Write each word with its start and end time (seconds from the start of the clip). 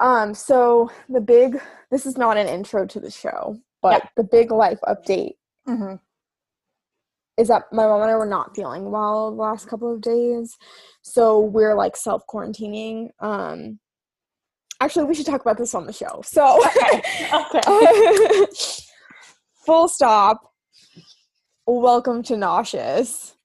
Um, 0.00 0.34
so 0.34 0.90
the 1.08 1.20
big 1.20 1.60
this 1.90 2.04
is 2.06 2.16
not 2.18 2.36
an 2.36 2.48
intro 2.48 2.86
to 2.86 3.00
the 3.00 3.10
show, 3.10 3.58
but 3.82 4.02
Yeah. 4.02 4.08
the 4.16 4.24
big 4.24 4.50
life 4.50 4.80
update 4.86 5.34
Mm-hmm. 5.68 5.94
is 7.38 7.48
that 7.48 7.64
my 7.72 7.86
mom 7.86 8.02
and 8.02 8.10
I 8.10 8.16
were 8.16 8.26
not 8.26 8.54
feeling 8.54 8.90
well 8.90 9.30
the 9.30 9.36
last 9.42 9.66
couple 9.68 9.92
of 9.92 10.00
days. 10.00 10.56
So 11.02 11.40
we're 11.40 11.74
like 11.74 11.96
self 11.96 12.22
quarantining. 12.28 13.10
Um 13.20 13.78
actually 14.80 15.04
we 15.04 15.14
should 15.14 15.26
talk 15.26 15.40
about 15.40 15.56
this 15.58 15.74
on 15.74 15.86
the 15.86 15.92
show. 15.92 16.20
So 16.24 16.60
Okay. 17.32 17.64
full 19.64 19.88
stop. 19.88 20.52
Welcome 21.66 22.22
to 22.24 22.36
Nauseous. 22.36 23.36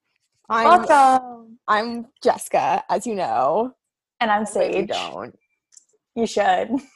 I'm 0.50 0.82
Welcome. 0.86 1.60
I'm 1.68 2.08
Jessica, 2.24 2.84
as 2.90 3.06
you 3.08 3.14
know. 3.16 3.76
And 4.20 4.30
I'm 4.32 4.46
Sage. 4.46 4.90
don't. 4.90 5.34
You 6.16 6.26
should. 6.26 6.70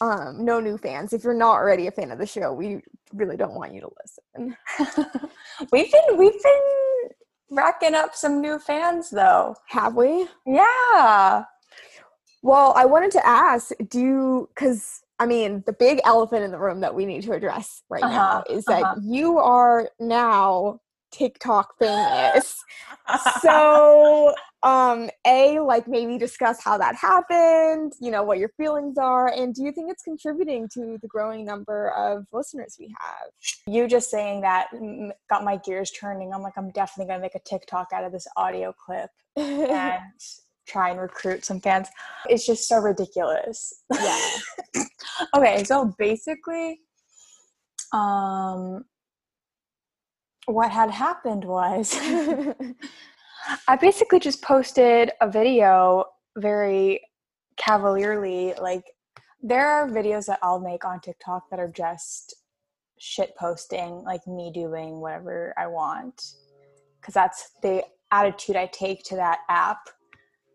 um, 0.00 0.44
no 0.44 0.60
new 0.60 0.76
fans. 0.78 1.12
If 1.12 1.24
you're 1.24 1.34
not 1.34 1.52
already 1.52 1.86
a 1.86 1.90
fan 1.90 2.10
of 2.10 2.18
the 2.18 2.26
show, 2.26 2.52
we 2.52 2.82
really 3.12 3.36
don't 3.36 3.54
want 3.54 3.74
you 3.74 3.80
to 3.82 3.90
listen. 4.00 4.56
we've 5.72 5.90
been 5.90 6.18
we've 6.18 6.42
been 6.42 7.10
racking 7.50 7.94
up 7.94 8.14
some 8.14 8.40
new 8.40 8.58
fans 8.58 9.10
though. 9.10 9.54
Have 9.68 9.94
we? 9.94 10.26
Yeah. 10.46 11.44
Well, 12.42 12.74
I 12.76 12.84
wanted 12.86 13.12
to 13.12 13.26
ask, 13.26 13.70
do 13.88 14.00
you 14.00 14.48
because 14.54 15.02
I 15.18 15.26
mean 15.26 15.62
the 15.66 15.72
big 15.72 16.00
elephant 16.04 16.42
in 16.42 16.50
the 16.50 16.58
room 16.58 16.80
that 16.80 16.94
we 16.94 17.06
need 17.06 17.22
to 17.22 17.32
address 17.32 17.82
right 17.88 18.02
now 18.02 18.08
Uh-huh, 18.08 18.42
is 18.50 18.64
that 18.64 18.82
uh-huh. 18.82 19.00
you 19.02 19.38
are 19.38 19.88
now 20.00 20.80
TikTok 21.12 21.74
famous. 21.78 22.56
so 23.40 24.34
um 24.62 25.10
a 25.26 25.58
like 25.60 25.88
maybe 25.88 26.18
discuss 26.18 26.62
how 26.62 26.78
that 26.78 26.94
happened 26.94 27.92
you 28.00 28.12
know 28.12 28.22
what 28.22 28.38
your 28.38 28.50
feelings 28.56 28.96
are 28.96 29.26
and 29.26 29.54
do 29.54 29.64
you 29.64 29.72
think 29.72 29.90
it's 29.90 30.04
contributing 30.04 30.68
to 30.72 30.98
the 31.02 31.08
growing 31.08 31.44
number 31.44 31.90
of 31.96 32.24
listeners 32.32 32.76
we 32.78 32.94
have 33.00 33.32
you 33.66 33.88
just 33.88 34.10
saying 34.10 34.40
that 34.42 34.68
got 35.28 35.44
my 35.44 35.56
gears 35.56 35.90
turning. 35.90 36.32
I'm 36.32 36.42
like, 36.42 36.54
I'm 36.56 36.70
definitely 36.70 37.10
gonna 37.10 37.22
make 37.22 37.34
a 37.34 37.40
TikTok 37.40 37.88
out 37.92 38.04
of 38.04 38.12
this 38.12 38.26
audio 38.36 38.72
clip 38.72 39.10
and 39.36 40.00
try 40.66 40.90
and 40.90 41.00
recruit 41.00 41.44
some 41.44 41.60
fans. 41.60 41.88
It's 42.28 42.46
just 42.46 42.68
so 42.68 42.78
ridiculous. 42.78 43.82
yeah 43.92 44.28
okay, 45.36 45.64
so 45.64 45.94
basically, 45.98 46.80
um, 47.92 48.84
what 50.46 50.70
had 50.70 50.90
happened 50.90 51.44
was 51.44 51.96
I 53.68 53.76
basically 53.76 54.20
just 54.20 54.42
posted 54.42 55.10
a 55.20 55.30
video 55.30 56.04
very 56.36 57.00
cavalierly. 57.56 58.54
Like, 58.60 58.84
there 59.42 59.66
are 59.66 59.88
videos 59.88 60.26
that 60.26 60.38
I'll 60.42 60.60
make 60.60 60.84
on 60.84 61.00
TikTok 61.00 61.50
that 61.50 61.58
are 61.58 61.68
just 61.68 62.34
shit 62.98 63.36
posting, 63.36 64.02
like 64.04 64.26
me 64.26 64.52
doing 64.54 65.00
whatever 65.00 65.54
I 65.58 65.66
want. 65.66 66.22
Because 67.00 67.14
that's 67.14 67.50
the 67.62 67.84
attitude 68.12 68.56
I 68.56 68.66
take 68.66 69.02
to 69.04 69.16
that 69.16 69.40
app. 69.48 69.80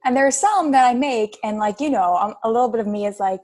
And 0.05 0.15
there 0.15 0.25
are 0.25 0.31
some 0.31 0.71
that 0.71 0.85
I 0.85 0.93
make, 0.93 1.37
and 1.43 1.57
like, 1.57 1.81
you 1.81 1.89
know, 1.89 2.15
um, 2.15 2.35
a 2.43 2.49
little 2.49 2.69
bit 2.69 2.79
of 2.79 2.87
me 2.87 3.05
is 3.05 3.19
like, 3.19 3.41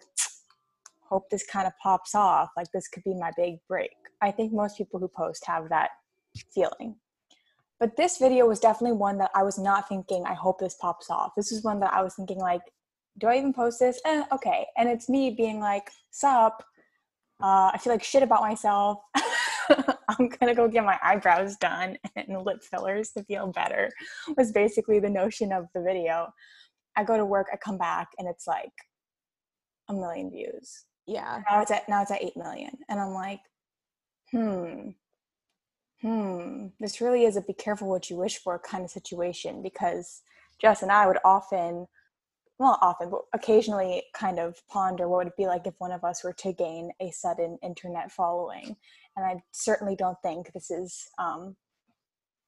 hope 1.01 1.29
this 1.29 1.45
kind 1.45 1.67
of 1.67 1.73
pops 1.81 2.15
off. 2.15 2.49
Like, 2.55 2.67
this 2.73 2.87
could 2.87 3.03
be 3.03 3.13
my 3.13 3.31
big 3.35 3.55
break. 3.67 3.91
I 4.21 4.31
think 4.31 4.53
most 4.53 4.77
people 4.77 4.99
who 4.99 5.09
post 5.09 5.45
have 5.45 5.67
that 5.69 5.89
feeling. 6.53 6.95
But 7.79 7.97
this 7.97 8.17
video 8.17 8.47
was 8.47 8.59
definitely 8.59 8.97
one 8.97 9.17
that 9.17 9.31
I 9.35 9.43
was 9.43 9.57
not 9.57 9.89
thinking, 9.89 10.23
I 10.25 10.33
hope 10.33 10.59
this 10.59 10.75
pops 10.75 11.09
off. 11.09 11.33
This 11.35 11.51
is 11.51 11.63
one 11.63 11.79
that 11.81 11.93
I 11.93 12.01
was 12.01 12.15
thinking, 12.15 12.37
like, 12.37 12.61
do 13.17 13.27
I 13.27 13.37
even 13.37 13.53
post 13.53 13.79
this? 13.79 13.99
Eh, 14.05 14.23
okay. 14.31 14.65
And 14.77 14.89
it's 14.89 15.09
me 15.09 15.31
being 15.31 15.59
like, 15.59 15.91
sup? 16.11 16.63
Uh, 17.41 17.71
I 17.73 17.77
feel 17.77 17.91
like 17.91 18.03
shit 18.03 18.23
about 18.23 18.41
myself. 18.41 18.99
I'm 20.09 20.29
gonna 20.29 20.55
go 20.55 20.67
get 20.67 20.85
my 20.85 20.99
eyebrows 21.03 21.55
done 21.57 21.97
and 22.15 22.43
lip 22.43 22.63
fillers 22.63 23.11
to 23.11 23.23
feel 23.23 23.47
better, 23.47 23.89
was 24.37 24.51
basically 24.51 24.99
the 24.99 25.09
notion 25.09 25.51
of 25.51 25.67
the 25.73 25.81
video. 25.81 26.31
I 26.95 27.03
go 27.03 27.17
to 27.17 27.25
work, 27.25 27.47
I 27.51 27.57
come 27.57 27.77
back, 27.77 28.09
and 28.17 28.27
it's 28.27 28.47
like 28.47 28.71
a 29.89 29.93
million 29.93 30.29
views 30.29 30.85
yeah 31.05 31.41
now 31.49 31.61
it's 31.61 31.71
at 31.71 31.87
now 31.89 32.01
it's 32.01 32.11
at 32.11 32.23
8 32.23 32.37
million 32.37 32.71
and 32.89 32.99
i'm 32.99 33.13
like 33.13 33.41
hmm 34.31 34.89
hmm 36.03 36.67
this 36.79 37.01
really 37.01 37.23
is 37.23 37.37
a 37.37 37.41
be 37.41 37.53
careful 37.53 37.89
what 37.89 38.09
you 38.09 38.17
wish 38.17 38.37
for 38.37 38.59
kind 38.59 38.83
of 38.83 38.91
situation 38.91 39.63
because 39.63 40.21
jess 40.61 40.81
and 40.81 40.91
i 40.91 41.07
would 41.07 41.17
often 41.23 41.87
well 42.59 42.77
often 42.81 43.09
but 43.09 43.21
occasionally 43.33 44.03
kind 44.13 44.37
of 44.37 44.55
ponder 44.67 45.07
what 45.07 45.19
would 45.19 45.27
it 45.27 45.37
be 45.37 45.47
like 45.47 45.65
if 45.65 45.73
one 45.77 45.91
of 45.91 46.03
us 46.03 46.23
were 46.23 46.33
to 46.33 46.51
gain 46.53 46.91
a 47.01 47.09
sudden 47.11 47.57
internet 47.63 48.11
following 48.11 48.75
and 49.15 49.25
i 49.25 49.41
certainly 49.51 49.95
don't 49.95 50.17
think 50.21 50.51
this 50.53 50.69
is 50.69 51.07
um, 51.19 51.55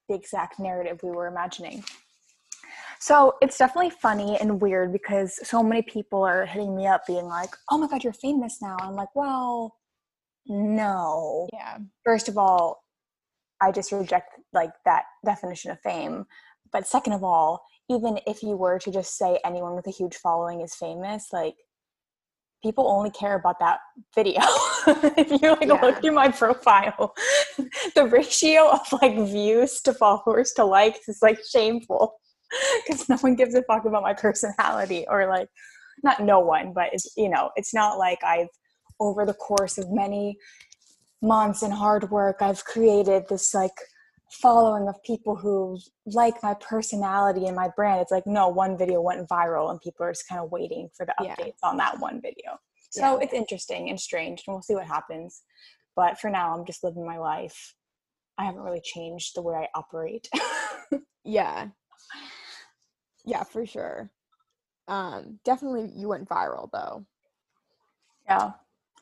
the 0.09 0.15
exact 0.15 0.59
narrative 0.59 0.99
we 1.01 1.09
were 1.09 1.27
imagining 1.27 1.83
so 2.99 3.35
it's 3.41 3.57
definitely 3.57 3.91
funny 3.91 4.37
and 4.39 4.61
weird 4.61 4.91
because 4.91 5.39
so 5.47 5.61
many 5.61 5.81
people 5.81 6.23
are 6.23 6.45
hitting 6.45 6.75
me 6.75 6.87
up 6.87 7.05
being 7.05 7.25
like, 7.25 7.49
oh 7.69 7.77
my 7.77 7.87
God, 7.87 8.03
you're 8.03 8.13
famous 8.13 8.61
now. 8.61 8.77
I'm 8.79 8.95
like, 8.95 9.13
well, 9.15 9.75
no. 10.47 11.47
yeah 11.53 11.77
First 12.03 12.29
of 12.29 12.37
all, 12.37 12.84
I 13.65 13.71
just 13.71 13.91
reject 13.91 14.39
like 14.53 14.71
that 14.85 15.03
definition 15.25 15.71
of 15.71 15.79
fame. 15.81 16.25
But 16.71 16.87
second 16.87 17.13
of 17.13 17.23
all, 17.23 17.63
even 17.89 18.19
if 18.27 18.43
you 18.43 18.55
were 18.57 18.77
to 18.79 18.91
just 18.91 19.17
say 19.17 19.39
anyone 19.43 19.75
with 19.75 19.87
a 19.87 19.91
huge 19.91 20.15
following 20.15 20.61
is 20.61 20.75
famous, 20.75 21.29
like 21.33 21.55
people 22.63 22.87
only 22.87 23.09
care 23.09 23.35
about 23.35 23.59
that 23.59 23.79
video. 24.13 24.41
if 25.17 25.41
you 25.41 25.51
like 25.51 25.67
Yeah. 25.67 25.81
look 25.81 26.01
through 26.01 26.13
my 26.13 26.29
profile, 26.29 27.13
the 27.95 28.05
ratio 28.07 28.69
of 28.69 28.81
like 29.01 29.17
views 29.27 29.81
to 29.81 29.93
followers 29.93 30.51
to 30.53 30.65
likes 30.65 31.07
is 31.07 31.19
like 31.21 31.39
shameful 31.49 32.15
because 32.87 33.09
no 33.09 33.17
one 33.17 33.35
gives 33.35 33.55
a 33.55 33.63
fuck 33.63 33.85
about 33.85 34.03
my 34.03 34.13
personality 34.13 35.05
or 35.09 35.27
like 35.27 35.49
not 36.03 36.19
no 36.21 36.39
one, 36.39 36.73
but 36.73 36.89
it's 36.93 37.07
you 37.17 37.29
know 37.29 37.49
it's 37.55 37.73
not 37.73 37.97
like 37.97 38.23
I've 38.23 38.49
over 38.99 39.25
the 39.25 39.33
course 39.33 39.77
of 39.77 39.91
many 39.91 40.37
months 41.21 41.61
and 41.63 41.73
hard 41.73 42.09
work 42.11 42.37
I've 42.41 42.63
created 42.65 43.23
this 43.29 43.53
like 43.53 43.71
following 44.31 44.87
of 44.87 45.01
people 45.03 45.35
who 45.35 45.79
like 46.05 46.41
my 46.43 46.53
personality 46.55 47.45
and 47.47 47.55
my 47.55 47.69
brand. 47.75 48.01
It's 48.01 48.11
like 48.11 48.27
no 48.27 48.47
one 48.49 48.77
video 48.77 49.01
went 49.01 49.27
viral 49.29 49.71
and 49.71 49.79
people 49.81 50.05
are 50.05 50.11
just 50.11 50.27
kind 50.27 50.41
of 50.41 50.51
waiting 50.51 50.89
for 50.95 51.05
the 51.05 51.13
Yeah. 51.21 51.35
updates 51.35 51.59
on 51.63 51.77
that 51.77 51.99
one 51.99 52.21
video. 52.21 52.59
So 52.89 53.17
Yeah. 53.17 53.23
it's 53.23 53.33
interesting 53.33 53.89
and 53.89 53.99
strange 53.99 54.43
and 54.45 54.53
we'll 54.53 54.61
see 54.61 54.75
what 54.75 54.87
happens. 54.87 55.43
But 55.95 56.19
for 56.19 56.29
now 56.29 56.57
I'm 56.57 56.65
just 56.65 56.83
living 56.83 57.05
my 57.05 57.17
life. 57.17 57.75
I 58.37 58.45
haven't 58.45 58.61
really 58.61 58.81
changed 58.83 59.35
the 59.35 59.41
way 59.41 59.55
I 59.55 59.67
operate. 59.75 60.27
yeah 61.23 61.69
yeah 63.25 63.43
for 63.43 63.65
sure 63.65 64.11
um 64.87 65.39
definitely 65.43 65.91
you 65.95 66.07
went 66.09 66.29
viral 66.29 66.69
though 66.71 67.05
yeah, 68.27 68.51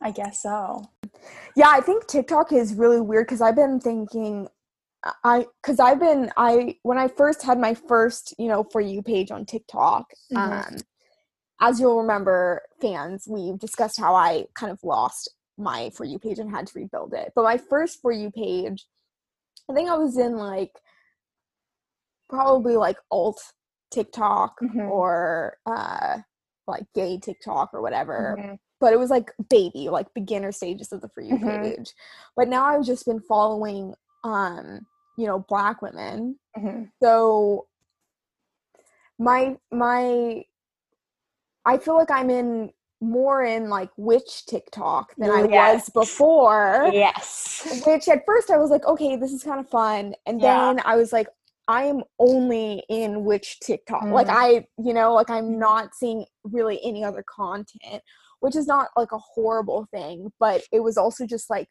I 0.02 0.12
guess 0.12 0.42
so. 0.42 0.90
Yeah, 1.56 1.70
I 1.70 1.82
think 1.82 2.08
TikTok 2.08 2.52
is 2.52 2.74
really 2.74 3.02
weird 3.02 3.28
because 3.28 3.42
I've 3.42 3.56
been 3.56 3.80
thinking, 3.80 4.48
I 5.24 5.46
because 5.62 5.80
I've 5.80 6.00
been 6.00 6.32
I 6.38 6.78
when 6.84 6.98
I 6.98 7.08
first 7.10 7.44
had 7.44 7.60
my 7.60 7.74
first 7.74 8.34
you 8.40 8.48
know 8.48 8.64
for 8.72 8.82
you 8.82 9.02
page 9.04 9.32
on 9.32 9.46
TikTok, 9.46 10.12
Mhm. 10.32 10.64
um, 10.66 10.78
as 11.62 11.80
you'll 11.80 12.02
remember, 12.02 12.64
fans, 12.82 13.28
we've 13.30 13.60
discussed 13.60 14.00
how 14.00 14.16
I 14.16 14.46
kind 14.56 14.72
of 14.72 14.80
lost 14.84 15.30
my 15.58 15.92
for 15.92 16.06
you 16.06 16.20
page 16.20 16.40
and 16.40 16.50
had 16.52 16.68
to 16.68 16.80
rebuild 16.80 17.14
it. 17.14 17.34
But 17.36 17.44
my 17.44 17.58
first 17.58 18.02
for 18.02 18.12
you 18.12 18.32
page, 18.32 18.88
I 19.70 19.74
think 19.74 19.90
I 19.90 19.98
was 19.98 20.18
in 20.18 20.38
like 20.38 20.72
probably 22.30 22.76
like 22.78 22.98
alt 23.12 23.42
TikTok 23.92 24.56
Mhm. 24.62 24.90
or 24.90 25.58
uh 25.66 26.20
like 26.68 26.86
gay 26.96 27.18
TikTok 27.20 27.72
or 27.74 27.82
whatever 27.82 28.40
Mhm. 28.40 28.60
But 28.80 28.94
it 28.94 29.00
was 29.00 29.10
like 29.10 29.32
baby, 29.50 29.90
like 29.90 30.14
beginner 30.14 30.52
stages 30.52 30.92
of 30.92 31.02
the 31.02 31.10
for 31.10 31.22
you 31.22 31.36
Mhm. 31.38 31.62
page. 31.76 31.94
But 32.36 32.48
now 32.50 32.66
I've 32.66 32.86
just 32.86 33.06
been 33.06 33.22
following 33.22 33.94
um, 34.24 34.86
you 35.18 35.28
know, 35.28 35.40
black 35.50 35.82
women. 35.82 36.40
Mhm. 36.58 36.90
So 37.02 37.68
my 39.20 39.58
my 39.72 40.44
I 41.66 41.78
feel 41.78 41.96
like 41.96 42.12
I'm 42.12 42.30
in 42.30 42.72
more 43.02 43.44
in 43.44 43.70
like 43.70 43.90
witch 43.98 44.46
TikTok 44.46 45.14
than 45.18 45.30
I 45.30 45.44
Yes. 45.44 45.50
was 45.50 45.90
before. 45.90 46.90
Yes. 46.92 47.84
Which 47.86 48.08
at 48.08 48.26
first 48.26 48.50
I 48.50 48.58
was 48.58 48.70
like, 48.72 48.86
okay, 48.86 49.16
this 49.16 49.32
is 49.32 49.44
kind 49.44 49.60
of 49.60 49.70
fun. 49.70 50.16
And 50.26 50.42
Yeah. 50.42 50.74
then 50.74 50.82
I 50.86 50.96
was 50.96 51.14
like, 51.14 51.28
I 51.68 51.84
am 51.84 52.04
only 52.20 52.84
in 52.90 53.24
witch 53.24 53.60
TikTok. 53.62 54.04
Like 54.12 54.28
Mhm. 54.28 54.34
I, 54.36 54.68
you 54.78 54.94
know, 54.94 55.14
like 55.14 55.30
I'm 55.30 55.58
not 55.58 55.96
seeing 55.96 56.26
really 56.44 56.80
any 56.84 57.04
other 57.04 57.24
content, 57.24 58.04
which 58.44 58.58
is 58.58 58.68
not 58.68 58.90
like 58.98 59.14
a 59.14 59.18
horrible 59.18 59.88
thing, 59.94 60.30
but 60.38 60.64
it 60.74 60.82
was 60.82 60.98
also 60.98 61.26
just 61.26 61.50
like 61.50 61.70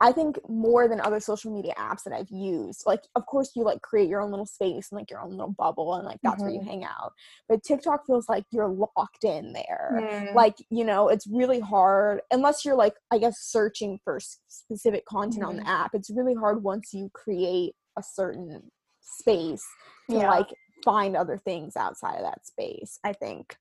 I 0.00 0.10
think 0.10 0.36
more 0.48 0.88
than 0.88 1.00
other 1.00 1.20
social 1.20 1.54
media 1.54 1.74
apps 1.78 2.02
that 2.02 2.12
I've 2.12 2.28
used, 2.28 2.82
like 2.86 3.02
of 3.14 3.24
course 3.24 3.52
you 3.54 3.62
like 3.62 3.82
create 3.82 4.08
your 4.08 4.20
own 4.20 4.32
little 4.32 4.44
space 4.44 4.88
and 4.90 4.98
like 4.98 5.12
your 5.12 5.20
own 5.20 5.30
little 5.30 5.54
bubble 5.56 5.94
and 5.94 6.04
like 6.04 6.18
that's 6.24 6.38
mm-hmm. 6.38 6.42
where 6.42 6.52
you 6.54 6.58
mm-hmm. 6.58 6.70
hang 6.70 6.84
out. 6.84 7.12
But 7.48 7.62
TikTok 7.62 8.04
feels 8.04 8.28
like 8.28 8.42
you're 8.50 8.66
locked 8.66 9.22
in 9.22 9.52
there. 9.52 9.92
Mm. 9.94 10.34
Like, 10.34 10.56
you 10.70 10.84
know, 10.84 11.08
it's 11.08 11.28
really 11.28 11.60
hard 11.60 12.20
unless 12.32 12.64
you're 12.64 12.74
like 12.74 12.94
I 13.12 13.18
guess 13.18 13.38
searching 13.38 14.00
for 14.02 14.18
specific 14.48 15.06
content 15.06 15.42
mm-hmm. 15.42 15.50
on 15.50 15.56
the 15.58 15.62
mm-hmm. 15.62 15.84
app. 15.84 15.94
It's 15.94 16.10
really 16.10 16.34
hard 16.34 16.64
once 16.64 16.92
you 16.92 17.10
create 17.14 17.74
a 17.96 18.02
certain 18.02 18.72
space 19.02 19.64
to 20.10 20.16
yeah. 20.16 20.28
like 20.28 20.48
find 20.84 21.16
other 21.16 21.38
things 21.38 21.76
outside 21.76 22.16
of 22.16 22.24
that 22.24 22.44
space, 22.44 22.98
I 23.04 23.12
think 23.12 23.56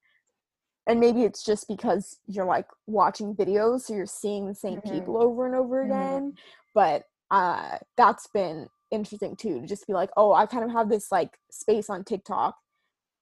and 0.88 1.00
maybe 1.00 1.24
it's 1.24 1.44
just 1.44 1.68
because 1.68 2.18
you're 2.28 2.46
like 2.46 2.68
watching 2.88 3.36
videos 3.36 3.82
so 3.82 3.94
you're 3.94 4.06
seeing 4.06 4.48
the 4.48 4.56
same 4.56 4.80
mm-hmm. 4.80 4.94
people 4.94 5.22
over 5.22 5.46
and 5.46 5.56
over 5.56 5.84
mm-hmm. 5.84 5.92
again 5.92 6.22
mm-hmm. 6.22 6.36
but 6.74 7.04
uh 7.32 7.78
that's 7.98 8.28
been 8.28 8.68
interesting 8.92 9.36
too 9.36 9.62
to 9.62 9.68
just 9.68 9.88
be 9.88 9.94
like 9.94 10.10
oh 10.18 10.34
i 10.34 10.46
kind 10.46 10.64
of 10.64 10.72
have 10.72 10.90
this 10.90 11.12
like 11.12 11.32
space 11.50 11.90
on 11.90 12.04
tiktok 12.04 12.56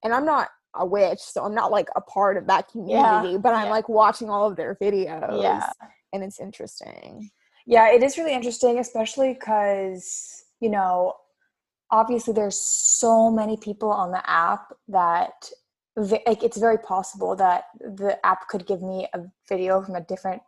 and 0.04 0.14
i'm 0.14 0.26
not 0.26 0.50
a 0.76 0.86
witch 0.86 1.20
so 1.20 1.44
i'm 1.44 1.56
not 1.56 1.72
like 1.72 1.88
a 1.96 2.02
part 2.02 2.38
of 2.38 2.48
that 2.48 2.68
community 2.70 3.32
yeah. 3.32 3.38
but 3.38 3.54
i'm 3.54 3.66
yeah. 3.66 3.72
like 3.72 3.90
watching 3.90 4.30
all 4.30 4.50
of 4.50 4.56
their 4.56 4.76
videos 4.82 5.42
yeah 5.42 5.70
and 6.14 6.24
it's 6.24 6.40
interesting 6.40 7.30
yeah 7.66 7.92
it 7.92 8.02
is 8.02 8.18
really 8.18 8.34
interesting 8.34 8.80
especially 8.80 9.34
because 9.34 10.44
you 10.60 10.70
know 10.70 11.14
obviously 11.92 12.34
there's 12.34 12.60
so 12.60 13.32
many 13.32 13.58
people 13.58 13.90
on 13.90 14.12
the 14.12 14.30
app 14.30 14.74
that 14.88 15.50
like 15.96 16.44
it's 16.44 16.58
very 16.58 16.78
possible 16.78 17.36
that 17.36 17.66
the 17.80 18.18
app 18.26 18.48
could 18.48 18.66
give 18.66 18.82
me 18.82 19.08
a 19.14 19.20
video 19.48 19.82
from 19.82 19.96
a 19.96 20.02
different 20.02 20.42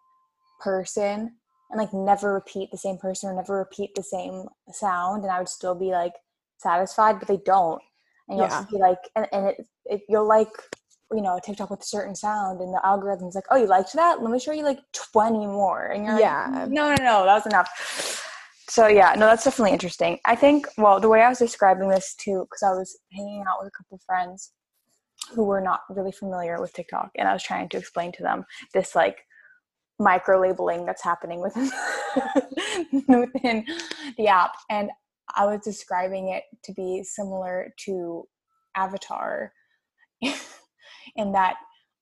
person 0.60 1.34
and 1.70 1.80
like 1.80 1.94
never 1.94 2.34
repeat 2.34 2.70
the 2.72 2.78
same 2.78 2.98
person 2.98 3.30
or 3.30 3.34
never 3.34 3.58
repeat 3.58 3.94
the 3.96 4.04
same 4.04 4.46
sound 4.72 5.24
and 5.24 5.32
i 5.32 5.40
would 5.40 5.50
still 5.50 5.76
be 5.76 5.92
like 5.92 6.14
satisfied 6.62 7.20
but 7.20 7.28
they 7.28 7.40
don't. 7.46 7.82
And 8.30 8.38
you'll 8.38 8.48
yeah. 8.48 8.66
be 8.70 8.78
like 8.78 9.00
and, 9.16 9.28
and 9.32 9.48
it, 9.48 9.68
it 9.86 10.02
you'll 10.08 10.28
like 10.28 10.52
you 11.12 11.22
know 11.22 11.40
tiktok 11.44 11.70
with 11.70 11.82
a 11.82 11.86
certain 11.86 12.16
sound 12.16 12.62
and 12.62 12.74
the 12.74 12.86
algorithm's 12.86 13.36
like 13.36 13.46
oh 13.52 13.58
you 13.58 13.68
liked 13.68 13.94
that? 13.94 14.22
Let 14.22 14.32
me 14.32 14.40
show 14.40 14.54
you 14.54 14.64
like 14.64 14.80
20 15.14 15.48
more. 15.48 15.88
And 15.88 16.06
you're 16.06 16.20
yeah. 16.20 16.50
like 16.54 16.70
no 16.70 16.90
no 16.90 17.04
no 17.04 17.26
that 17.26 17.36
was 17.36 17.46
enough. 17.46 17.70
So 18.70 18.88
yeah 18.88 19.14
no 19.18 19.26
that's 19.26 19.44
definitely 19.44 19.74
interesting. 19.74 20.20
I 20.26 20.36
think 20.36 20.68
well 20.78 21.00
the 21.00 21.10
way 21.10 21.22
i 21.22 21.30
was 21.30 21.40
describing 21.40 21.90
this 21.90 22.16
too 22.16 22.46
because 22.46 22.64
i 22.64 22.72
was 22.72 22.98
hanging 23.12 23.44
out 23.50 23.60
with 23.60 23.68
a 23.68 23.78
couple 23.78 24.00
friends 24.06 24.52
who 25.34 25.44
were 25.44 25.62
not 25.62 25.82
really 25.90 26.12
familiar 26.12 26.60
with 26.60 26.74
TikTok, 26.74 27.12
and 27.18 27.28
I 27.28 27.34
was 27.34 27.44
trying 27.44 27.70
to 27.70 27.78
explain 27.78 28.12
to 28.14 28.24
them 28.24 28.46
this 28.74 28.96
like 28.96 29.18
micro 30.00 30.40
labeling 30.42 30.86
that's 30.86 31.04
happening 31.04 31.42
within 31.42 31.70
within 33.08 33.66
the 34.18 34.28
app, 34.28 34.54
and 34.70 34.90
I 35.36 35.46
was 35.46 35.62
describing 35.64 36.30
it 36.30 36.44
to 36.66 36.74
be 36.74 37.04
similar 37.04 37.74
to 37.86 38.28
Avatar, 38.76 39.54
in 41.16 41.32
that 41.32 41.56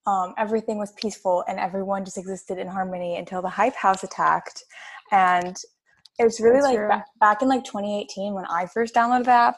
um, 0.07 0.33
everything 0.37 0.77
was 0.77 0.93
peaceful 0.93 1.43
and 1.47 1.59
everyone 1.59 2.05
just 2.05 2.17
existed 2.17 2.57
in 2.57 2.67
harmony 2.67 3.17
until 3.17 3.41
the 3.41 3.49
hype 3.49 3.75
house 3.75 4.03
attacked, 4.03 4.63
and 5.11 5.55
it 6.19 6.23
was 6.23 6.39
really 6.39 6.75
That's 6.75 6.89
like 6.89 7.03
back 7.19 7.41
in 7.41 7.47
like 7.47 7.63
2018 7.63 8.33
when 8.33 8.45
I 8.45 8.65
first 8.65 8.93
downloaded 8.93 9.25
the 9.25 9.31
app 9.31 9.55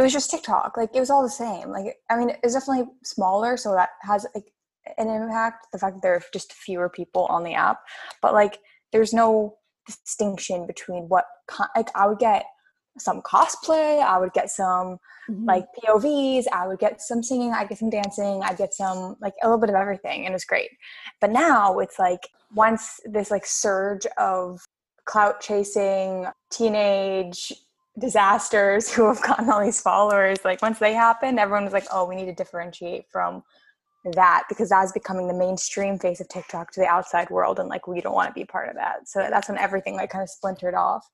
it 0.00 0.04
was 0.04 0.12
just 0.12 0.30
TikTok. 0.30 0.76
Like 0.76 0.90
it 0.94 1.00
was 1.00 1.10
all 1.10 1.22
the 1.22 1.30
same. 1.30 1.70
Like 1.70 1.96
I 2.10 2.16
mean, 2.16 2.30
it's 2.42 2.54
definitely 2.54 2.92
smaller, 3.04 3.56
so 3.56 3.72
that 3.72 3.90
has 4.02 4.26
like 4.34 4.52
an 4.98 5.08
impact. 5.08 5.68
The 5.72 5.78
fact 5.78 5.96
that 5.96 6.02
there 6.02 6.14
are 6.14 6.22
just 6.32 6.52
fewer 6.52 6.88
people 6.88 7.26
on 7.26 7.44
the 7.44 7.54
app, 7.54 7.78
but 8.22 8.32
like 8.32 8.58
there's 8.92 9.12
no 9.12 9.56
distinction 9.86 10.66
between 10.66 11.04
what 11.04 11.24
like 11.76 11.90
I 11.94 12.06
would 12.06 12.18
get 12.18 12.44
some 12.98 13.22
cosplay, 13.22 14.02
I 14.02 14.18
would 14.18 14.32
get 14.32 14.50
some 14.50 14.98
mm-hmm. 15.28 15.44
like 15.44 15.64
POVs, 15.82 16.44
I 16.52 16.66
would 16.66 16.78
get 16.78 17.00
some 17.00 17.22
singing, 17.22 17.52
I 17.52 17.64
get 17.64 17.78
some 17.78 17.90
dancing, 17.90 18.42
I 18.42 18.54
get 18.54 18.74
some 18.74 19.16
like 19.20 19.34
a 19.42 19.46
little 19.46 19.60
bit 19.60 19.70
of 19.70 19.76
everything, 19.76 20.26
and 20.26 20.34
it's 20.34 20.44
great. 20.44 20.70
But 21.20 21.30
now 21.30 21.78
it's 21.78 21.98
like 21.98 22.28
once 22.54 23.00
this 23.04 23.30
like 23.30 23.46
surge 23.46 24.06
of 24.18 24.60
clout 25.04 25.40
chasing, 25.40 26.26
teenage 26.50 27.52
disasters 28.00 28.90
who 28.92 29.06
have 29.06 29.22
gotten 29.22 29.48
all 29.50 29.60
these 29.62 29.80
followers 29.80 30.38
like 30.44 30.60
once 30.62 30.78
they 30.78 30.94
happened 30.94 31.38
everyone 31.38 31.64
was 31.64 31.72
like 31.72 31.86
oh 31.92 32.04
we 32.04 32.16
need 32.16 32.26
to 32.26 32.34
differentiate 32.34 33.04
from 33.10 33.42
that 34.04 34.44
because 34.48 34.70
that's 34.70 34.92
becoming 34.92 35.28
the 35.28 35.34
mainstream 35.34 35.98
face 35.98 36.20
of 36.20 36.28
tiktok 36.28 36.70
to 36.72 36.80
the 36.80 36.86
outside 36.86 37.28
world 37.30 37.58
and 37.58 37.68
like 37.68 37.86
we 37.86 38.00
don't 38.00 38.14
want 38.14 38.28
to 38.28 38.32
be 38.34 38.44
part 38.44 38.68
of 38.68 38.74
that. 38.76 39.06
So 39.06 39.26
that's 39.30 39.48
when 39.48 39.58
everything 39.58 39.94
like 39.94 40.10
kind 40.10 40.22
of 40.22 40.30
splintered 40.30 40.74
off. 40.74 41.06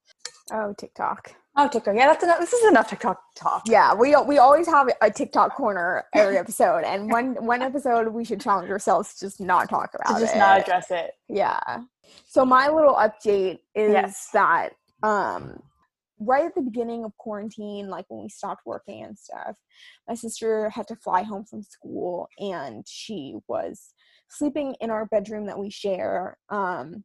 Oh 0.52 0.72
tiktok. 0.78 1.32
Oh 1.56 1.68
tiktok. 1.68 1.96
Yeah 1.96 2.06
that's 2.06 2.22
enough 2.22 2.38
this 2.38 2.52
is 2.52 2.68
enough 2.68 2.88
tiktok 2.88 3.20
talk. 3.34 3.62
Yeah 3.66 3.92
we 3.94 4.14
we 4.26 4.38
always 4.38 4.68
have 4.68 4.88
a 5.00 5.10
tiktok 5.10 5.56
corner 5.56 6.04
every 6.14 6.38
episode 6.38 6.84
and 6.84 7.10
one 7.10 7.34
one 7.44 7.60
episode 7.60 8.08
we 8.08 8.24
should 8.24 8.40
challenge 8.40 8.70
ourselves 8.70 9.14
to 9.14 9.26
just 9.26 9.40
not 9.40 9.68
talk 9.68 9.90
about 9.94 10.14
to 10.14 10.20
just 10.20 10.36
it. 10.36 10.38
not 10.38 10.60
address 10.60 10.90
it. 10.90 11.10
Yeah. 11.28 11.58
So 12.24 12.44
my 12.44 12.68
little 12.68 12.94
update 12.94 13.58
is 13.74 13.92
yes. 13.92 14.28
that 14.32 14.74
um 15.02 15.60
right 16.18 16.44
at 16.44 16.54
the 16.54 16.62
beginning 16.62 17.04
of 17.04 17.16
quarantine, 17.18 17.88
like 17.88 18.06
when 18.08 18.22
we 18.22 18.28
stopped 18.28 18.62
working 18.64 19.04
and 19.04 19.18
stuff, 19.18 19.56
my 20.08 20.14
sister 20.14 20.70
had 20.70 20.88
to 20.88 20.96
fly 20.96 21.22
home 21.22 21.44
from 21.44 21.62
school 21.62 22.28
and 22.38 22.84
she 22.86 23.36
was 23.48 23.92
sleeping 24.28 24.74
in 24.80 24.90
our 24.90 25.06
bedroom 25.06 25.46
that 25.46 25.58
we 25.58 25.70
share. 25.70 26.38
Um, 26.48 27.04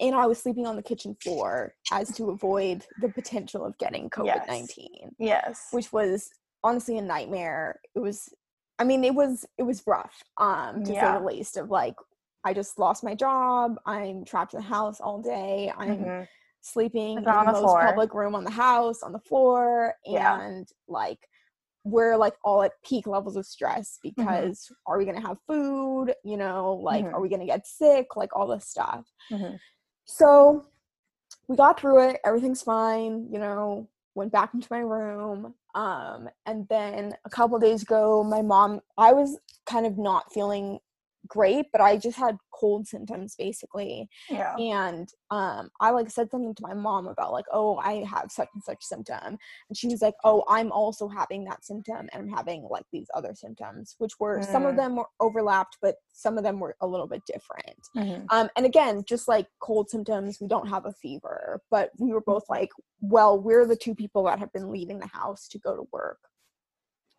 and 0.00 0.14
I 0.14 0.26
was 0.26 0.38
sleeping 0.38 0.66
on 0.66 0.76
the 0.76 0.82
kitchen 0.82 1.16
floor 1.22 1.74
as 1.92 2.14
to 2.16 2.30
avoid 2.30 2.84
the 3.00 3.08
potential 3.08 3.64
of 3.64 3.76
getting 3.78 4.08
COVID 4.10 4.46
19. 4.46 4.88
Yes. 5.02 5.10
yes. 5.18 5.68
Which 5.72 5.92
was 5.92 6.30
honestly 6.62 6.98
a 6.98 7.02
nightmare. 7.02 7.80
It 7.94 8.00
was, 8.00 8.28
I 8.78 8.84
mean, 8.84 9.04
it 9.04 9.14
was, 9.14 9.44
it 9.58 9.64
was 9.64 9.82
rough, 9.86 10.22
um, 10.38 10.84
to 10.84 10.92
yeah. 10.92 11.14
say 11.14 11.18
the 11.18 11.24
least 11.24 11.56
of 11.56 11.70
like, 11.70 11.94
I 12.44 12.54
just 12.54 12.78
lost 12.78 13.02
my 13.02 13.14
job. 13.14 13.76
I'm 13.84 14.24
trapped 14.24 14.54
in 14.54 14.60
the 14.60 14.66
house 14.66 15.00
all 15.00 15.20
day. 15.20 15.72
I'm, 15.76 15.98
mm-hmm 15.98 16.22
sleeping 16.68 17.18
in 17.18 17.24
the, 17.24 17.30
the 17.30 17.44
most 17.44 17.60
floor. 17.60 17.84
public 17.84 18.14
room 18.14 18.34
on 18.34 18.44
the 18.44 18.50
house 18.50 19.02
on 19.02 19.12
the 19.12 19.20
floor 19.20 19.94
and 20.04 20.14
yeah. 20.14 20.62
like 20.86 21.18
we're 21.84 22.16
like 22.16 22.34
all 22.44 22.62
at 22.62 22.72
peak 22.84 23.06
levels 23.06 23.36
of 23.36 23.46
stress 23.46 23.98
mm-hmm. 24.04 24.22
because 24.22 24.64
mm-hmm. 24.64 24.92
are 24.92 24.98
we 24.98 25.04
going 25.04 25.20
to 25.20 25.26
have 25.26 25.38
food 25.46 26.14
you 26.24 26.36
know 26.36 26.74
like 26.74 27.04
mm-hmm. 27.04 27.14
are 27.14 27.20
we 27.20 27.28
going 27.28 27.40
to 27.40 27.46
get 27.46 27.66
sick 27.66 28.16
like 28.16 28.34
all 28.36 28.46
this 28.46 28.66
stuff 28.66 29.06
mm-hmm. 29.32 29.54
so 30.04 30.64
we 31.48 31.56
got 31.56 31.80
through 31.80 32.08
it 32.08 32.20
everything's 32.24 32.62
fine 32.62 33.26
you 33.30 33.38
know 33.38 33.88
went 34.14 34.32
back 34.32 34.52
into 34.52 34.68
my 34.70 34.80
room 34.80 35.54
um 35.74 36.28
and 36.46 36.66
then 36.68 37.14
a 37.24 37.30
couple 37.30 37.58
days 37.58 37.82
ago 37.82 38.24
my 38.24 38.42
mom 38.42 38.80
i 38.96 39.12
was 39.12 39.38
kind 39.66 39.86
of 39.86 39.96
not 39.96 40.32
feeling 40.32 40.78
great 41.26 41.66
but 41.72 41.80
i 41.80 41.96
just 41.96 42.16
had 42.16 42.36
cold 42.52 42.86
symptoms 42.86 43.34
basically 43.36 44.08
yeah 44.30 44.54
and 44.56 45.08
um 45.30 45.68
i 45.80 45.90
like 45.90 46.10
said 46.10 46.30
something 46.30 46.54
to 46.54 46.62
my 46.62 46.74
mom 46.74 47.06
about 47.06 47.32
like 47.32 47.44
oh 47.52 47.76
i 47.78 48.04
have 48.08 48.30
such 48.30 48.48
and 48.54 48.62
such 48.62 48.82
symptom 48.82 49.36
and 49.68 49.76
she 49.76 49.88
was 49.88 50.00
like 50.00 50.14
oh 50.24 50.44
i'm 50.48 50.70
also 50.72 51.08
having 51.08 51.44
that 51.44 51.64
symptom 51.64 52.08
and 52.12 52.22
i'm 52.22 52.28
having 52.28 52.66
like 52.70 52.84
these 52.92 53.08
other 53.14 53.34
symptoms 53.34 53.94
which 53.98 54.12
were 54.20 54.38
mm. 54.38 54.44
some 54.44 54.64
of 54.64 54.74
mm. 54.74 54.78
them 54.78 54.96
were 54.96 55.08
overlapped 55.20 55.76
but 55.82 55.96
some 56.12 56.38
of 56.38 56.44
them 56.44 56.60
were 56.60 56.76
a 56.80 56.86
little 56.86 57.06
bit 57.06 57.22
different 57.26 57.88
mm-hmm. 57.96 58.24
um 58.30 58.48
and 58.56 58.64
again 58.64 59.02
just 59.06 59.28
like 59.28 59.46
cold 59.60 59.90
symptoms 59.90 60.38
we 60.40 60.48
don't 60.48 60.68
have 60.68 60.86
a 60.86 60.92
fever 60.92 61.60
but 61.70 61.90
we 61.98 62.12
were 62.12 62.22
both 62.22 62.44
like 62.48 62.70
well 63.00 63.38
we're 63.38 63.66
the 63.66 63.76
two 63.76 63.94
people 63.94 64.24
that 64.24 64.38
have 64.38 64.52
been 64.52 64.70
leaving 64.70 64.98
the 64.98 65.06
house 65.06 65.48
to 65.48 65.58
go 65.58 65.76
to 65.76 65.88
work 65.92 66.18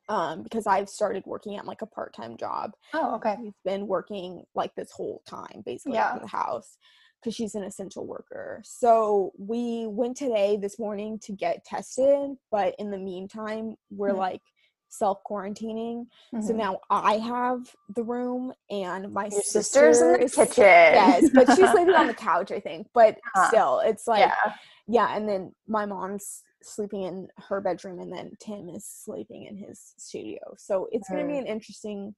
um, 0.09 0.43
because 0.43 0.67
I've 0.67 0.89
started 0.89 1.23
working 1.25 1.55
at 1.55 1.65
like 1.65 1.81
a 1.81 1.87
part 1.87 2.13
time 2.13 2.35
job. 2.35 2.71
Oh, 2.93 3.15
okay. 3.15 3.35
We've 3.41 3.53
been 3.63 3.87
working 3.87 4.43
like 4.55 4.75
this 4.75 4.91
whole 4.91 5.21
time, 5.27 5.63
basically, 5.65 5.93
yeah. 5.93 6.15
in 6.15 6.21
the 6.21 6.27
house 6.27 6.77
because 7.21 7.35
she's 7.35 7.55
an 7.55 7.63
essential 7.63 8.05
worker. 8.05 8.61
So 8.65 9.31
we 9.37 9.85
went 9.87 10.17
today 10.17 10.57
this 10.59 10.79
morning 10.79 11.19
to 11.23 11.33
get 11.33 11.65
tested, 11.65 12.31
but 12.51 12.75
in 12.79 12.91
the 12.91 12.97
meantime, 12.97 13.75
we're 13.91 14.09
mm-hmm. 14.09 14.19
like 14.19 14.41
self 14.89 15.19
quarantining. 15.29 16.05
Mm-hmm. 16.33 16.41
So 16.41 16.53
now 16.53 16.79
I 16.89 17.17
have 17.17 17.61
the 17.95 18.03
room, 18.03 18.51
and 18.69 19.13
my 19.13 19.29
Your 19.31 19.41
sister's 19.41 20.01
in 20.01 20.13
the 20.13 20.17
kitchen. 20.19 20.63
Yes, 20.63 21.29
but 21.33 21.47
she's 21.55 21.69
sleeping 21.71 21.93
on 21.93 22.07
the 22.07 22.13
couch, 22.13 22.51
I 22.51 22.59
think. 22.59 22.87
But 22.93 23.17
huh. 23.35 23.47
still, 23.49 23.81
it's 23.85 24.07
like 24.07 24.21
yeah. 24.21 24.53
yeah, 24.87 25.15
and 25.15 25.27
then 25.27 25.53
my 25.67 25.85
mom's 25.85 26.43
sleeping 26.61 27.03
in 27.03 27.27
her 27.37 27.61
bedroom 27.61 27.99
and 27.99 28.11
then 28.11 28.31
Tim 28.39 28.69
is 28.69 28.85
sleeping 28.85 29.45
in 29.45 29.57
his 29.57 29.93
studio. 29.97 30.39
So 30.57 30.87
it's 30.91 31.09
going 31.09 31.25
to 31.25 31.31
be 31.31 31.37
an 31.37 31.45
interesting 31.45 32.15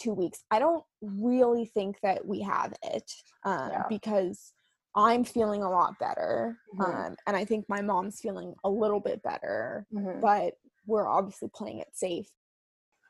two 0.00 0.12
weeks. 0.12 0.44
I 0.50 0.58
don't 0.58 0.84
really 1.00 1.66
think 1.66 1.96
that 2.02 2.26
we 2.26 2.40
have 2.42 2.72
it 2.82 3.10
um, 3.44 3.70
yeah. 3.70 3.82
because 3.88 4.52
I'm 4.94 5.24
feeling 5.24 5.62
a 5.62 5.70
lot 5.70 5.98
better. 5.98 6.58
Mm-hmm. 6.78 6.82
Um, 6.82 7.16
and 7.26 7.36
I 7.36 7.44
think 7.44 7.66
my 7.68 7.80
mom's 7.80 8.20
feeling 8.20 8.54
a 8.64 8.70
little 8.70 9.00
bit 9.00 9.22
better, 9.22 9.86
mm-hmm. 9.92 10.20
but 10.20 10.54
we're 10.86 11.08
obviously 11.08 11.48
playing 11.54 11.78
it 11.78 11.88
safe. 11.92 12.28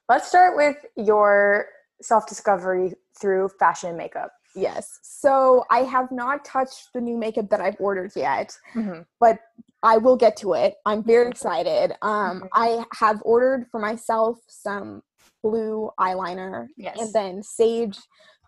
Let's 0.09 0.29
start 0.29 0.57
with 0.57 0.77
your 0.97 1.67
self 2.03 2.27
discovery 2.27 2.95
through 3.21 3.51
fashion 3.59 3.91
and 3.91 3.99
makeup. 3.99 4.33
Yes. 4.55 4.99
So 5.03 5.65
I 5.71 5.81
have 5.81 6.11
not 6.11 6.45
touched 6.45 6.93
the 6.93 7.01
new 7.01 7.17
makeup 7.17 7.49
that 7.51 7.61
I've 7.61 7.77
ordered 7.81 8.13
yet, 8.15 8.57
Mhm. 8.75 9.07
but 9.21 9.39
I 9.83 9.99
will 9.99 10.17
get 10.17 10.37
to 10.39 10.53
it. 10.55 10.77
I'm 10.87 11.03
very 11.03 11.29
excited. 11.29 11.97
Um, 12.03 12.43
Mhm. 12.43 12.49
I 12.53 12.85
have 12.95 13.21
ordered 13.25 13.67
for 13.71 13.81
myself 13.81 14.39
some 14.49 15.03
blue 15.43 15.91
eyeliner, 15.99 16.69
Yes. 16.77 17.01
and 17.01 17.13
then 17.13 17.43
Sage 17.43 17.99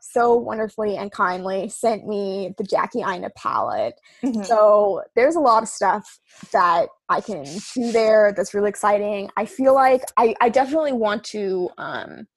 so 0.01 0.35
wonderfully 0.35 0.97
and 0.97 1.11
kindly 1.11 1.69
sent 1.69 2.07
me 2.07 2.55
the 2.59 2.65
Jackie 2.65 3.01
Aina 3.03 3.31
palette. 3.31 3.99
Mhm. 4.23 4.45
So 4.45 5.03
there's 5.17 5.35
a 5.35 5.41
lot 5.41 5.63
of 5.63 5.69
stuff 5.69 6.21
that 6.53 6.89
I 7.09 7.21
can 7.23 7.43
do 7.75 7.91
there 7.91 8.33
that's 8.37 8.53
really 8.55 8.69
exciting. 8.69 9.31
I 9.37 9.47
feel 9.47 9.75
like 9.75 10.03
I, 10.19 10.35
I 10.43 10.51
definitely 10.51 10.93
want 10.93 11.25
to 11.25 11.71
um 11.79 12.29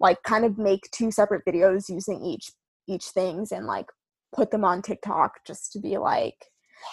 like 0.00 0.22
kind 0.22 0.44
of 0.44 0.58
make 0.58 0.88
two 0.92 1.10
separate 1.10 1.42
videos 1.46 1.88
using 1.88 2.22
each 2.24 2.50
each 2.86 3.06
things 3.06 3.52
and 3.52 3.66
like 3.66 3.86
put 4.34 4.50
them 4.50 4.64
on 4.64 4.82
TikTok 4.82 5.32
just 5.46 5.72
to 5.72 5.80
be 5.80 5.98
like 5.98 6.36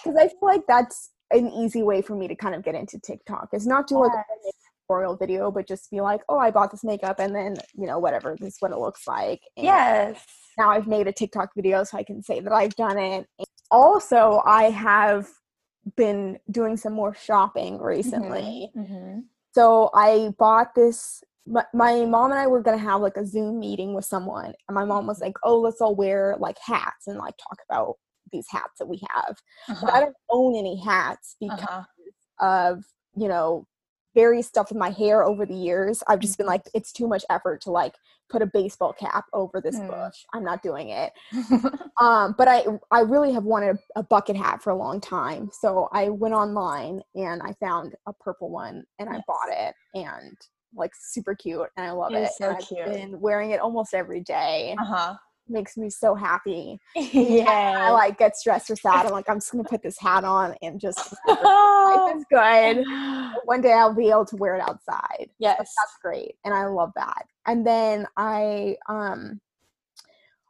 because 0.04 0.18
I 0.18 0.28
feel 0.28 0.38
like 0.42 0.62
that's 0.68 1.10
an 1.32 1.48
easy 1.48 1.82
way 1.82 2.02
for 2.02 2.14
me 2.16 2.28
to 2.28 2.34
kind 2.34 2.54
of 2.54 2.64
get 2.64 2.74
into 2.74 2.98
TikTok. 2.98 3.48
It's 3.52 3.66
not 3.66 3.86
do 3.88 3.98
like 4.00 4.12
make 4.12 4.54
a 4.54 4.92
tutorial 4.92 5.16
video, 5.16 5.50
but 5.50 5.66
just 5.66 5.90
be 5.90 6.00
like, 6.00 6.20
oh, 6.28 6.38
I 6.38 6.50
bought 6.50 6.70
this 6.70 6.84
makeup 6.84 7.18
and 7.18 7.34
then 7.34 7.56
you 7.74 7.86
know 7.86 7.98
whatever 7.98 8.36
this 8.38 8.54
is 8.54 8.56
what 8.60 8.72
it 8.72 8.78
looks 8.78 9.06
like. 9.06 9.40
And 9.56 9.64
Yes. 9.66 10.24
now 10.58 10.70
I've 10.70 10.86
made 10.86 11.06
a 11.08 11.12
TikTok 11.12 11.50
video 11.56 11.84
so 11.84 11.98
I 11.98 12.02
can 12.04 12.22
say 12.22 12.40
that 12.40 12.52
I've 12.52 12.76
done 12.76 12.98
it. 12.98 13.26
Also, 13.70 14.42
I 14.44 14.64
have 14.64 15.28
been 15.96 16.38
doing 16.50 16.76
some 16.76 16.92
more 16.92 17.14
shopping 17.14 17.78
recently. 17.80 18.70
Mhm. 18.76 19.24
So 19.54 19.90
I 19.94 20.34
bought 20.38 20.74
this. 20.74 21.22
My, 21.46 21.64
my 21.74 22.04
mom 22.06 22.32
and 22.32 22.40
I 22.40 22.46
were 22.46 22.62
gonna 22.62 22.78
have 22.78 23.00
like 23.00 23.16
a 23.16 23.26
Zoom 23.26 23.60
meeting 23.60 23.94
with 23.94 24.04
someone, 24.04 24.46
and 24.68 24.74
my 24.74 24.84
mom 24.84 25.06
was 25.06 25.20
like, 25.20 25.36
"Oh, 25.44 25.58
let's 25.60 25.80
all 25.80 25.94
wear 25.94 26.36
like 26.38 26.58
hats 26.58 27.06
and 27.06 27.18
like 27.18 27.34
talk 27.38 27.58
about 27.70 27.96
these 28.32 28.46
hats 28.50 28.78
that 28.78 28.86
we 28.88 29.00
have." 29.10 29.36
But 29.84 29.94
I 29.94 30.00
Uh-huh. 30.00 30.00
don't 30.00 30.16
own 30.30 30.56
any 30.56 30.76
hats 30.76 31.36
because 31.40 31.62
Uh-huh. 31.62 31.84
of 32.40 32.84
you 33.16 33.28
know 33.28 33.66
various 34.14 34.46
stuff 34.46 34.70
with 34.70 34.78
my 34.78 34.90
hair 34.90 35.24
over 35.24 35.44
the 35.46 35.54
years. 35.54 36.02
I've 36.08 36.20
just 36.20 36.38
Mm-hmm. 36.38 36.42
been 36.42 36.46
like, 36.46 36.62
it's 36.74 36.90
too 36.92 37.06
much 37.06 37.24
effort 37.30 37.60
to 37.62 37.70
like 37.70 37.94
put 38.30 38.40
a 38.42 38.46
baseball 38.46 38.92
cap 38.94 39.26
over 39.34 39.60
this 39.60 39.76
Mm. 39.76 39.86
bush. 39.88 40.24
I'm 40.34 40.42
not 40.44 40.62
doing 40.62 40.88
it. 40.90 41.12
Um, 42.00 42.34
but 42.36 42.46
I 42.48 42.64
I 42.90 43.00
really 43.00 43.32
have 43.32 43.44
wanted 43.44 43.76
a, 43.96 44.00
a 44.00 44.02
bucket 44.02 44.36
hat 44.36 44.62
for 44.62 44.70
a 44.70 44.76
long 44.76 45.00
time. 45.00 45.50
So 45.52 45.88
I 45.92 46.10
went 46.10 46.34
online 46.34 47.02
and 47.14 47.40
I 47.42 47.54
found 47.60 47.94
a 48.06 48.12
purple 48.12 48.50
one 48.50 48.84
and 48.98 49.08
I 49.08 49.22
bought 49.26 49.48
it 49.50 49.74
and 49.94 50.36
like 50.76 50.92
super 50.94 51.34
cute 51.34 51.68
and 51.76 51.86
I 51.86 51.90
love 51.92 52.14
It 52.14 52.24
it. 52.24 52.30
so 52.38 52.48
and 52.48 52.56
I've 52.58 52.66
cute. 52.68 52.84
been 52.86 53.20
wearing 53.20 53.50
it 53.50 53.60
almost 53.60 53.94
every 53.94 54.20
day. 54.20 54.76
uh-huh. 54.78 55.14
Makes 55.48 55.76
me 55.76 55.90
so 55.90 56.14
happy. 56.14 56.78
Yeah. 56.96 57.74
I 57.86 57.90
like 57.92 58.18
get 58.18 58.36
stressed 58.36 58.68
or 58.70 58.76
sad. 58.76 59.06
I'm 59.06 59.12
like, 59.12 59.28
I'm 59.28 59.36
just 59.38 59.52
gonna 59.52 59.64
put 59.64 59.82
this 59.82 59.98
hat 59.98 60.24
on 60.24 60.54
and 60.62 60.80
just 60.80 61.14
life 61.28 62.16
is 62.16 62.24
good. 62.30 62.84
One 63.44 63.60
day 63.60 63.72
I'll 63.72 63.94
be 63.94 64.10
able 64.10 64.24
to 64.26 64.36
wear 64.36 64.56
it 64.56 64.60
outside. 64.60 65.30
yes. 65.38 65.56
That's 65.58 65.96
great. 66.02 66.34
And 66.44 66.52
I 66.52 66.66
love 66.66 66.90
that. 66.96 67.26
And 67.46 67.64
then 67.66 68.06
I 68.16 68.76
um 68.88 69.40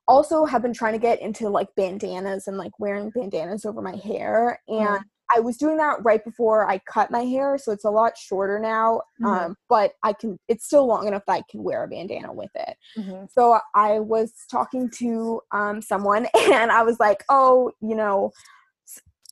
also 0.09 0.45
have 0.45 0.63
been 0.63 0.73
trying 0.73 0.93
to 0.93 0.99
get 1.01 1.21
into 1.21 1.49
like 1.49 1.69
bandanas 1.77 2.47
and 2.47 2.57
like 2.57 2.73
wearing 2.79 3.11
bandanas 3.11 3.65
over 3.65 3.83
my 3.83 3.97
hair. 3.97 4.61
And 4.69 4.87
Mhm. 5.01 5.03
I 5.35 5.41
was 5.41 5.57
doing 5.57 5.77
that 5.79 6.05
right 6.05 6.25
before 6.25 6.69
I 6.69 6.79
cut 6.79 7.11
my 7.11 7.23
hair, 7.23 7.59
so 7.59 7.73
it's 7.73 7.85
a 7.85 7.91
lot 7.91 8.17
shorter 8.17 8.59
now. 8.59 9.03
Mhm. 9.21 9.27
Um, 9.47 9.57
but 9.69 9.93
I 10.03 10.13
can 10.13 10.39
it's 10.49 10.65
still 10.65 10.87
long 10.87 11.07
enough 11.09 11.25
that 11.27 11.33
I 11.33 11.43
can 11.51 11.63
wear 11.63 11.85
a 11.85 11.89
bandana 11.89 12.33
with 12.33 12.51
it. 12.55 12.77
Mhm. 12.97 13.31
So 13.33 13.59
I 13.75 13.99
was 14.01 14.33
talking 14.51 14.89
to 14.99 15.41
um, 15.53 15.83
someone 15.83 16.27
and 16.53 16.71
I 16.71 16.83
was 16.83 17.01
like, 17.01 17.25
oh, 17.29 17.73
you 17.81 17.95
know, 17.97 18.33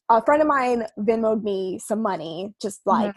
a 0.09 0.23
friend 0.23 0.43
of 0.43 0.49
mine 0.49 0.87
Venmoed 0.99 1.43
me 1.43 1.79
some 1.79 2.03
money, 2.03 2.55
just 2.61 2.81
like, 2.87 3.15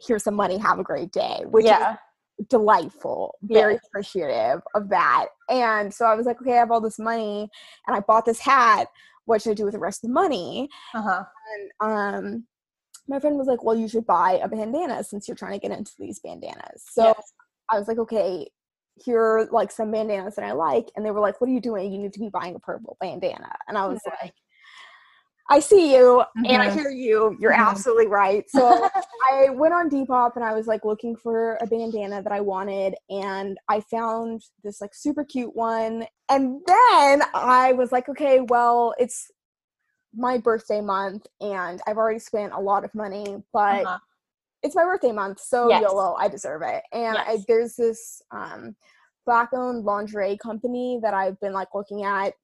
here's 0.00 0.24
some 0.24 0.34
money, 0.34 0.56
have 0.56 0.78
a 0.78 0.82
great 0.84 1.12
day, 1.12 1.42
which 1.46 1.66
is 1.66 2.48
delightful, 2.48 3.34
very 3.42 3.74
Yes. 3.74 3.82
appreciative 3.86 4.62
of 4.74 4.88
that. 4.88 5.26
And 5.50 5.92
so 5.92 6.06
I 6.06 6.14
was 6.14 6.24
like, 6.24 6.40
okay, 6.40 6.54
I 6.54 6.56
have 6.56 6.70
all 6.70 6.80
this 6.80 6.98
money 6.98 7.50
and 7.86 7.94
I 7.96 8.00
bought 8.00 8.24
this 8.24 8.40
hat. 8.40 8.88
What 9.30 9.40
should 9.42 9.52
I 9.52 9.60
do 9.60 9.64
with 9.64 9.74
the 9.74 9.86
rest 9.88 10.04
of 10.04 10.08
the 10.08 10.14
money? 10.14 10.68
Uh-huh. 10.94 11.24
And 11.52 11.64
um, 11.80 12.24
my 13.08 13.18
friend 13.20 13.38
was 13.38 13.46
like, 13.46 13.62
well, 13.64 13.76
you 13.76 13.88
should 13.88 14.06
buy 14.06 14.40
a 14.42 14.48
bandana 14.48 15.02
since 15.04 15.26
you're 15.26 15.36
trying 15.42 15.58
to 15.58 15.66
get 15.66 15.76
into 15.76 15.92
these 15.98 16.18
bandanas. 16.18 16.84
So. 16.90 17.14
I 17.72 17.78
was 17.78 17.86
like, 17.86 17.98
okay, 17.98 18.48
here 18.96 19.22
are 19.22 19.48
like 19.52 19.70
some 19.70 19.92
bandanas 19.92 20.34
that 20.34 20.44
I 20.44 20.50
like. 20.50 20.90
And 20.96 21.06
they 21.06 21.12
were 21.12 21.20
like, 21.20 21.40
what 21.40 21.48
are 21.48 21.52
you 21.52 21.60
doing? 21.60 21.92
You 21.92 22.00
need 22.00 22.12
to 22.14 22.18
be 22.18 22.28
buying 22.28 22.56
a 22.56 22.58
purple 22.58 22.96
bandana. 23.00 23.52
And 23.68 23.78
I 23.78 23.86
was 23.86 24.00
like, 24.20 24.34
I 25.50 25.58
see 25.60 25.94
you 25.94 26.22
and 26.44 26.62
I 26.62 26.68
Mhm. 26.68 26.74
hear 26.74 26.90
you. 26.90 27.36
You're 27.40 27.52
Mhm. 27.52 27.58
absolutely 27.58 28.06
right. 28.06 28.48
So 28.48 28.88
I 29.32 29.50
went 29.50 29.74
on 29.74 29.90
Depop 29.90 30.36
and 30.36 30.44
I 30.44 30.54
was 30.54 30.66
like 30.68 30.84
looking 30.84 31.16
for 31.16 31.58
a 31.60 31.66
bandana 31.66 32.22
that 32.22 32.32
I 32.32 32.40
wanted. 32.40 32.94
And 33.10 33.58
I 33.68 33.80
found 33.80 34.42
this 34.62 34.80
like 34.80 34.94
super 34.94 35.24
cute 35.24 35.54
one. 35.54 36.06
And 36.28 36.60
then 36.66 37.22
I 37.34 37.72
was 37.72 37.90
like, 37.90 38.08
okay, 38.08 38.40
well, 38.40 38.94
it's 38.98 39.30
my 40.14 40.38
birthday 40.38 40.80
month 40.80 41.26
and 41.40 41.80
I've 41.86 41.96
already 41.98 42.20
spent 42.20 42.52
a 42.52 42.60
lot 42.60 42.84
of 42.84 42.94
money, 42.94 43.42
but 43.52 43.84
Uh-huh. 43.84 43.98
it's 44.62 44.74
my 44.76 44.84
birthday 44.84 45.12
month, 45.12 45.40
so 45.40 45.70
Yes. 45.70 45.82
YOLO, 45.82 46.14
I 46.18 46.28
deserve 46.28 46.62
it. 46.62 46.82
And 46.92 47.16
I, 47.16 47.38
there's 47.48 47.76
this 47.76 48.22
um, 48.30 48.76
black 49.26 49.50
owned 49.52 49.84
lingerie 49.84 50.36
company 50.36 50.98
that 51.02 51.14
I've 51.14 51.40
been 51.40 51.52
like 51.52 51.68
looking 51.74 52.04
at 52.04 52.34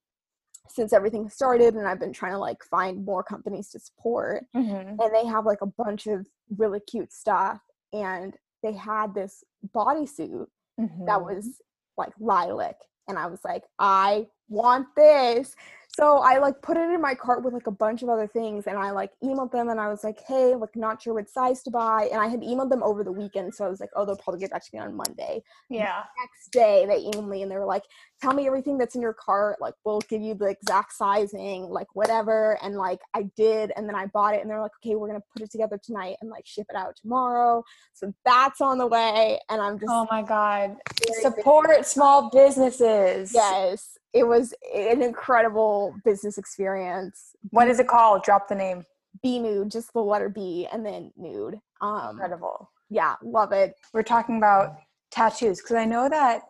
since 0.68 0.92
everything 0.92 1.28
started, 1.28 1.74
and 1.74 1.86
I've 1.86 2.00
been 2.00 2.12
trying 2.12 2.32
to 2.32 2.38
like 2.38 2.62
find 2.64 3.04
more 3.04 3.22
companies 3.22 3.70
to 3.70 3.78
support. 3.78 4.44
Mhm. 4.54 4.96
And 5.00 5.14
they 5.14 5.26
have 5.26 5.46
like 5.46 5.62
a 5.62 5.66
bunch 5.66 6.06
of 6.06 6.26
really 6.56 6.80
cute 6.80 7.12
stuff, 7.12 7.60
and 7.92 8.36
they 8.62 8.72
had 8.72 9.14
this 9.14 9.44
bodysuit 9.74 10.46
that 10.78 11.20
Mhm. 11.20 11.24
was 11.24 11.60
like 11.96 12.12
lilac, 12.18 12.76
and 13.08 13.18
I 13.18 13.26
was 13.26 13.44
like, 13.44 13.64
I 13.78 14.28
want 14.48 14.88
this. 14.94 15.54
So 15.96 16.18
I 16.18 16.36
like 16.36 16.60
put 16.60 16.76
it 16.76 16.90
in 16.90 17.00
my 17.00 17.14
cart 17.14 17.42
with 17.42 17.54
like 17.54 17.68
a 17.68 17.70
bunch 17.70 18.02
of 18.02 18.10
other 18.10 18.26
things 18.26 18.66
and 18.66 18.76
I 18.78 18.90
like 18.90 19.12
emailed 19.24 19.50
them 19.50 19.70
and 19.70 19.80
I 19.80 19.88
was 19.88 20.04
like, 20.04 20.20
hey, 20.28 20.54
like 20.54 20.76
not 20.76 21.00
sure 21.00 21.14
what 21.14 21.30
size 21.30 21.62
to 21.62 21.70
buy. 21.70 22.10
And 22.12 22.20
I 22.20 22.26
had 22.26 22.42
emailed 22.42 22.68
them 22.68 22.82
over 22.82 23.02
the 23.02 23.12
weekend. 23.12 23.54
So 23.54 23.64
I 23.64 23.70
was 23.70 23.80
like, 23.80 23.88
oh, 23.96 24.04
they'll 24.04 24.18
probably 24.18 24.40
get 24.40 24.50
back 24.50 24.62
to 24.62 24.68
me 24.74 24.78
on 24.78 24.94
Monday. 24.94 25.42
Yeah. 25.70 26.02
Next 26.20 26.52
day 26.52 26.84
they 26.84 27.02
emailed 27.02 27.28
me 27.30 27.40
and 27.40 27.50
they 27.50 27.56
were 27.56 27.64
like, 27.64 27.82
tell 28.20 28.34
me 28.34 28.46
everything 28.46 28.76
that's 28.76 28.94
in 28.94 29.00
your 29.00 29.14
cart. 29.14 29.56
Like 29.58 29.72
we'll 29.86 30.00
give 30.00 30.20
you 30.20 30.34
the 30.34 30.50
exact 30.50 30.92
sizing, 30.92 31.62
like 31.62 31.88
whatever. 31.94 32.58
And 32.62 32.76
like 32.76 33.00
I 33.14 33.30
did 33.34 33.72
and 33.74 33.88
then 33.88 33.96
I 33.96 34.04
bought 34.04 34.34
it 34.34 34.42
and 34.42 34.50
they're 34.50 34.60
like, 34.60 34.72
okay, 34.84 34.96
we're 34.96 35.08
gonna 35.08 35.22
put 35.32 35.40
it 35.40 35.50
together 35.50 35.80
tonight 35.82 36.16
and 36.20 36.28
like 36.30 36.46
ship 36.46 36.66
it 36.68 36.76
out 36.76 36.96
tomorrow. 37.00 37.64
So 37.94 38.12
that's 38.26 38.60
on 38.60 38.76
the 38.76 38.86
way. 38.86 39.40
And 39.48 39.62
I'm 39.62 39.78
just 39.78 39.90
Oh 39.90 40.06
my 40.10 40.20
God. 40.20 40.76
Support 41.22 41.86
small 41.86 42.28
businesses. 42.28 43.32
Yes, 43.32 43.96
it 44.12 44.26
was 44.26 44.54
an 44.74 45.02
incredible 45.02 45.94
business 46.04 46.38
experience. 46.38 47.30
What 47.50 47.68
is 47.68 47.78
it 47.80 47.88
called? 47.88 48.22
Drop 48.22 48.48
the 48.48 48.54
name. 48.54 48.84
B 49.22 49.38
nude, 49.38 49.70
just 49.70 49.92
the 49.92 50.00
letter 50.00 50.28
B 50.28 50.66
and 50.72 50.84
then 50.84 51.12
nude. 51.16 51.58
Um, 51.80 52.10
Incredible. 52.12 52.70
yeah, 52.90 53.16
love 53.22 53.52
it. 53.52 53.74
We're 53.92 54.02
talking 54.02 54.36
about 54.38 54.76
tattoos 55.10 55.60
because 55.62 55.76
I 55.76 55.84
know 55.84 56.08
that, 56.08 56.42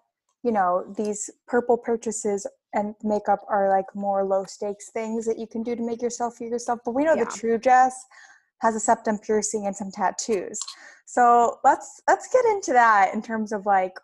you 0.43 0.53
know, 0.53 0.85
these 0.97 1.31
purple 1.47 1.77
purchases 1.77 2.47
and 2.75 2.95
makeup 3.03 3.41
are 3.49 3.69
like 3.71 3.87
more 3.95 4.25
low 4.25 4.45
stakes 4.45 4.91
things 4.91 5.25
that 5.27 5.39
you 5.39 5.47
can 5.47 5.63
do 5.63 5.75
to 5.77 5.83
make 5.83 6.03
yourself 6.03 6.37
feel 6.37 6.49
yourself. 6.49 6.81
But 6.85 6.93
we 6.95 7.05
know 7.05 7.15
Yeah. 7.15 7.25
the 7.25 7.31
true 7.31 7.59
Jess 7.59 7.95
has 8.63 8.75
a 8.75 8.81
septum 8.81 9.19
piercing 9.19 9.67
and 9.67 9.75
some 9.77 9.91
tattoos. 9.91 10.59
So 11.07 11.59
let's 11.65 12.01
let's 12.09 12.29
get 12.33 12.45
into 12.47 12.73
that 12.73 13.15
in 13.15 13.23
terms 13.23 13.53
of 13.53 13.65
like 13.65 13.99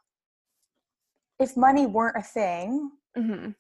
if 1.41 1.57
money 1.57 1.87
weren't 1.87 2.17
a 2.17 2.23
thing, 2.23 2.93
hmm 3.17 3.51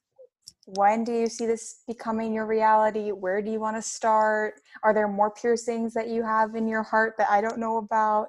when 0.66 1.02
do 1.02 1.12
you 1.12 1.26
see 1.26 1.44
this 1.46 1.82
becoming 1.88 2.32
your 2.32 2.46
reality? 2.46 3.10
Where 3.10 3.42
do 3.42 3.50
you 3.50 3.58
want 3.58 3.76
to 3.76 3.82
start? 3.82 4.60
Are 4.84 4.94
there 4.94 5.08
more 5.08 5.30
piercings 5.30 5.92
that 5.94 6.08
you 6.08 6.22
have 6.22 6.54
in 6.54 6.68
your 6.68 6.84
heart 6.84 7.14
that 7.18 7.28
I 7.30 7.40
don't 7.40 7.58
know 7.58 7.78
about? 7.78 8.28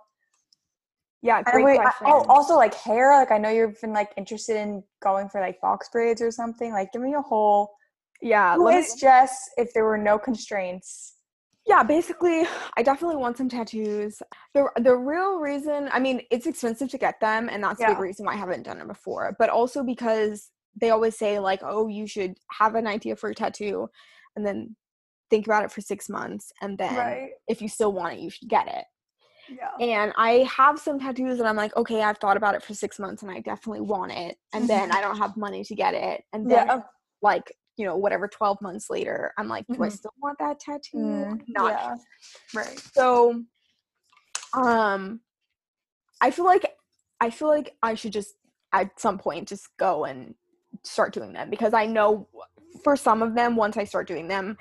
Yeah, 1.21 1.41
great 1.43 1.63
wait, 1.63 1.79
I- 1.79 1.93
oh, 2.05 2.25
also 2.27 2.55
like 2.55 2.73
hair. 2.73 3.11
Like 3.11 3.31
I 3.31 3.37
know 3.37 3.49
you've 3.49 3.79
been 3.79 3.93
like 3.93 4.11
interested 4.17 4.57
in 4.57 4.83
going 5.01 5.29
for 5.29 5.39
like 5.41 5.61
box 5.61 5.89
braids 5.89 6.21
or 6.21 6.31
something. 6.31 6.73
Like, 6.73 6.91
give 6.91 7.01
me 7.01 7.13
a 7.13 7.21
whole. 7.21 7.71
yeah, 8.21 8.55
Who 8.55 8.65
let 8.65 8.75
me- 8.75 8.81
is 8.81 8.95
Jess 8.95 9.49
if 9.57 9.71
there 9.73 9.85
were 9.85 9.97
no 9.97 10.17
constraints? 10.17 11.13
yeah. 11.67 11.83
Basically, 11.83 12.45
I 12.77 12.83
definitely 12.83 13.17
want 13.17 13.37
some 13.37 13.47
tattoos. 13.47 14.21
The 14.53 14.69
the 14.77 14.95
real 14.95 15.37
reason, 15.37 15.87
I 15.93 15.99
mean, 15.99 16.23
it's 16.31 16.47
expensive 16.47 16.89
to 16.89 16.97
get 16.97 17.19
them, 17.19 17.47
and 17.49 17.63
that's 17.63 17.79
the 17.79 17.85
big 17.87 17.99
reason 17.99 18.25
why 18.25 18.33
I 18.33 18.37
haven't 18.37 18.63
done 18.63 18.81
it 18.81 18.87
before. 18.87 19.35
But 19.39 19.49
also 19.49 19.83
because 19.83 20.49
they 20.79 20.89
always 20.89 21.17
say 21.17 21.39
like, 21.39 21.61
oh, 21.63 21.87
you 21.87 22.07
should 22.07 22.35
have 22.51 22.75
an 22.75 22.87
idea 22.87 23.15
for 23.15 23.29
a 23.29 23.35
tattoo, 23.35 23.89
and 24.35 24.45
then 24.45 24.75
think 25.29 25.45
about 25.47 25.63
it 25.65 25.71
for 25.71 25.81
six 25.81 26.09
months, 26.09 26.51
and 26.61 26.77
then 26.77 27.29
if 27.47 27.61
you 27.61 27.67
still 27.67 27.91
want 27.93 28.13
it, 28.13 28.19
you 28.19 28.29
should 28.29 28.49
get 28.49 28.67
it. 28.67 28.85
Yeah. 29.49 29.85
And 29.85 30.13
I 30.15 30.47
have 30.55 30.79
some 30.79 30.99
tattoos 30.99 31.39
and 31.39 31.47
I'm 31.47 31.57
like, 31.57 31.75
okay, 31.75 32.01
I've 32.01 32.17
thought 32.17 32.37
about 32.37 32.55
it 32.55 32.63
for 32.63 32.73
six 32.73 32.97
months 32.97 33.23
and 33.23 33.31
I 33.31 33.41
definitely 33.41 33.81
want 33.81 34.13
it. 34.13 34.37
And 34.53 34.69
then 34.69 34.89
I 34.95 35.01
don't 35.01 35.17
have 35.17 35.35
money 35.35 35.63
to 35.65 35.75
get 35.75 35.93
it. 35.93 36.23
And 36.31 36.49
then 36.49 36.65
Yeah. 36.67 36.81
like, 37.21 37.51
you 37.75 37.85
know, 37.85 37.97
whatever 37.97 38.27
12 38.29 38.61
months 38.61 38.89
later, 38.89 39.33
I'm 39.37 39.49
like, 39.49 39.65
do 39.73 39.83
I 39.83 39.87
Mhm. 39.87 39.91
still 39.91 40.13
want 40.21 40.37
that 40.39 40.59
tattoo? 40.61 40.97
Mm, 40.97 41.41
Not 41.49 41.71
yeah. 41.73 41.95
Right. 42.53 42.79
so 42.93 43.43
um 44.55 45.19
I 46.21 46.31
feel 46.31 46.45
like 46.45 46.71
I 47.19 47.29
feel 47.29 47.49
like 47.49 47.75
I 47.83 47.95
should 47.95 48.13
just 48.13 48.35
at 48.71 48.97
some 48.99 49.17
point 49.17 49.49
just 49.49 49.67
go 49.77 50.05
and 50.05 50.35
start 50.83 51.13
doing 51.13 51.33
them 51.33 51.49
because 51.49 51.73
I 51.73 51.85
know 51.85 52.27
for 52.83 52.95
some 52.95 53.21
of 53.21 53.35
them 53.35 53.55
once 53.55 53.77
I 53.77 53.83
start 53.85 54.07
doing 54.07 54.27
them 54.27 54.57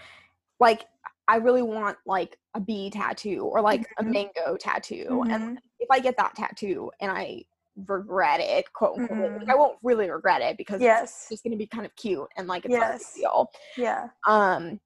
like 0.61 0.85
I 1.29 1.37
really 1.37 1.63
want 1.63 1.99
like 2.07 2.39
a 2.55 2.61
bee 2.61 2.91
tattoo 2.91 3.45
or 3.45 3.61
like 3.61 3.87
a 3.99 4.05
Mhm. 4.05 4.13
mango 4.13 4.57
tattoo 4.59 5.25
and 5.31 5.41
Mhm. 5.45 5.57
if 5.81 5.89
I 5.91 6.01
get 6.01 6.17
that 6.19 6.35
tattoo 6.37 6.91
and 7.01 7.11
I 7.11 7.45
regret 7.77 8.41
it 8.41 8.73
quote 8.75 8.95
unquote 8.95 9.19
like, 9.19 9.49
Mhm. 9.49 9.49
I 9.49 9.57
won't 9.57 9.79
really 9.83 10.11
regret 10.11 10.43
it 10.43 10.57
because 10.59 10.83
it's 10.85 11.29
just 11.31 11.43
going 11.45 11.53
to 11.53 11.59
be 11.59 11.67
kind 11.67 11.87
of 11.87 11.95
cute 11.97 12.29
and 12.37 12.47
like 12.49 12.65
it's 12.67 12.77
a 12.77 12.81
Yes. 12.81 13.15
deal 13.15 13.51
Yeah. 13.77 14.11
um, 14.29 14.81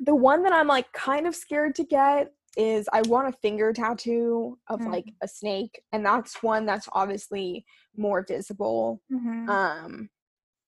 the 0.00 0.14
one 0.14 0.42
that 0.44 0.52
I'm 0.52 0.66
like 0.68 0.92
kind 0.92 1.26
of 1.26 1.34
scared 1.36 1.74
to 1.76 1.84
get 1.84 2.32
is 2.56 2.88
I 2.92 3.02
want 3.02 3.28
a 3.34 3.38
finger 3.38 3.72
tattoo 3.72 4.58
of 4.68 4.84
like 4.86 5.06
Mm. 5.06 5.16
a 5.22 5.28
snake, 5.28 5.82
and 5.92 6.04
that's 6.04 6.42
one 6.42 6.66
that's 6.66 6.88
obviously 6.92 7.64
more 7.96 8.24
visible. 8.26 9.02
Mhm. 9.10 9.48
Um, 9.48 10.10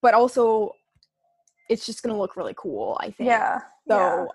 but 0.05 0.13
also 0.13 0.75
it's 1.71 1.87
just 1.87 2.03
gonna 2.03 2.19
look 2.19 2.37
really 2.37 2.55
cool, 2.59 2.99
I 3.01 3.07
think. 3.11 3.27
yeah. 3.27 3.61
So 3.89 4.29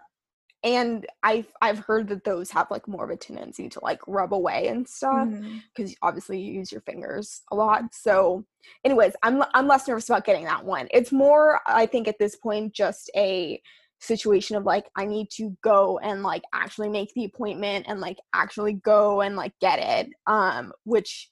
yeah. 0.63 0.71
and 0.79 1.05
I've 1.21 1.45
I've 1.61 1.77
heard 1.77 2.07
that 2.07 2.23
those 2.23 2.49
have 2.49 2.71
like 2.71 2.87
more 2.87 3.03
of 3.03 3.11
a 3.11 3.15
tendency 3.15 3.69
to 3.69 3.79
like 3.83 3.99
rub 4.07 4.33
away 4.33 4.67
and 4.67 4.87
stuff 4.87 5.29
because 5.75 5.95
obviously 6.01 6.41
you 6.41 6.53
use 6.53 6.71
your 6.71 6.81
fingers 6.81 7.43
a 7.51 7.55
lot. 7.55 7.83
So, 7.93 8.45
anyways, 8.83 9.13
I'm 9.21 9.43
I'm 9.53 9.67
less 9.67 9.87
nervous 9.87 10.09
about 10.09 10.25
getting 10.25 10.45
that 10.45 10.65
one. 10.65 10.87
It's 10.89 11.11
more, 11.11 11.59
I 11.67 11.85
think, 11.85 12.07
at 12.07 12.17
this 12.17 12.35
point, 12.35 12.73
just 12.73 13.11
a 13.15 13.61
situation 13.99 14.55
of 14.55 14.63
like 14.63 14.87
I 14.95 15.05
need 15.05 15.29
to 15.33 15.55
go 15.61 15.99
and 15.99 16.23
like 16.23 16.41
actually 16.51 16.89
make 16.89 17.13
the 17.13 17.25
appointment 17.25 17.85
and 17.87 17.99
like 17.99 18.17
actually 18.33 18.73
go 18.73 19.21
and 19.21 19.35
like 19.35 19.53
get 19.61 19.77
it, 19.77 20.13
um, 20.25 20.73
which 20.83 21.29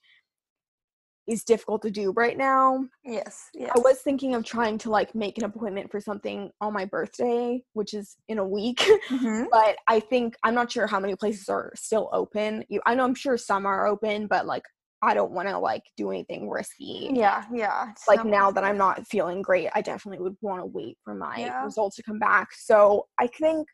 is 1.28 1.44
difficult 1.44 1.82
to 1.82 1.90
do 1.90 2.10
right 2.12 2.36
now. 2.36 2.84
Yes. 3.04 3.50
Yes. 3.54 3.70
I 3.76 3.78
was 3.80 3.98
thinking 4.00 4.34
of 4.34 4.44
trying 4.44 4.78
to 4.78 4.90
like 4.90 5.14
make 5.14 5.36
an 5.38 5.44
appointment 5.44 5.90
for 5.90 6.00
something 6.00 6.50
on 6.60 6.72
my 6.72 6.86
birthday, 6.86 7.62
which 7.74 7.92
is 7.92 8.16
in 8.28 8.38
a 8.38 8.46
week. 8.48 8.78
Mhm. 9.08 9.46
but 9.52 9.76
I 9.86 10.00
think 10.00 10.36
I'm 10.42 10.54
not 10.54 10.72
sure 10.72 10.86
how 10.86 10.98
many 10.98 11.14
places 11.14 11.48
are 11.48 11.70
still 11.76 12.08
open. 12.12 12.64
You, 12.68 12.80
I 12.86 12.94
know 12.94 13.04
I'm 13.04 13.14
sure 13.14 13.36
some 13.36 13.66
are 13.66 13.86
open, 13.86 14.26
but 14.26 14.46
like 14.46 14.62
I 15.02 15.14
don't 15.14 15.30
want 15.30 15.48
to 15.48 15.58
like 15.58 15.82
do 15.96 16.10
anything 16.10 16.48
risky. 16.48 17.10
Yeah. 17.12 17.44
Yeah. 17.52 17.92
Like 18.08 18.24
now 18.24 18.46
worth 18.46 18.56
that. 18.56 18.64
I'm 18.64 18.78
not 18.78 19.06
feeling 19.06 19.42
great, 19.42 19.68
I 19.74 19.82
definitely 19.82 20.22
would 20.24 20.36
want 20.40 20.62
to 20.62 20.66
wait 20.66 20.96
for 21.04 21.14
my 21.14 21.36
Yeah. 21.36 21.62
results 21.62 21.96
to 21.96 22.02
come 22.02 22.18
back. 22.18 22.48
So 22.52 23.06
I 23.20 23.26
think 23.28 23.68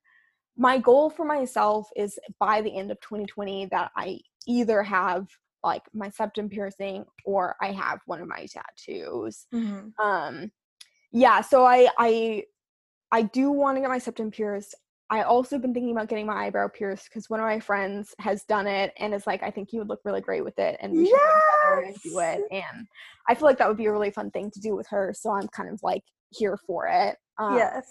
my 0.56 0.78
goal 0.78 1.08
for 1.08 1.24
myself 1.24 1.88
is 1.96 2.18
by 2.38 2.60
the 2.60 2.76
end 2.76 2.90
of 2.90 3.00
2020 3.00 3.66
that 3.66 3.90
I 3.96 4.20
either 4.46 4.82
have 4.82 5.26
like 5.64 5.82
my 5.92 6.10
septum 6.10 6.48
piercing 6.48 7.04
or 7.24 7.56
I 7.60 7.72
have 7.72 8.00
one 8.06 8.20
of 8.20 8.28
my 8.28 8.46
tattoos. 8.46 9.46
Mhm. 9.54 9.92
um 9.98 10.50
yeah 11.12 11.40
so 11.40 11.64
i 11.64 11.88
i 11.98 12.42
i 13.12 13.22
do 13.22 13.50
want 13.50 13.76
to 13.76 13.80
get 13.80 13.88
my 13.88 13.98
septum 13.98 14.30
pierced. 14.30 14.74
I 15.10 15.22
also 15.22 15.58
been 15.58 15.74
thinking 15.74 15.92
about 15.92 16.08
getting 16.08 16.26
my 16.26 16.46
eyebrow 16.46 16.66
pierced 16.68 17.04
because 17.08 17.28
one 17.30 17.38
of 17.38 17.46
my 17.46 17.60
friends 17.60 18.14
has 18.18 18.42
done 18.44 18.66
it 18.66 18.92
and 18.98 19.14
is 19.14 19.26
like 19.26 19.42
i 19.42 19.50
think 19.50 19.72
you 19.72 19.78
would 19.78 19.88
look 19.88 20.00
really 20.04 20.20
great 20.22 20.42
with 20.44 20.58
it 20.58 20.76
and 20.80 20.92
we 20.92 21.06
should 21.06 21.84
and 21.84 21.94
do 22.02 22.18
it. 22.18 22.40
And 22.50 22.86
i 23.28 23.34
feel 23.34 23.44
like 23.46 23.58
that 23.58 23.68
would 23.68 23.76
be 23.76 23.86
a 23.86 23.92
really 23.92 24.10
fun 24.10 24.30
thing 24.30 24.50
to 24.50 24.60
do 24.60 24.74
with 24.74 24.88
her 24.88 25.12
so 25.16 25.30
i'm 25.30 25.46
kind 25.48 25.68
of 25.70 25.78
like 25.82 26.02
here 26.30 26.56
for 26.66 26.88
it. 26.88 27.16
Um, 27.38 27.56
yes. 27.56 27.86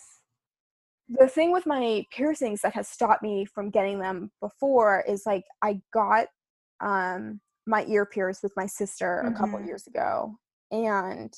the 1.08 1.28
thing 1.30 1.52
with 1.54 1.66
my 1.66 2.06
piercings 2.12 2.62
that 2.62 2.74
has 2.74 2.88
stopped 2.90 3.24
me 3.24 3.46
from 3.46 3.70
getting 3.70 4.00
them 4.00 4.32
before 4.42 5.04
is 5.08 5.24
like 5.26 5.44
I 5.62 5.80
got 5.94 6.28
um 6.82 7.40
my 7.68 7.86
ear 7.86 8.06
pierced 8.06 8.44
with 8.44 8.54
my 8.58 8.66
sister 8.68 9.22
a 9.28 9.32
couple 9.32 9.60
Mhm. 9.60 9.66
years 9.66 9.88
ago 9.88 10.38
and 10.72 11.34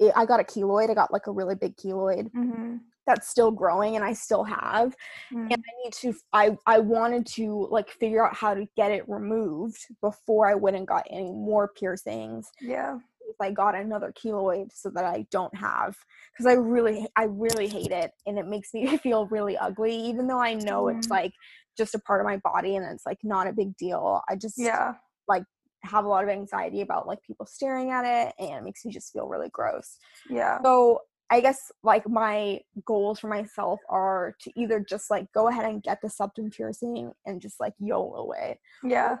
it, 0.00 0.12
I 0.16 0.26
got 0.26 0.40
a 0.40 0.44
keloid. 0.44 0.90
I 0.90 0.94
got 0.94 1.12
like 1.12 1.26
a 1.26 1.32
really 1.32 1.54
big 1.54 1.76
keloid 1.76 2.30
Mhm. 2.32 2.84
that's 3.06 3.28
still 3.28 3.50
growing 3.52 3.96
and 3.96 4.04
I 4.04 4.14
still 4.14 4.44
have 4.44 4.94
Mm. 5.32 5.48
and 5.50 5.64
I 5.68 5.84
need 5.84 5.94
to 5.94 6.14
I 6.32 6.58
I 6.66 6.80
wanted 6.80 7.26
to 7.34 7.68
like 7.70 7.90
figure 7.90 8.26
out 8.26 8.36
how 8.36 8.54
to 8.54 8.66
get 8.76 8.92
it 8.92 9.08
removed 9.08 9.78
before 10.02 10.48
I 10.48 10.54
went 10.56 10.76
and 10.76 10.86
got 10.88 11.06
any 11.10 11.32
more 11.32 11.68
piercings 11.68 12.50
Yeah. 12.60 12.98
If 13.28 13.36
I 13.40 13.50
got 13.50 13.74
another 13.74 14.12
keloid 14.12 14.68
so 14.72 14.90
that 14.90 15.04
I 15.04 15.26
don't 15.30 15.54
have 15.56 15.96
because 16.32 16.46
I 16.46 16.54
really 16.54 17.06
I 17.16 17.24
really 17.24 17.68
hate 17.68 17.90
it 17.92 18.12
and 18.26 18.38
it 18.38 18.46
makes 18.46 18.72
me 18.74 18.96
feel 18.98 19.26
really 19.26 19.56
ugly 19.56 19.94
even 19.96 20.26
though 20.26 20.40
I 20.40 20.54
know 20.54 20.88
it's 20.88 21.06
Mhm. 21.06 21.10
like 21.10 21.32
just 21.76 21.94
a 21.94 21.98
part 21.98 22.20
of 22.20 22.26
my 22.26 22.36
body 22.38 22.76
and 22.76 22.84
it's 22.86 23.06
like 23.06 23.18
not 23.22 23.46
a 23.46 23.52
big 23.52 23.76
deal. 23.76 24.22
I 24.28 24.36
just 24.36 24.58
Yeah. 24.58 24.94
Like 25.28 25.44
have 25.82 26.04
a 26.04 26.08
lot 26.08 26.24
of 26.24 26.30
anxiety 26.30 26.80
about 26.80 27.06
like 27.06 27.22
people 27.22 27.46
staring 27.46 27.90
at 27.90 28.04
it 28.04 28.34
and 28.38 28.50
it 28.58 28.62
makes 28.64 28.84
me 28.84 28.92
just 28.92 29.12
feel 29.12 29.26
really 29.28 29.50
gross. 29.50 29.98
Yeah. 30.30 30.58
So 30.62 31.00
I 31.30 31.40
guess 31.40 31.72
like 31.82 32.08
my 32.08 32.60
goals 32.86 33.18
for 33.18 33.28
myself 33.28 33.80
are 33.88 34.36
to 34.42 34.52
either 34.60 34.78
just 34.80 35.10
like 35.10 35.32
go 35.32 35.48
ahead 35.48 35.64
and 35.64 35.82
get 35.82 36.00
the 36.02 36.08
septum 36.10 36.50
piercing 36.50 37.12
and 37.26 37.40
just 37.40 37.58
like 37.60 37.72
YOLO 37.80 38.32
it, 38.32 38.58
Yeah. 38.82 39.16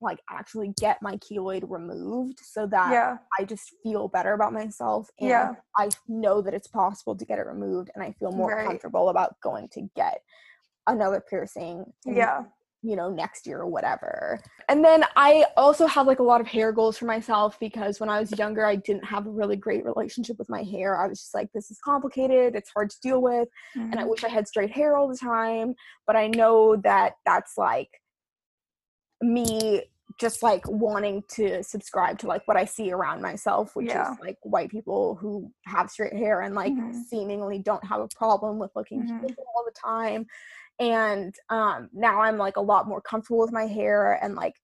Like 0.00 0.20
actually 0.30 0.72
get 0.80 1.02
my 1.02 1.16
keloid 1.16 1.64
removed 1.68 2.38
so 2.42 2.66
that 2.66 2.92
Yeah. 2.92 3.18
I 3.38 3.44
just 3.44 3.72
feel 3.82 4.08
better 4.08 4.32
about 4.32 4.52
myself 4.52 5.10
and 5.18 5.28
Yeah. 5.28 5.54
I 5.76 5.88
know 6.08 6.40
that 6.42 6.54
it's 6.54 6.68
possible 6.68 7.16
to 7.16 7.24
get 7.24 7.38
it 7.38 7.46
removed 7.46 7.90
and 7.94 8.02
I 8.04 8.12
feel 8.12 8.30
more 8.32 8.50
Right. 8.54 8.66
comfortable 8.66 9.08
about 9.08 9.40
going 9.40 9.68
to 9.70 9.82
get 9.96 10.22
another 10.86 11.20
piercing 11.20 11.92
in, 12.06 12.16
Yeah. 12.16 12.44
you 12.82 12.94
know 12.96 13.08
next 13.10 13.46
year 13.46 13.60
or 13.60 13.66
whatever. 13.66 14.38
And 14.68 14.84
then 14.84 15.04
I 15.16 15.46
also 15.56 15.86
have 15.86 16.06
like 16.06 16.18
a 16.18 16.22
lot 16.22 16.40
of 16.42 16.46
hair 16.46 16.70
goals 16.70 16.98
for 16.98 17.06
myself 17.06 17.58
because 17.58 17.98
when 17.98 18.10
I 18.10 18.20
was 18.20 18.38
younger 18.38 18.66
I 18.66 18.76
didn't 18.76 19.04
have 19.06 19.26
a 19.26 19.30
really 19.30 19.56
great 19.56 19.84
relationship 19.84 20.38
with 20.38 20.50
my 20.50 20.62
hair. 20.62 21.00
I 21.00 21.08
was 21.08 21.18
just 21.20 21.34
like 21.34 21.50
this 21.52 21.70
is 21.70 21.78
complicated, 21.82 22.54
it's 22.54 22.70
hard 22.74 22.90
to 22.90 23.00
deal 23.00 23.22
with 23.22 23.48
and 23.74 23.98
I 23.98 24.04
Mhm. 24.04 24.10
wish 24.10 24.22
I 24.22 24.28
had 24.28 24.46
straight 24.46 24.70
hair 24.70 24.96
all 24.96 25.08
the 25.08 25.16
time, 25.16 25.74
but 26.06 26.14
I 26.14 26.28
know 26.28 26.76
that 26.76 27.14
that's 27.24 27.56
like 27.56 27.88
me 29.24 29.84
just 30.20 30.42
like 30.42 30.62
wanting 30.68 31.24
to 31.28 31.62
subscribe 31.64 32.18
to 32.20 32.26
like 32.28 32.46
what 32.46 32.56
I 32.56 32.64
see 32.66 32.92
around 32.92 33.22
myself, 33.22 33.74
which 33.74 33.94
Yeah. 33.94 33.96
is 33.96 34.16
like 34.20 34.38
white 34.42 34.70
people 34.70 35.16
who 35.16 35.52
have 35.66 35.90
straight 35.90 36.12
hair 36.14 36.42
and 36.42 36.54
like 36.54 36.74
Mhm. 36.74 36.92
seemingly 36.92 37.58
don't 37.58 37.84
have 37.84 38.00
a 38.00 38.08
problem 38.16 38.58
with 38.58 38.70
looking 38.76 39.06
Mhm. 39.10 39.34
all 39.56 39.64
the 39.64 39.72
time. 39.72 40.26
And 40.80 41.34
um 41.50 41.90
now 41.92 42.20
I'm 42.22 42.38
like 42.38 42.56
a 42.56 42.60
lot 42.62 42.88
more 42.88 43.00
comfortable 43.00 43.40
with 43.40 43.52
my 43.52 43.66
hair 43.66 44.14
and 44.22 44.34
like 44.36 44.54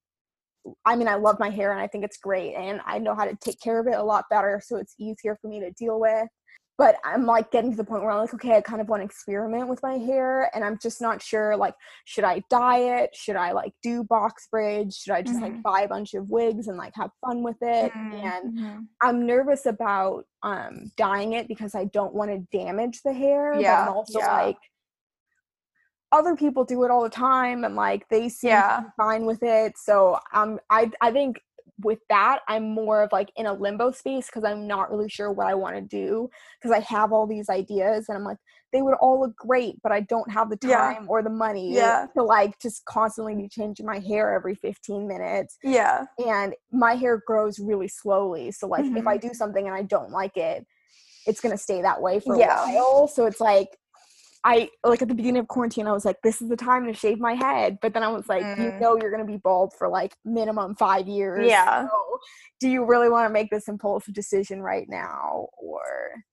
I 0.84 0.96
mean 0.96 1.08
I 1.08 1.14
love 1.16 1.38
my 1.40 1.50
hair 1.50 1.72
and 1.72 1.80
I 1.80 1.86
think 1.86 2.04
it's 2.04 2.18
great 2.18 2.54
and 2.54 2.80
I 2.84 2.98
know 2.98 3.14
how 3.14 3.24
to 3.24 3.36
take 3.36 3.60
care 3.60 3.80
of 3.80 3.86
it 3.86 3.94
a 3.94 4.02
lot 4.02 4.26
better 4.30 4.60
so 4.64 4.76
it's 4.76 4.94
easier 4.98 5.36
for 5.40 5.48
me 5.48 5.60
to 5.60 5.70
deal 5.72 5.98
with 6.00 6.28
but 6.80 6.96
I'm 7.04 7.26
like 7.26 7.50
getting 7.50 7.72
to 7.72 7.76
the 7.76 7.84
point 7.84 8.02
where 8.02 8.10
I'm 8.10 8.20
like, 8.20 8.32
okay, 8.32 8.56
I 8.56 8.62
kind 8.62 8.80
of 8.80 8.88
want 8.88 9.02
to 9.02 9.04
experiment 9.04 9.68
with 9.68 9.82
my 9.82 9.98
hair, 9.98 10.50
and 10.54 10.64
I'm 10.64 10.78
just 10.78 10.98
not 11.02 11.20
sure. 11.20 11.54
Like, 11.54 11.74
should 12.06 12.24
I 12.24 12.42
dye 12.48 13.02
it? 13.02 13.14
Should 13.14 13.36
I 13.36 13.52
like 13.52 13.74
do 13.82 14.02
box 14.02 14.48
braids? 14.50 14.96
Should 14.96 15.12
I 15.12 15.20
just 15.20 15.42
like 15.42 15.52
Mhm. 15.52 15.62
buy 15.62 15.82
a 15.82 15.88
bunch 15.88 16.14
of 16.14 16.30
wigs 16.30 16.68
and 16.68 16.78
like 16.78 16.94
have 16.94 17.10
fun 17.20 17.42
with 17.42 17.58
it? 17.60 17.92
Mm, 17.94 18.24
And 18.24 18.58
mhm. 18.58 18.86
I'm 19.02 19.26
nervous 19.26 19.66
about 19.66 20.24
um 20.42 20.90
dyeing 20.96 21.34
it 21.34 21.48
because 21.48 21.74
I 21.74 21.84
don't 21.84 22.14
want 22.14 22.30
to 22.30 22.58
damage 22.58 23.02
the 23.02 23.12
hair. 23.12 23.52
Yeah. 23.60 23.76
but 23.84 23.90
I'm 23.90 23.96
also 23.96 24.18
yeah. 24.20 24.32
like, 24.46 24.56
other 26.12 26.34
people 26.34 26.64
do 26.64 26.82
it 26.84 26.90
all 26.90 27.02
the 27.02 27.10
time, 27.10 27.64
and 27.64 27.76
like 27.76 28.08
they 28.08 28.30
seem 28.30 28.52
Yeah. 28.52 28.80
fine 28.96 29.26
with 29.26 29.42
it. 29.42 29.76
So 29.76 30.18
um, 30.32 30.58
I 30.70 30.90
I 31.02 31.12
think 31.12 31.40
with 31.82 31.98
that 32.08 32.40
i'm 32.48 32.70
more 32.74 33.02
of 33.02 33.10
like 33.12 33.30
in 33.36 33.46
a 33.46 33.52
limbo 33.52 33.90
space 33.90 34.26
because 34.26 34.44
i'm 34.44 34.66
not 34.66 34.90
really 34.90 35.08
sure 35.08 35.30
what 35.32 35.46
i 35.46 35.54
want 35.54 35.74
to 35.74 35.80
do 35.82 36.28
because 36.60 36.74
i 36.74 36.80
have 36.80 37.12
all 37.12 37.26
these 37.26 37.48
ideas 37.48 38.08
and 38.08 38.16
i'm 38.16 38.24
like 38.24 38.38
they 38.72 38.82
would 38.82 38.94
all 39.00 39.20
look 39.20 39.36
great 39.36 39.76
but 39.82 39.92
i 39.92 40.00
don't 40.00 40.30
have 40.30 40.50
the 40.50 40.58
Yeah. 40.62 40.92
time 40.92 41.06
or 41.08 41.22
the 41.22 41.30
money 41.30 41.74
Yeah. 41.74 42.06
to 42.16 42.22
like 42.22 42.58
just 42.60 42.84
constantly 42.84 43.34
be 43.34 43.48
changing 43.48 43.86
my 43.86 43.98
hair 43.98 44.34
every 44.34 44.54
15 44.54 45.06
minutes 45.08 45.56
Yeah. 45.62 46.06
and 46.24 46.54
my 46.72 46.94
hair 46.94 47.22
grows 47.26 47.58
really 47.58 47.88
slowly 47.88 48.50
so 48.50 48.66
like 48.66 48.86
if 48.96 49.06
i 49.06 49.16
Mhm. 49.16 49.22
do 49.22 49.34
something 49.34 49.66
and 49.66 49.74
i 49.74 49.82
don't 49.82 50.10
like 50.10 50.36
it 50.36 50.66
it's 51.26 51.40
going 51.40 51.52
to 51.54 51.62
stay 51.62 51.82
that 51.82 52.00
way 52.00 52.18
for 52.20 52.34
Yeah. 52.36 52.64
a 52.64 52.66
while 52.66 53.08
so 53.08 53.26
it's 53.26 53.40
like 53.40 53.68
I 54.42 54.70
like 54.84 55.02
at 55.02 55.08
the 55.08 55.14
beginning 55.14 55.40
of 55.40 55.48
quarantine, 55.48 55.86
I 55.86 55.92
was 55.92 56.04
like, 56.04 56.16
"This 56.22 56.40
is 56.40 56.48
the 56.48 56.56
time 56.56 56.86
to 56.86 56.94
shave 56.94 57.18
my 57.20 57.34
head," 57.34 57.78
but 57.82 57.92
then 57.92 58.02
I 58.02 58.08
was 58.08 58.28
like, 58.28 58.46
"You 58.56 58.70
Mm. 58.70 58.80
know, 58.80 58.96
you're 58.96 59.10
gonna 59.10 59.24
be 59.24 59.36
bald 59.36 59.74
for 59.74 59.88
like 59.88 60.16
minimum 60.24 60.76
five 60.76 61.06
years. 61.08 61.46
Yeah. 61.46 61.86
So 61.88 62.18
do 62.60 62.68
you 62.68 62.84
really 62.84 63.08
want 63.10 63.26
to 63.28 63.32
make 63.32 63.50
this 63.50 63.68
impulsive 63.68 64.14
decision 64.14 64.62
right 64.62 64.88
now, 64.88 65.48
or?" 65.58 66.24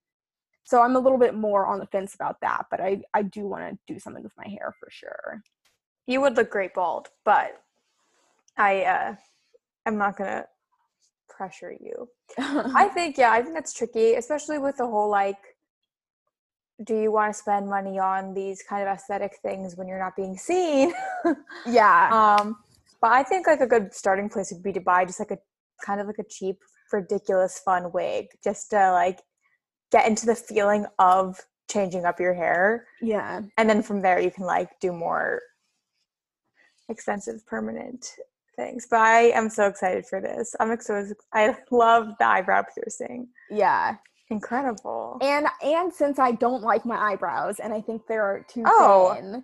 So 0.64 0.82
I'm 0.82 0.96
a 0.96 1.00
little 1.00 1.18
bit 1.18 1.34
more 1.34 1.66
on 1.66 1.80
the 1.80 1.86
fence 1.88 2.14
about 2.16 2.38
that, 2.42 2.66
but 2.72 2.80
I 2.82 3.02
I 3.14 3.24
do 3.24 3.46
want 3.48 3.72
to 3.88 3.94
do 3.94 4.00
something 4.00 4.24
with 4.24 4.34
my 4.38 4.48
hair 4.48 4.74
for 4.80 4.90
sure. 4.90 5.42
You 6.08 6.22
would 6.22 6.38
look 6.38 6.50
great 6.50 6.74
bald, 6.74 7.10
but 7.26 7.62
I 8.58 8.84
uh 8.84 9.16
I'm 9.86 9.98
not 9.98 10.16
gonna 10.18 10.46
pressure 11.30 11.72
you. 11.74 12.10
I 12.38 12.90
think 12.94 13.18
yeah, 13.18 13.32
I 13.32 13.42
think 13.42 13.54
that's 13.54 13.74
tricky, 13.74 14.16
especially 14.16 14.60
with 14.60 14.78
the 14.78 14.88
whole 14.88 15.10
like 15.10 15.57
do 16.84 16.96
you 16.96 17.12
want 17.12 17.34
to 17.34 17.38
spend 17.38 17.68
money 17.68 18.00
on 18.00 18.34
these 18.34 18.62
kind 18.62 18.88
of 18.88 18.88
aesthetic 18.88 19.38
things 19.42 19.76
when 19.76 19.88
you're 19.88 20.00
not 20.00 20.16
being 20.16 20.38
seen? 20.38 20.94
yeah. 21.66 22.38
um 22.40 22.58
but 23.02 23.12
I 23.12 23.24
think 23.24 23.46
like 23.48 23.62
a 23.62 23.68
good 23.68 23.94
starting 23.94 24.30
place 24.30 24.52
would 24.52 24.64
be 24.64 24.74
to 24.74 24.82
buy 24.82 25.06
just 25.06 25.20
like 25.20 25.32
a 25.32 25.38
kind 25.86 26.02
of 26.02 26.08
like 26.08 26.20
a 26.20 26.24
cheap, 26.24 26.58
ridiculous 26.92 27.60
fun 27.60 27.92
wig 27.92 28.28
just 28.44 28.72
to 28.72 28.92
like 28.92 29.20
get 29.92 30.08
into 30.08 30.26
the 30.26 30.36
feeling 30.36 30.86
of 31.00 31.40
changing 31.70 32.06
up 32.06 32.20
your 32.20 32.34
hair. 32.34 32.88
Yeah. 33.02 33.42
And 33.58 33.70
then 33.70 33.84
from 33.84 34.02
there 34.02 34.20
you 34.20 34.32
can 34.32 34.46
like 34.46 34.70
do 34.80 34.92
more 34.92 35.42
expensive 36.90 37.46
permanent 37.46 38.14
things. 38.56 38.88
But 38.90 39.02
I 39.02 39.22
am 39.30 39.50
so 39.50 39.68
excited 39.68 40.06
for 40.06 40.22
this. 40.22 40.56
I'm 40.60 40.80
so 40.80 41.06
I 41.34 41.56
love 41.72 42.14
the 42.20 42.26
eyebrow 42.26 42.64
piercing. 42.74 43.28
Yeah. 43.50 43.96
Incredible. 44.30 45.18
And 45.22 45.48
and 45.64 45.94
since 45.94 46.20
I 46.20 46.34
don't 46.34 46.64
like 46.64 46.86
my 46.86 46.98
eyebrows 47.14 47.60
and 47.60 47.74
I 47.74 47.82
think 47.82 48.08
they're 48.08 48.46
too 48.50 48.64
Oh. 48.66 49.16
thin, 49.16 49.44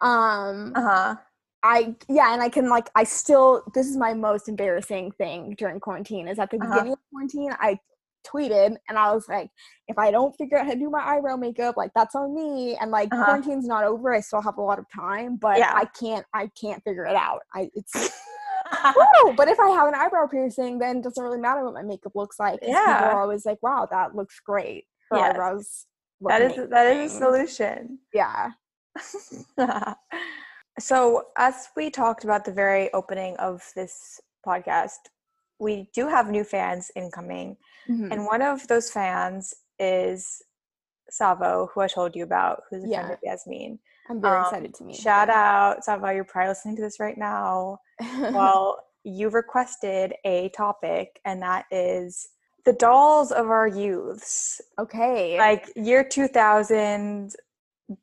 um 0.00 0.72
Uh-huh. 0.76 1.16
I 1.62 1.96
yeah, 2.08 2.32
and 2.32 2.42
I 2.42 2.48
can 2.50 2.68
like 2.68 2.90
I 2.94 3.04
still 3.04 3.62
this 3.74 3.86
is 3.88 3.96
my 3.96 4.14
most 4.14 4.48
embarrassing 4.48 5.12
thing 5.12 5.54
during 5.58 5.80
quarantine 5.80 6.28
is 6.28 6.38
at 6.38 6.50
the 6.50 6.58
Uh-huh. 6.58 6.68
beginning 6.68 6.92
of 6.92 6.98
quarantine 7.10 7.52
I 7.58 7.78
tweeted 8.26 8.76
and 8.88 8.98
I 8.98 9.12
was 9.14 9.26
like, 9.28 9.48
if 9.86 9.96
I 9.96 10.10
don't 10.10 10.36
figure 10.36 10.58
out 10.58 10.66
how 10.66 10.72
to 10.72 10.78
do 10.78 10.90
my 10.90 11.00
eyebrow 11.02 11.36
makeup, 11.36 11.76
like 11.78 11.90
that's 11.94 12.14
on 12.14 12.34
me. 12.34 12.76
And 12.76 12.90
like 12.90 13.10
Uh-huh. 13.10 13.24
quarantine's 13.24 13.66
not 13.66 13.84
over. 13.84 14.12
I 14.14 14.20
still 14.20 14.42
have 14.42 14.58
a 14.58 14.62
lot 14.62 14.78
of 14.78 14.84
time, 14.94 15.36
but 15.36 15.58
Yeah. 15.58 15.72
I 15.74 15.86
can't 15.98 16.26
I 16.34 16.50
can't 16.60 16.82
figure 16.84 17.06
it 17.06 17.16
out. 17.16 17.40
I 17.54 17.70
it's 17.74 17.92
Woo! 18.96 19.32
but 19.36 19.48
if 19.48 19.58
I 19.60 19.70
have 19.70 19.88
an 19.88 19.94
eyebrow 19.94 20.26
piercing, 20.26 20.78
then 20.78 20.98
it 20.98 21.04
doesn't 21.04 21.22
really 21.22 21.38
matter 21.40 21.64
what 21.64 21.74
my 21.74 21.82
makeup 21.82 22.12
looks 22.14 22.38
like. 22.38 22.58
Yeah. 22.62 22.98
People 23.00 23.16
are 23.16 23.22
always 23.22 23.44
like, 23.46 23.58
wow, 23.62 23.86
that 23.90 24.14
looks 24.14 24.40
great. 24.40 24.84
Her 25.10 25.16
Yes. 25.18 25.30
eyebrows 25.30 25.86
look 26.20 26.30
that 26.30 26.42
is 26.42 26.68
that 26.70 26.86
is 26.96 27.14
a 27.14 27.18
solution. 27.18 27.98
Yeah. 28.12 28.50
so, 30.78 31.24
as 31.36 31.68
we 31.76 31.90
talked 31.90 32.24
about 32.24 32.44
the 32.44 32.52
very 32.52 32.92
opening 32.92 33.36
of 33.36 33.62
this 33.74 34.20
podcast, 34.46 34.98
we 35.58 35.88
do 35.94 36.08
have 36.08 36.30
new 36.30 36.44
fans 36.44 36.90
incoming. 36.94 37.56
Mhm. 37.88 38.12
And 38.12 38.26
one 38.26 38.42
of 38.42 38.66
those 38.68 38.90
fans 38.90 39.54
is 39.78 40.42
Savo, 41.10 41.70
who 41.72 41.80
I 41.80 41.88
told 41.88 42.14
you 42.14 42.22
about, 42.24 42.62
who's 42.70 42.84
a 42.84 42.88
friend 42.88 43.12
of 43.12 43.18
Yasmin. 43.22 43.78
I'm 44.10 44.20
very 44.20 44.36
Um, 44.38 44.44
excited 44.44 44.74
to 44.74 44.84
meet 44.84 44.96
Shout 44.96 45.28
out, 45.30 45.84
Savo, 45.84 46.10
you're 46.10 46.24
probably 46.24 46.48
listening 46.50 46.76
to 46.76 46.82
this 46.82 47.00
right 47.00 47.16
now. 47.18 47.78
Well, 48.32 48.84
you 49.04 49.28
requested 49.30 50.14
a 50.24 50.50
topic, 50.50 51.20
and 51.24 51.40
that 51.42 51.66
is 51.70 52.28
the 52.64 52.72
dolls 52.74 53.32
of 53.32 53.46
our 53.48 53.66
youths. 53.66 54.60
okay. 54.78 55.38
Like 55.38 55.70
year 55.76 56.04
2000 56.04 57.34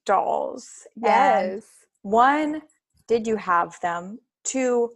dolls. 0.05 0.87
And 0.95 1.53
yes. 1.53 1.63
one, 2.01 2.61
did 3.07 3.27
you 3.27 3.35
have 3.35 3.79
them? 3.81 4.19
Two, 4.43 4.91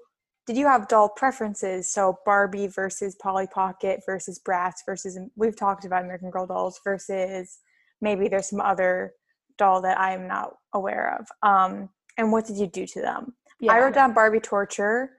did 0.47 0.57
you 0.57 0.65
have 0.65 0.87
doll 0.87 1.09
preferences? 1.09 1.91
So 1.91 2.17
Barbie 2.25 2.67
versus 2.67 3.15
Polly 3.21 3.47
Pocket 3.47 4.01
versus 4.05 4.39
Bratz 4.43 4.77
versus 4.85 5.19
we've 5.35 5.55
talked 5.55 5.85
about 5.85 6.03
American 6.03 6.31
Girl 6.31 6.47
dolls 6.47 6.79
versus 6.83 7.59
maybe 8.01 8.27
there's 8.27 8.49
some 8.49 8.61
other 8.61 9.13
doll 9.57 9.81
that 9.81 9.99
I'm 9.99 10.27
not 10.27 10.55
aware 10.73 11.19
of. 11.19 11.27
Um, 11.47 11.89
and 12.17 12.31
what 12.31 12.47
did 12.47 12.57
you 12.57 12.67
do 12.67 12.87
to 12.87 13.01
them? 13.01 13.33
Yeah. 13.59 13.73
I 13.73 13.79
wrote 13.79 13.93
down 13.93 14.13
Barbie 14.13 14.39
torture. 14.39 15.11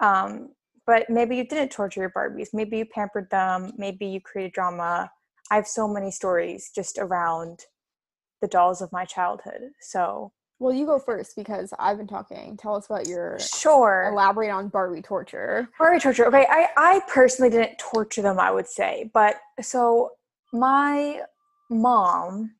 Um, 0.00 0.50
but 0.86 1.08
maybe 1.08 1.36
you 1.36 1.46
didn't 1.46 1.70
torture 1.70 2.00
your 2.00 2.10
Barbies. 2.10 2.48
Maybe 2.52 2.78
you 2.78 2.84
pampered 2.84 3.30
them. 3.30 3.72
Maybe 3.76 4.06
you 4.06 4.20
created 4.20 4.52
drama. 4.52 5.10
I 5.50 5.54
have 5.56 5.66
so 5.66 5.86
many 5.86 6.10
stories 6.10 6.70
just 6.74 6.98
around 6.98 7.60
the 8.40 8.48
dolls 8.48 8.80
of 8.80 8.90
my 8.92 9.04
childhood. 9.04 9.70
So 9.80 10.32
well, 10.58 10.74
you 10.74 10.84
go 10.84 10.98
first 10.98 11.36
because 11.36 11.72
I've 11.78 11.96
been 11.96 12.06
talking. 12.06 12.56
Tell 12.58 12.74
us 12.74 12.84
about 12.84 13.06
your 13.06 13.38
sure. 13.38 14.10
elaborate 14.12 14.50
on 14.50 14.68
Barbie 14.68 15.00
torture. 15.00 15.70
Barbie 15.78 16.00
torture. 16.00 16.26
Okay, 16.26 16.46
I, 16.50 16.68
I 16.76 17.00
personally 17.08 17.50
didn't 17.50 17.78
torture 17.78 18.20
them, 18.20 18.38
I 18.38 18.50
would 18.50 18.66
say. 18.66 19.10
But 19.14 19.36
so 19.62 20.10
my 20.52 21.22
mom, 21.70 22.50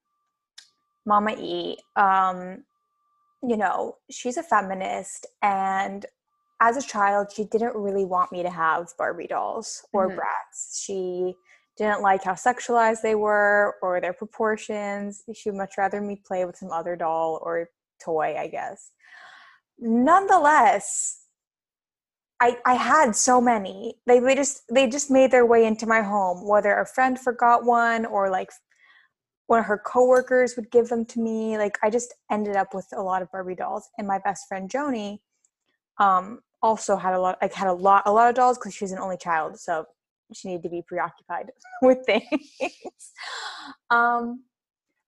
Mama 1.04 1.36
E, 1.38 1.76
um, 1.96 2.64
you 3.42 3.56
know, 3.56 3.96
she's 4.10 4.36
a 4.36 4.42
feminist 4.42 5.26
and 5.42 6.06
as 6.62 6.76
a 6.76 6.82
child, 6.86 7.32
she 7.34 7.44
didn't 7.44 7.74
really 7.74 8.04
want 8.04 8.32
me 8.32 8.42
to 8.42 8.50
have 8.50 8.92
Barbie 8.98 9.26
dolls 9.26 9.82
or 9.92 10.10
Mhm. 10.10 10.16
Bratz. 10.16 10.82
She 10.84 11.34
didn't 11.76 12.02
like 12.02 12.22
how 12.22 12.34
sexualized 12.34 13.00
they 13.00 13.14
were 13.14 13.76
or 13.80 14.00
their 14.00 14.12
proportions. 14.12 15.22
She 15.34 15.50
would 15.50 15.56
much 15.56 15.78
rather 15.78 16.00
me 16.02 16.16
play 16.16 16.44
with 16.44 16.56
some 16.56 16.70
other 16.70 16.96
doll 16.96 17.38
or 17.42 17.70
toy, 17.98 18.36
I 18.38 18.48
guess. 18.48 18.92
Nonetheless, 19.78 21.24
I, 22.40 22.58
I 22.66 22.74
had 22.74 23.16
so 23.16 23.40
many. 23.40 23.96
They, 24.06 24.18
they 24.20 24.34
just 24.34 24.62
they 24.72 24.88
just 24.88 25.10
made 25.10 25.30
their 25.30 25.46
way 25.46 25.64
into 25.64 25.86
my 25.86 26.02
home. 26.02 26.46
Whether 26.46 26.74
a 26.78 26.86
friend 26.86 27.18
forgot 27.18 27.64
one 27.64 28.06
or 28.06 28.30
like 28.30 28.50
one 29.50 29.58
of 29.58 29.66
her 29.66 29.78
coworkers 29.78 30.54
would 30.54 30.70
give 30.70 30.88
them 30.88 31.04
to 31.04 31.18
me. 31.18 31.58
Like 31.58 31.76
I 31.82 31.90
just 31.90 32.14
ended 32.30 32.54
up 32.54 32.72
with 32.72 32.86
a 32.94 33.02
lot 33.02 33.20
of 33.20 33.32
Barbie 33.32 33.56
dolls. 33.56 33.90
And 33.98 34.06
my 34.06 34.20
best 34.20 34.46
friend 34.46 34.70
Joni 34.70 35.18
um, 35.98 36.38
also 36.62 36.94
had 36.94 37.14
a 37.14 37.20
lot 37.20 37.36
like 37.42 37.52
had 37.52 37.66
a 37.66 37.72
lot 37.72 38.04
a 38.06 38.12
lot 38.12 38.28
of 38.28 38.36
dolls 38.36 38.58
because 38.58 38.74
she 38.74 38.84
was 38.84 38.92
an 38.92 39.00
only 39.00 39.16
child, 39.16 39.58
so 39.58 39.86
she 40.32 40.46
needed 40.46 40.62
to 40.62 40.68
be 40.68 40.84
preoccupied 40.86 41.50
with 41.82 41.98
things. 42.06 42.22
um, 43.90 44.44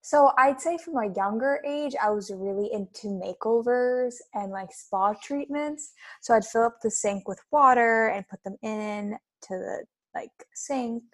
so 0.01 0.33
I'd 0.37 0.61
say 0.61 0.77
from 0.77 0.97
a 0.97 1.15
younger 1.15 1.61
age, 1.65 1.95
I 2.03 2.11
was 2.11 2.33
really 2.35 2.69
into 2.73 3.07
makeovers 3.07 4.15
and 4.35 4.51
like 4.51 4.73
spa 4.73 5.15
treatments. 5.23 5.93
So 6.21 6.35
I'd 6.35 6.45
fill 6.45 6.65
up 6.65 6.79
the 6.83 6.91
sink 6.91 7.29
with 7.29 7.39
water 7.53 8.09
and 8.09 8.27
put 8.27 8.43
them 8.43 8.57
in 8.63 9.17
to 9.43 9.49
the 9.51 9.85
like 10.17 10.33
sink, 10.53 11.05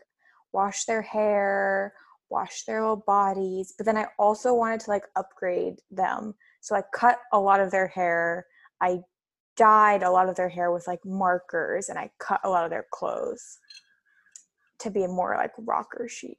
wash 0.54 0.86
their 0.86 1.02
hair, 1.02 1.92
wash 2.30 2.64
their 2.64 2.80
little 2.80 3.04
bodies. 3.06 3.74
But 3.76 3.86
then 3.86 3.96
I 3.96 4.06
also 4.18 4.54
wanted 4.54 4.80
to 4.80 4.90
like 4.90 5.04
upgrade 5.16 5.80
them. 5.90 6.34
So 6.60 6.76
I 6.76 6.82
cut 6.94 7.18
a 7.32 7.38
lot 7.40 7.60
of 7.60 7.70
their 7.70 7.88
hair. 7.88 8.46
I 8.80 9.00
dyed 9.56 10.02
a 10.02 10.10
lot 10.10 10.28
of 10.28 10.36
their 10.36 10.48
hair 10.48 10.70
with 10.70 10.86
like 10.86 11.04
markers 11.04 11.88
and 11.88 11.98
I 11.98 12.10
cut 12.18 12.40
a 12.44 12.48
lot 12.48 12.64
of 12.64 12.70
their 12.70 12.86
clothes 12.92 13.58
to 14.78 14.90
be 14.90 15.06
more 15.06 15.34
like 15.36 15.52
rocker 15.58 16.08
chic. 16.08 16.38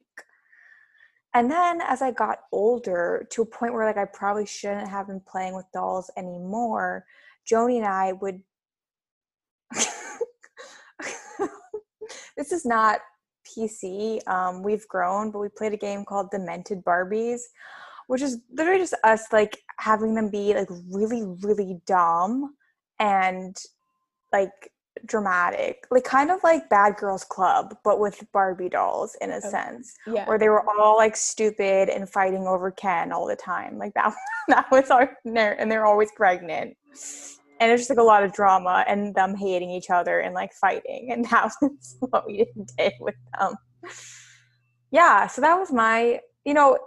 And 1.34 1.50
then 1.50 1.80
as 1.80 2.02
I 2.02 2.10
got 2.10 2.40
older, 2.50 3.26
to 3.30 3.42
a 3.42 3.46
point 3.46 3.72
where 3.72 3.86
like 3.86 3.96
I 3.96 4.06
probably 4.06 4.46
shouldn't 4.46 4.88
have 4.88 5.06
been 5.06 5.20
playing 5.20 5.54
with 5.54 5.66
dolls 5.72 6.10
anymore, 6.16 7.04
Joni 7.48 7.76
and 7.76 7.86
I 7.86 8.12
would. 8.12 8.42
this 12.36 12.50
is 12.50 12.64
not 12.64 13.00
PC. 13.56 14.26
Um, 14.28 14.62
we've 14.62 14.86
grown, 14.88 15.30
but 15.30 15.38
we 15.40 15.48
played 15.48 15.72
a 15.72 15.76
game 15.78 16.04
called 16.04 16.30
Demented 16.30 16.84
Barbies, 16.84 17.40
which 18.06 18.22
is 18.22 18.38
literally 18.52 18.80
just 18.80 18.94
us 19.04 19.32
like 19.32 19.58
having 19.78 20.14
them 20.14 20.30
be 20.30 20.54
like 20.54 20.68
really, 20.90 21.22
really 21.42 21.80
dumb 21.86 22.54
and 22.98 23.56
like 24.32 24.70
dramatic, 25.06 25.86
like 25.90 26.04
kind 26.04 26.30
of 26.30 26.42
like 26.42 26.68
Bad 26.68 26.96
Girls 26.96 27.24
Club, 27.24 27.76
but 27.84 28.00
with 28.00 28.24
Barbie 28.32 28.68
dolls 28.68 29.16
in 29.20 29.30
a 29.30 29.36
Okay. 29.36 29.48
sense 29.48 29.94
Yeah. 30.06 30.26
where 30.26 30.38
they 30.38 30.48
were 30.48 30.64
all 30.68 30.96
like 30.96 31.16
stupid 31.16 31.88
and 31.88 32.08
fighting 32.08 32.46
over 32.46 32.70
Ken 32.70 33.12
all 33.12 33.26
the 33.26 33.36
time. 33.36 33.78
Like 33.78 33.94
that 33.94 34.12
that 34.48 34.70
was 34.70 34.90
our 34.90 35.16
and 35.24 35.36
they're, 35.36 35.58
and 35.60 35.70
they're 35.70 35.86
always 35.86 36.10
pregnant. 36.12 36.76
And 37.60 37.70
there's 37.70 37.80
just 37.82 37.90
like 37.90 37.98
a 37.98 38.02
lot 38.02 38.24
of 38.24 38.32
drama 38.32 38.84
and 38.88 39.14
them 39.14 39.36
hating 39.36 39.70
each 39.70 39.90
other 39.90 40.18
and 40.20 40.34
like 40.34 40.52
fighting. 40.54 41.12
And 41.12 41.24
that 41.30 41.52
was 41.60 41.96
what 42.00 42.26
we 42.26 42.46
did 42.76 42.94
with 43.00 43.14
them. 43.38 43.54
Yeah, 44.90 45.26
so 45.28 45.40
that 45.42 45.56
was 45.58 45.70
my 45.70 46.20
you 46.44 46.54
know, 46.54 46.78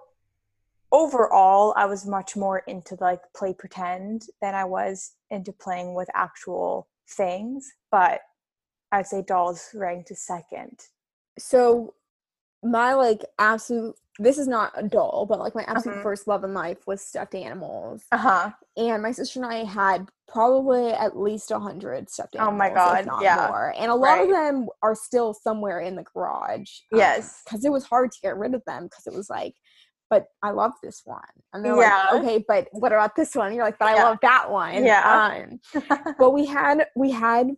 overall 0.92 1.74
I 1.78 1.86
was 1.86 2.06
much 2.06 2.36
more 2.36 2.60
into 2.68 2.98
like 3.00 3.22
play 3.36 3.54
pretend 3.54 4.24
than 4.42 4.56
I 4.56 4.66
was 4.66 5.14
into 5.30 5.52
playing 5.54 5.94
with 5.94 6.10
actual 6.16 6.88
things. 7.08 7.72
But 7.92 8.22
I'd 8.92 9.08
say 9.08 9.22
dolls 9.22 9.70
ranked 9.74 10.10
second. 10.16 10.80
so 11.40 11.94
my 12.64 12.94
like 12.94 13.26
absolute 13.40 13.96
this 14.20 14.38
is 14.38 14.48
not 14.48 14.72
a 14.76 14.84
doll, 14.88 15.26
but 15.28 15.40
like 15.40 15.56
my 15.56 15.64
absolute 15.64 15.98
Mhm. 15.98 16.04
first 16.04 16.28
love 16.28 16.44
in 16.44 16.54
life 16.54 16.86
was 16.86 17.02
stuffed 17.04 17.34
animals. 17.34 18.04
Uh-huh. 18.12 18.52
And 18.78 19.02
my 19.02 19.12
sister 19.12 19.42
and 19.44 19.52
I 19.52 19.64
had 19.64 20.08
probably 20.34 20.90
at 20.92 21.16
least 21.18 21.52
a 21.52 21.60
hundred 21.60 22.10
stuffed 22.10 22.36
Oh 22.40 22.52
my 22.52 22.70
God, 22.72 23.08
yeah. 23.22 23.46
more. 23.48 23.74
And 23.78 23.92
a 23.92 23.96
lot 23.96 24.20
of 24.20 24.30
them 24.30 24.68
are 24.82 24.96
still 24.96 25.34
somewhere 25.34 25.80
in 25.80 25.96
the 25.96 26.04
garage. 26.04 26.70
Yes. 26.92 27.44
because 27.46 27.64
it 27.64 27.72
was 27.72 27.84
hard 27.86 28.12
to 28.12 28.18
get 28.22 28.36
rid 28.36 28.56
of 28.56 28.64
them 28.66 28.86
because 28.86 29.06
it 29.06 29.14
was 29.14 29.30
like, 29.30 29.54
but 30.10 30.26
I 30.42 30.50
love 30.52 30.74
this 30.84 31.02
one, 31.06 31.22
and 31.54 31.64
they're 31.64 31.76
Yeah. 31.80 32.08
like, 32.12 32.24
okay, 32.24 32.46
but 32.48 32.68
what 32.72 32.92
about 32.92 33.16
this 33.16 33.36
one? 33.36 33.54
You're 33.54 33.64
like, 33.64 33.78
but 33.80 33.88
I 33.90 33.96
Yeah. 33.96 34.04
love 34.04 34.18
that 34.24 34.50
one. 34.52 34.84
Yeah. 34.84 35.34
Um, 35.74 35.84
but 36.18 36.32
we 36.32 36.46
had 36.46 36.88
we 36.96 37.12
had 37.12 37.52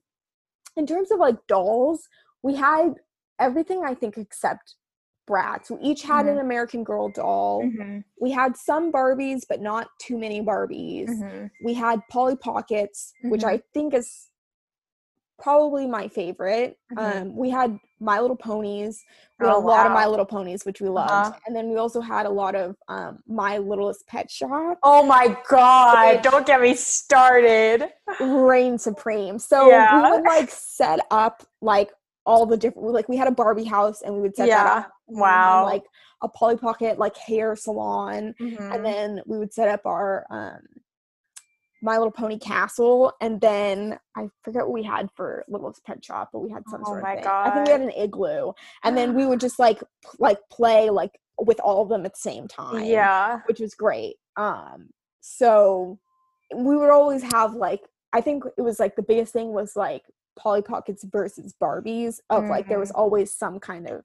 in 0.77 0.85
terms 0.85 1.11
of 1.11 1.19
like 1.19 1.38
dolls, 1.47 2.07
we 2.43 2.55
had 2.55 2.95
everything 3.39 3.83
I 3.85 3.93
think 3.93 4.17
except 4.17 4.75
Bratz. 5.29 5.69
We 5.71 5.77
each 5.81 6.03
had 6.03 6.27
an 6.27 6.38
American 6.39 6.83
Girl 6.83 7.09
doll. 7.09 7.63
Mm-hmm. 7.63 7.99
We 8.21 8.31
had 8.31 8.55
some 8.55 8.91
Barbies, 8.91 9.41
but 9.47 9.61
not 9.61 9.88
too 9.99 10.17
many 10.17 10.41
Barbies. 10.41 11.09
Mm-hmm. 11.09 11.47
We 11.63 11.73
had 11.73 12.01
Polly 12.11 12.35
Pockets, 12.35 13.13
which. 13.23 13.43
I 13.43 13.61
think 13.73 13.93
is 13.93 14.29
probably 15.41 15.85
my 15.88 16.07
favorite. 16.07 16.77
Mhm. 16.93 17.21
Um, 17.21 17.35
we 17.35 17.49
had 17.49 17.77
My 17.99 18.19
Little 18.21 18.38
Ponies. 18.38 19.03
We 19.39 19.45
had 19.47 19.53
Oh, 19.53 19.57
a 19.57 19.59
lot 19.59 19.85
of 19.85 19.91
My. 19.91 20.05
Little 20.05 20.25
Ponies, 20.25 20.63
which 20.65 20.79
we 20.79 20.88
loved. 20.88 21.11
Uh-huh. 21.11 21.39
And 21.45 21.53
then 21.55 21.69
we 21.69 21.75
also 21.75 21.99
had 21.99 22.25
a 22.25 22.29
lot 22.29 22.55
of 22.55 22.75
um, 22.88 23.19
My 23.27 23.57
Littlest 23.57 24.07
Pet 24.07 24.31
Shop. 24.31 24.77
Oh 24.81 25.03
my 25.05 25.35
god! 25.49 26.21
Don't 26.21 26.45
get 26.47 26.61
me 26.61 26.73
started. 26.75 27.89
reign 28.21 28.77
supreme. 28.77 29.38
So 29.38 29.69
Yeah. 29.69 29.95
we 30.03 30.11
would 30.11 30.23
like 30.23 30.49
set 30.49 30.99
up 31.11 31.43
like 31.61 31.91
all 32.25 32.45
the 32.45 32.57
different 32.57 32.88
like 32.91 33.07
we 33.09 33.17
had 33.17 33.27
a 33.27 33.31
Barbie 33.31 33.63
house 33.65 34.01
and 34.01 34.15
we 34.15 34.21
would 34.21 34.35
set 34.35 34.47
that 34.49 34.65
Yeah. 34.65 34.73
up. 34.79 34.91
and 35.07 35.17
then 35.17 35.21
Wow. 35.21 35.65
Like 35.65 35.83
a 36.23 36.29
Polly 36.29 36.57
Pocket 36.57 36.97
like 36.97 37.15
hair 37.17 37.55
salon. 37.55 38.33
Mhm. 38.41 38.73
And 38.75 38.85
then 38.85 39.21
we 39.25 39.38
would 39.38 39.53
set 39.53 39.67
up 39.69 39.81
our 39.85 40.25
um 40.29 40.59
My 41.83 41.97
Little 41.97 42.11
Pony 42.11 42.39
castle 42.39 43.13
and 43.21 43.39
then 43.39 43.99
I 44.17 44.29
forget 44.43 44.63
what 44.63 44.73
we 44.73 44.83
had 44.83 45.09
for 45.15 45.43
Littlest 45.47 45.83
Pet 45.85 46.03
Shop, 46.03 46.29
but 46.33 46.39
we 46.39 46.49
had 46.49 46.63
some 46.69 46.81
Oh 46.83 46.91
sort 46.93 47.03
my 47.03 47.13
of 47.15 47.19
thing. 47.19 47.27
I 47.31 47.49
think 47.51 47.65
we 47.67 47.71
had 47.73 47.81
an 47.81 47.91
igloo. 47.91 48.53
And 48.83 48.97
then 48.97 49.13
we 49.13 49.25
would 49.25 49.39
just 49.47 49.59
like 49.59 49.79
p- 49.81 50.17
like 50.19 50.39
play 50.51 50.89
like 50.89 51.11
with 51.39 51.59
all 51.59 51.83
of 51.83 51.89
them 51.89 52.05
at 52.05 52.13
the 52.13 52.19
same 52.19 52.47
time 52.47 52.85
yeah. 52.85 53.41
which 53.45 53.59
was 53.59 53.75
great. 53.75 54.15
Um, 54.38 54.89
so 55.21 55.99
we 56.55 56.75
would 56.77 56.89
always 56.89 57.21
have 57.33 57.53
like 57.53 57.81
I 58.13 58.21
think 58.21 58.45
it 58.57 58.61
was 58.61 58.79
like 58.79 58.95
the 58.95 59.03
biggest 59.03 59.33
thing 59.33 59.51
was 59.51 59.75
like 59.75 60.03
Polly 60.36 60.62
Pockets 60.62 61.04
versus 61.06 61.54
Barbies 61.62 62.19
of 62.30 62.45
like 62.45 62.67
there 62.67 62.80
was 62.80 62.91
always 62.91 63.34
some 63.34 63.60
kind 63.60 63.89
of 63.89 64.04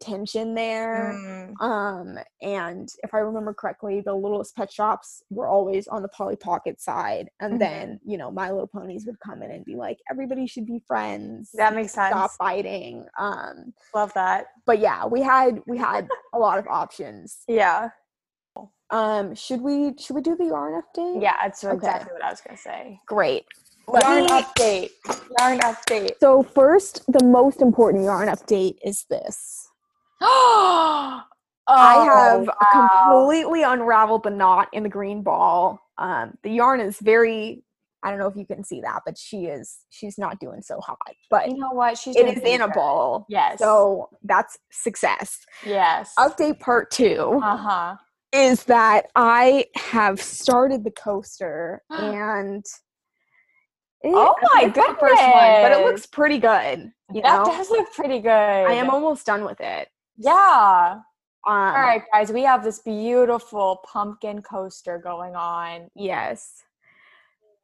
tension 0.00 0.54
there. 0.54 1.12
Mm. 1.16 1.60
Um, 1.60 2.18
and 2.40 2.88
if 3.02 3.12
I 3.14 3.18
remember 3.18 3.52
correctly, 3.52 4.00
the 4.00 4.14
littlest 4.14 4.54
pet 4.54 4.72
shops 4.72 5.22
were 5.28 5.48
always 5.48 5.88
on 5.88 6.02
the 6.02 6.08
Polly 6.08 6.36
Pocket 6.36 6.80
side, 6.80 7.30
and 7.40 7.54
Mhm. 7.54 7.58
then 7.58 8.00
you 8.04 8.16
know 8.16 8.30
My 8.30 8.50
Little 8.50 8.68
Ponies 8.68 9.06
would 9.06 9.18
come 9.18 9.42
in 9.42 9.50
and 9.50 9.64
be 9.64 9.74
like, 9.74 9.98
everybody 10.10 10.46
should 10.46 10.66
be 10.66 10.78
friends. 10.86 11.50
That 11.54 11.74
makes 11.74 11.92
sense. 11.94 12.10
Stop 12.14 12.30
fighting. 12.32 13.06
Um, 13.18 13.74
Love 13.94 14.12
that. 14.14 14.46
but 14.66 14.78
yeah, 14.78 15.04
we 15.06 15.20
had 15.20 15.60
we 15.66 15.78
had 15.88 16.08
a 16.32 16.38
lot 16.38 16.58
of 16.58 16.66
options. 16.68 17.38
Yeah. 17.48 17.90
Um, 18.90 19.34
should 19.34 19.60
we 19.60 19.94
should 19.98 20.16
we 20.16 20.22
do 20.22 20.34
the 20.36 20.46
yarn 20.46 20.80
update? 20.80 21.20
Yeah, 21.22 21.36
that's 21.42 21.62
Okay. 21.62 21.74
exactly 21.74 22.12
what 22.12 22.22
I 22.24 22.30
was 22.30 22.40
gonna 22.40 22.56
say. 22.56 23.00
Great. 23.06 23.44
Yarn 23.92 24.26
update. 24.26 24.90
Yarn 25.38 25.58
update. 25.60 26.12
So 26.20 26.42
first, 26.42 27.02
the 27.08 27.24
most 27.24 27.62
important 27.62 28.04
yarn 28.04 28.28
update 28.28 28.76
is 28.84 29.04
this. 29.08 29.68
oh, 30.20 31.22
I 31.68 31.94
have 32.04 32.46
wow. 32.46 32.88
completely 33.10 33.62
unraveled 33.62 34.22
the 34.24 34.30
knot 34.30 34.68
in 34.72 34.82
the 34.82 34.88
green 34.88 35.22
ball. 35.22 35.80
Um, 35.98 36.36
the 36.42 36.50
yarn 36.50 36.80
is 36.80 36.98
very 37.00 37.64
I 38.02 38.10
don't 38.10 38.20
know 38.20 38.28
if 38.28 38.36
you 38.36 38.46
can 38.46 38.62
see 38.62 38.80
that, 38.82 39.00
but 39.04 39.18
she 39.18 39.46
is 39.46 39.78
she's 39.90 40.18
not 40.18 40.38
doing 40.38 40.62
so 40.62 40.80
hot. 40.80 40.96
But 41.30 41.48
You 41.48 41.56
know 41.58 41.72
what? 41.72 41.98
She's 41.98 42.14
it 42.16 42.26
is 42.28 42.42
in 42.44 42.60
a 42.60 42.68
ball. 42.68 43.26
Yes. 43.28 43.58
So 43.58 44.08
that's 44.22 44.56
success. 44.70 45.40
yes. 45.66 46.12
Update 46.18 46.60
part 46.60 46.90
two 46.90 47.40
Uh 47.42 47.56
huh. 47.56 47.96
is 48.32 48.64
that 48.64 49.06
I 49.16 49.66
have 49.76 50.20
started 50.22 50.84
the 50.84 50.92
coaster 50.92 51.82
and 51.90 52.64
it- 54.02 54.12
Oh 54.14 54.34
my 54.54 54.62
it's 54.64 54.74
the 54.74 54.96
first 55.00 55.22
one, 55.22 55.62
but 55.62 55.72
it 55.72 55.84
looks 55.84 56.06
pretty 56.06 56.38
good. 56.38 56.92
You 57.12 57.22
that 57.22 57.38
know, 57.38 57.44
does 57.44 57.70
look 57.70 57.92
pretty 57.92 58.20
good. 58.20 58.28
I 58.30 58.72
am 58.72 58.90
almost 58.90 59.24
done 59.26 59.44
with 59.44 59.60
it. 59.60 59.88
Yeah. 60.16 61.00
Um, 61.46 61.54
All 61.54 61.72
right, 61.72 62.02
guys. 62.12 62.30
We 62.30 62.42
have 62.42 62.62
this 62.62 62.80
beautiful 62.80 63.80
pumpkin 63.90 64.42
coaster 64.42 64.98
going 64.98 65.34
on. 65.36 65.88
Yes. 65.94 66.62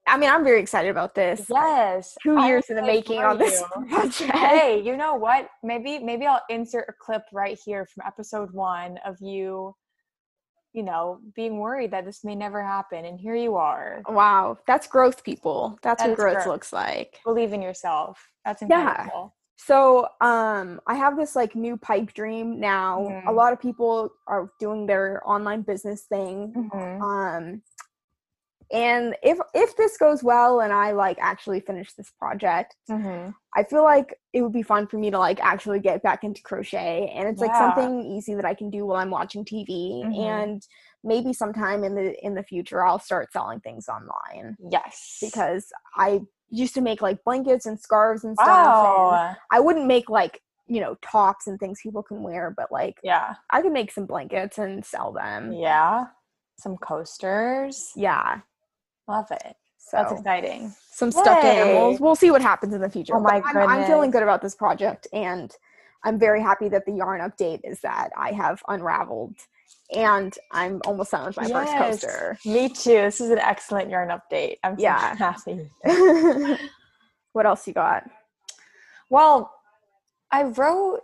I 0.06 0.16
mean, 0.18 0.30
I'm 0.30 0.44
very 0.44 0.60
excited 0.60 0.90
about 0.90 1.14
this. 1.14 1.46
Yes. 1.50 2.16
Two 2.22 2.36
I'm 2.36 2.46
years 2.46 2.66
in 2.70 2.76
the 2.76 2.82
making 2.82 3.22
on 3.22 3.38
this 3.38 3.62
project. 3.88 4.30
hey, 4.32 4.80
you 4.84 4.96
know 4.96 5.14
what? 5.14 5.48
Maybe 5.62 5.98
maybe 5.98 6.26
I'll 6.26 6.42
insert 6.50 6.86
a 6.88 6.92
clip 6.98 7.22
right 7.32 7.58
here 7.64 7.86
from 7.86 8.06
episode 8.06 8.52
one 8.52 8.98
of 9.04 9.16
you, 9.20 9.74
you 10.74 10.82
know, 10.82 11.20
being 11.34 11.58
worried 11.58 11.92
that 11.92 12.04
this 12.04 12.24
may 12.24 12.34
never 12.34 12.62
happen, 12.62 13.04
and 13.06 13.18
here 13.18 13.36
you 13.36 13.54
are. 13.54 14.02
Wow, 14.08 14.58
that's 14.66 14.86
growth, 14.86 15.24
people. 15.24 15.78
That's 15.82 16.02
That 16.02 16.10
what 16.10 16.16
growth, 16.16 16.34
growth. 16.34 16.46
looks 16.48 16.72
like. 16.72 17.20
Believe 17.24 17.52
in 17.54 17.62
yourself. 17.62 18.28
That's 18.44 18.60
Yeah. 18.62 19.08
So, 19.56 20.08
um, 20.20 20.80
I 20.88 20.94
have 20.94 21.16
this 21.16 21.36
like 21.36 21.54
new 21.54 21.76
pipe 21.76 22.12
dream 22.12 22.58
now. 22.58 23.06
A 23.06 23.30
Mhm. 23.30 23.34
lot 23.34 23.52
of 23.52 23.60
people 23.60 24.10
are 24.26 24.50
doing 24.58 24.84
their 24.86 25.22
online 25.24 25.62
business 25.62 26.02
thing. 26.06 26.52
Mhm. 26.54 27.00
Um, 27.00 27.62
and 28.74 29.14
if 29.22 29.38
if 29.54 29.76
this 29.76 29.96
goes 29.96 30.22
well 30.22 30.60
and 30.60 30.72
I 30.72 30.90
like 30.92 31.16
actually 31.20 31.60
finish 31.60 31.94
this 31.94 32.10
project, 32.18 32.74
Mhm. 32.90 33.34
I 33.56 33.62
feel 33.62 33.84
like 33.84 34.18
it 34.32 34.42
would 34.42 34.52
be 34.52 34.62
fun 34.62 34.86
for 34.88 34.98
me 34.98 35.10
to 35.12 35.18
like 35.18 35.38
actually 35.40 35.78
get 35.80 36.02
back 36.02 36.24
into 36.24 36.42
crochet 36.42 37.10
and 37.14 37.28
it's 37.28 37.40
like 37.40 37.54
something 37.54 38.02
easy 38.04 38.34
that 38.34 38.44
I 38.44 38.54
can 38.54 38.68
do 38.70 38.84
while 38.84 38.98
I'm 39.00 39.10
watching 39.10 39.44
TV 39.44 40.02
Mhm. 40.04 40.18
and 40.18 40.66
maybe 41.04 41.32
sometime 41.32 41.84
in 41.84 41.94
the 41.94 42.08
in 42.26 42.34
the 42.34 42.42
future 42.42 42.84
I'll 42.84 42.98
start 42.98 43.32
selling 43.32 43.60
things 43.60 43.88
online 43.88 44.56
Yes. 44.70 45.18
because 45.20 45.72
I 45.96 46.22
used 46.50 46.74
to 46.74 46.80
make 46.80 47.00
like 47.00 47.22
blankets 47.24 47.66
and 47.66 47.78
scarves 47.78 48.24
and 48.24 48.36
stuff 48.36 48.48
and. 48.50 49.36
I 49.50 49.60
wouldn't 49.60 49.86
make 49.86 50.10
like 50.10 50.40
you 50.66 50.80
know 50.80 50.96
tops 51.02 51.46
and 51.46 51.60
things 51.60 51.80
people 51.82 52.02
can 52.02 52.22
wear 52.22 52.50
but 52.56 52.72
like 52.72 52.98
Yeah. 53.04 53.34
I 53.50 53.62
could 53.62 53.72
make 53.72 53.92
some 53.92 54.06
blankets 54.06 54.58
and 54.58 54.84
sell 54.84 55.12
them 55.12 55.52
Yeah. 55.52 56.06
Some 56.58 56.76
coasters. 56.78 57.92
yeah 57.94 58.40
Love 59.08 59.26
it. 59.30 59.56
so 59.78 59.98
That's 59.98 60.12
exciting. 60.12 60.74
some 60.92 61.12
stuffed 61.12 61.44
animals. 61.44 62.00
We'll 62.00 62.16
see 62.16 62.30
what 62.30 62.42
happens 62.42 62.74
in 62.74 62.80
the 62.80 62.88
future. 62.90 63.16
Oh 63.16 63.20
my 63.20 63.42
I'm, 63.44 63.58
I'm 63.58 63.84
feeling 63.84 64.10
good 64.10 64.22
about 64.22 64.42
this 64.42 64.54
project, 64.54 65.06
and 65.12 65.54
I'm 66.04 66.18
very 66.18 66.40
happy 66.42 66.68
that 66.68 66.84
the 66.86 66.92
yarn 66.92 67.20
update 67.20 67.60
is 67.64 67.80
that 67.80 68.10
I 68.16 68.32
have 68.32 68.62
unraveled, 68.68 69.34
and 69.94 70.34
I'm 70.52 70.80
almost 70.84 71.10
done 71.12 71.26
with 71.26 71.36
my 71.36 71.48
first 71.48 71.76
coaster. 71.76 72.38
Me 72.46 72.68
too. 72.68 72.92
This 73.02 73.20
is 73.20 73.30
an 73.30 73.38
excellent 73.38 73.90
yarn 73.90 74.08
update. 74.10 74.56
I'm 74.64 74.78
so 74.78 74.84
Yeah. 74.84 75.14
happy. 75.16 75.68
what 77.32 77.46
else 77.46 77.66
you 77.66 77.74
got? 77.74 78.04
Well, 79.10 79.52
I 80.32 80.44
wrote 80.44 81.00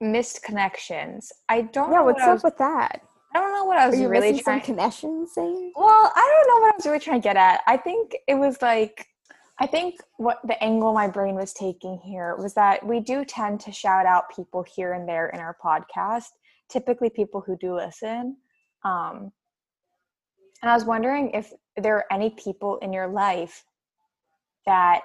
missed 0.00 0.42
connections. 0.42 1.32
I 1.48 1.62
don't 1.62 1.90
Yeah, 1.90 1.98
know 1.98 2.04
what's 2.04 2.22
what 2.22 2.28
up 2.28 2.34
was, 2.34 2.44
with 2.44 2.58
that? 2.58 3.02
I 3.34 3.38
don't 3.38 3.52
know 3.52 3.64
what 3.64 3.78
I 3.78 3.86
was 3.88 3.98
really 4.00 4.40
trying. 4.40 4.60
some 4.60 4.60
connections? 4.60 5.32
Saying? 5.34 5.72
well, 5.76 6.12
I 6.14 6.44
don't 6.44 6.48
know 6.56 6.60
what 6.62 6.74
I 6.74 6.76
was 6.76 6.86
really 6.86 6.98
trying 6.98 7.20
to 7.20 7.24
get 7.28 7.36
at. 7.36 7.60
I 7.66 7.76
think 7.76 8.16
it 8.26 8.34
was 8.34 8.60
like 8.60 9.06
I 9.58 9.66
think 9.66 10.00
what 10.16 10.38
the 10.46 10.60
angle 10.64 10.94
my 10.94 11.06
brain 11.06 11.34
was 11.34 11.52
taking 11.52 11.98
here 12.02 12.34
was 12.36 12.54
that 12.54 12.84
we 12.84 12.98
do 13.00 13.24
tend 13.26 13.60
to 13.60 13.72
shout 13.72 14.06
out 14.06 14.34
people 14.34 14.64
here 14.74 14.94
and 14.94 15.06
there 15.06 15.28
in 15.28 15.38
our 15.38 15.54
podcast, 15.62 16.28
typically 16.70 17.10
people 17.10 17.42
who 17.42 17.58
do 17.58 17.74
listen. 17.76 18.36
Um, 18.84 19.30
and 20.62 20.70
I 20.70 20.74
was 20.74 20.84
wondering 20.84 21.30
if 21.32 21.52
there 21.76 21.96
are 21.96 22.06
any 22.10 22.30
people 22.30 22.78
in 22.78 22.90
your 22.92 23.06
life 23.08 23.64
that 24.64 25.02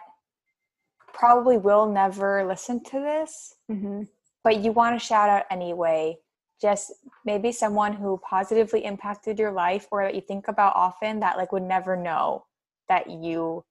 probably 1.13 1.57
will 1.57 1.91
never 1.91 2.45
listen 2.45 2.81
to 2.85 2.99
this, 2.99 3.55
Mm-hmm. 3.69 4.03
but 4.43 4.59
you 4.63 4.71
want 4.71 4.97
to 4.99 5.05
shout 5.05 5.29
out 5.29 5.43
anyway. 5.51 6.17
Just 6.61 6.93
maybe 7.25 7.51
someone 7.51 7.93
who 7.93 8.19
positively 8.27 8.85
impacted 8.85 9.37
your 9.37 9.51
life 9.51 9.87
or 9.91 10.03
that 10.03 10.15
you 10.15 10.21
think 10.21 10.47
about 10.47 10.75
often 10.75 11.19
that 11.19 11.37
like 11.37 11.51
would 11.51 11.63
never 11.63 11.95
know 11.95 12.45
that 12.87 13.09
you 13.09 13.65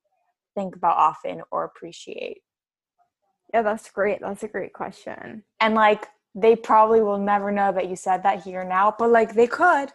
think 0.54 0.76
about 0.76 0.96
often 0.96 1.42
or 1.50 1.64
appreciate. 1.64 2.42
Yeah, 3.52 3.62
that's 3.62 3.90
great. 3.90 4.20
That's 4.20 4.42
a 4.42 4.48
great 4.48 4.72
question. 4.72 5.44
And 5.60 5.74
like 5.74 6.06
they 6.34 6.56
probably 6.56 7.00
will 7.00 7.18
never 7.18 7.52
know 7.52 7.72
that 7.72 7.88
you 7.88 7.96
said 7.96 8.22
that 8.24 8.42
here 8.42 8.64
now, 8.64 8.94
but 8.98 9.10
like 9.10 9.34
they 9.34 9.46
could, 9.46 9.90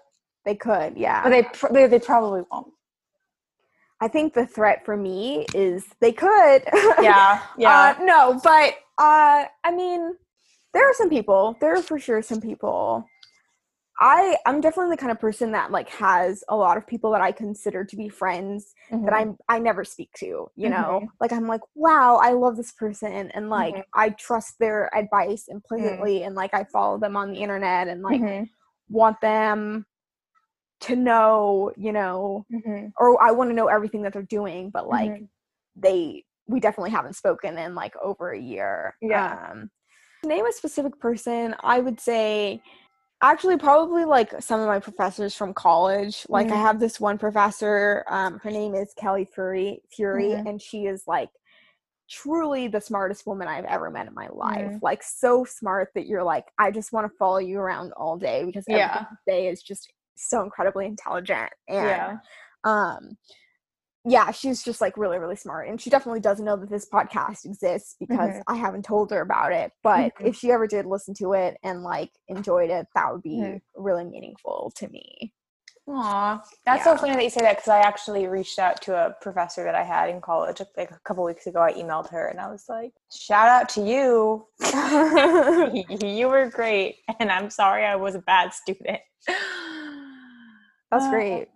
They 0.45 0.56
could, 0.56 0.97
yeah. 0.97 1.23
but 1.23 1.30
they 1.30 1.43
pr- 1.43 1.73
they, 1.73 1.88
they 1.88 1.99
probably 1.99 2.43
won't. 2.52 2.73
I 4.02 4.08
think 4.08 4.34
the 4.34 4.45
threat 4.47 4.86
for 4.86 4.95
me 4.95 5.45
is 5.54 5.86
they 5.99 6.13
could. 6.13 6.63
Yeah, 7.02 7.41
yeah. 7.58 7.95
Uh, 7.99 8.04
no, 8.04 8.39
but 8.41 8.75
uh, 8.97 9.43
I 9.63 9.71
mean, 9.73 10.15
there 10.73 10.88
are 10.89 10.93
some 10.93 11.10
people. 11.10 11.55
There 11.62 11.75
are 11.75 11.82
for 11.82 11.99
sure 11.99 12.21
some 12.21 12.41
people. 12.41 13.05
I 14.01 14.38
I'm 14.45 14.62
definitely 14.62 14.95
the 14.95 14.99
kind 15.01 15.12
of 15.12 15.19
person 15.19 15.51
that 15.51 15.71
like 15.71 15.89
has 15.89 16.43
a 16.49 16.55
lot 16.55 16.77
of 16.77 16.88
people 16.88 17.12
that 17.12 17.21
I 17.21 17.32
consider 17.34 17.84
to 17.84 17.95
be 17.97 18.08
friends 18.10 18.73
that 19.05 19.13
Mhm. 19.13 19.13
I'm 19.13 19.38
I 19.49 19.60
never 19.60 19.84
speak 19.84 20.10
to. 20.19 20.49
You 20.55 20.69
know, 20.69 21.01
Mhm. 21.01 21.10
like 21.19 21.32
I'm 21.34 21.47
like, 21.47 21.62
wow, 21.75 22.17
I 22.21 22.32
love 22.32 22.55
this 22.58 22.71
person, 22.71 23.29
and 23.32 23.49
like 23.49 23.75
Mhm. 23.75 23.84
I 23.93 24.10
trust 24.12 24.55
their 24.60 24.89
advice 24.95 25.47
Mm. 25.49 25.55
implicitly, 25.55 26.23
and 26.23 26.36
like 26.36 26.53
I 26.53 26.63
follow 26.65 26.97
them 26.97 27.17
on 27.17 27.32
the 27.32 27.39
internet, 27.39 27.88
and 27.89 28.01
like 28.03 28.21
Mhm. 28.21 28.49
want 28.89 29.19
them 29.21 29.86
to 30.82 30.95
know, 30.95 31.71
you 31.77 31.91
know, 31.91 32.45
Mhm. 32.51 32.93
or 32.97 33.21
I 33.21 33.32
want 33.32 33.49
to 33.49 33.55
know 33.55 33.67
everything 33.67 34.03
that 34.03 34.13
they're 34.13 34.23
doing, 34.23 34.69
but 34.69 34.88
like 34.88 35.10
Mhm. 35.10 35.29
they 35.75 36.23
we 36.47 36.60
definitely 36.62 36.91
haven't 36.91 37.15
spoken 37.15 37.58
in 37.58 37.75
like 37.75 37.95
over 37.97 38.32
a 38.32 38.39
year. 38.39 38.95
Yeah. 39.01 39.38
Um, 39.51 39.71
name 40.23 40.45
a 40.45 40.51
specific 40.53 40.99
person, 40.99 41.55
I 41.62 41.79
would 41.79 41.99
say 41.99 42.62
actually 43.21 43.58
probably 43.58 44.05
like 44.05 44.41
some 44.41 44.60
of 44.62 44.67
my 44.67 44.79
professors 44.79 45.36
from 45.36 45.53
college. 45.53 46.25
Like 46.29 46.51
I 46.51 46.55
Mhm. 46.55 46.62
have 46.62 46.79
this 46.79 46.99
one 46.99 47.17
professor, 47.17 48.05
um, 48.08 48.39
her 48.39 48.51
name 48.51 48.75
is 48.75 48.93
Kelly 48.93 49.25
Fury 49.25 49.82
Fury, 49.91 50.29
Mhm. 50.36 50.47
and 50.47 50.62
she 50.62 50.86
is 50.86 51.03
like 51.08 51.29
truly 52.10 52.67
the 52.67 52.82
smartest 52.82 53.27
woman 53.27 53.47
I've 53.47 53.65
ever 53.65 53.91
met 53.91 54.08
in 54.08 54.13
my 54.13 54.27
life. 54.29 54.73
Mhm. 54.73 54.82
Like 54.82 55.03
so 55.03 55.43
smart 55.45 55.91
that 55.95 56.08
you're 56.08 56.23
like, 56.23 56.45
I 56.58 56.71
just 56.71 56.91
want 56.91 57.10
to 57.12 57.17
follow 57.17 57.38
you 57.38 57.60
around 57.60 57.91
all 57.93 58.17
day 58.17 58.43
because 58.45 58.65
Yeah. 58.67 59.05
say 59.27 59.47
is 59.47 59.62
just 59.62 59.91
so 60.15 60.41
incredibly 60.41 60.86
intelligent. 60.86 61.51
And 61.67 61.88
Yeah. 61.88 62.17
um 62.63 63.17
yeah 64.05 64.31
she's 64.31 64.63
just 64.63 64.79
like 64.81 64.95
really 64.97 65.17
really 65.19 65.35
smart 65.35 65.67
and 65.67 65.79
she 65.81 65.89
definitely 65.89 66.21
doesn't 66.21 66.45
know 66.45 66.55
that 66.55 66.69
this 66.69 66.88
podcast 66.88 67.43
exists 67.45 67.95
because 67.99 68.29
Mhm. 68.35 68.43
i 68.47 68.55
haven't 68.55 68.85
told 68.85 69.12
her 69.12 69.21
about 69.21 69.51
it 69.51 69.71
but 69.83 70.15
Mhm. 70.17 70.27
if 70.27 70.35
she 70.38 70.51
ever 70.51 70.67
did 70.67 70.85
listen 70.85 71.13
to 71.15 71.33
it 71.33 71.57
and 71.63 71.83
like 71.83 72.12
enjoyed 72.29 72.69
it 72.69 72.88
that 72.95 73.12
would 73.12 73.21
be 73.21 73.38
Mhm. 73.41 73.62
really 73.75 74.05
meaningful 74.05 74.71
to 74.77 74.88
me 74.89 75.33
Aw, 75.91 76.39
that's 76.67 76.85
Yeah. 76.85 76.93
so 76.93 76.97
funny 76.97 77.13
that 77.13 77.23
you 77.23 77.31
say 77.31 77.41
that 77.41 77.55
because 77.57 77.67
I 77.69 77.79
actually 77.79 78.27
reached 78.27 78.59
out 78.59 78.79
to 78.83 78.95
a 78.95 79.15
professor 79.21 79.63
that 79.63 79.73
I 79.73 79.81
had 79.83 80.09
in 80.12 80.21
college 80.21 80.62
like 80.77 80.91
a 80.91 80.99
couple 81.03 81.23
weeks 81.23 81.47
ago. 81.47 81.62
I 81.63 81.73
emailed 81.73 82.09
her 82.12 82.27
and 82.27 82.39
I 82.39 82.47
was 82.47 82.65
like, 82.69 82.93
"Shout 83.12 83.47
out 83.49 83.69
to 83.69 83.81
you, 83.81 84.47
you 86.19 86.27
were 86.27 86.47
great, 86.51 86.97
and 87.19 87.31
I'm 87.31 87.49
sorry 87.49 87.85
I 87.85 87.95
was 87.95 88.13
a 88.13 88.19
bad 88.19 88.53
student." 88.53 88.99
that's 90.91 91.05
Uh, 91.05 91.09
great 91.09 91.47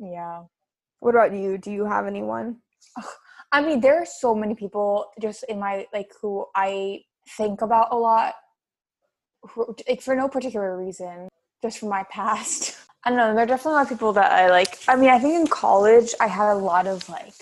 Yeah, 0.00 0.44
what 1.00 1.14
about 1.14 1.32
you 1.32 1.58
do 1.58 1.70
you 1.70 1.84
have 1.84 2.06
anyone 2.06 2.56
I 3.52 3.62
mean, 3.62 3.80
there 3.80 3.96
are 4.02 4.06
so 4.06 4.34
many 4.34 4.54
people 4.54 5.06
just 5.20 5.44
in 5.48 5.58
my 5.58 5.86
like 5.92 6.10
who 6.20 6.46
I 6.54 7.00
think 7.36 7.62
about 7.62 7.88
a 7.92 7.96
lot, 7.96 8.34
who, 9.42 9.74
like 9.88 10.02
for 10.02 10.14
no 10.14 10.28
particular 10.28 10.76
reason, 10.76 11.28
just 11.62 11.78
from 11.78 11.88
my 11.88 12.04
past. 12.10 12.76
I 13.04 13.10
don't 13.10 13.18
know. 13.18 13.34
There 13.34 13.44
are 13.44 13.46
definitely 13.46 13.72
a 13.72 13.76
lot 13.76 13.82
of 13.84 13.88
people 13.88 14.12
that 14.14 14.32
I 14.32 14.50
like. 14.50 14.78
I 14.88 14.96
mean, 14.96 15.10
I 15.10 15.18
think 15.18 15.34
in 15.34 15.46
college 15.46 16.12
I 16.20 16.26
had 16.26 16.52
a 16.52 16.58
lot 16.58 16.86
of 16.88 17.08
like 17.08 17.34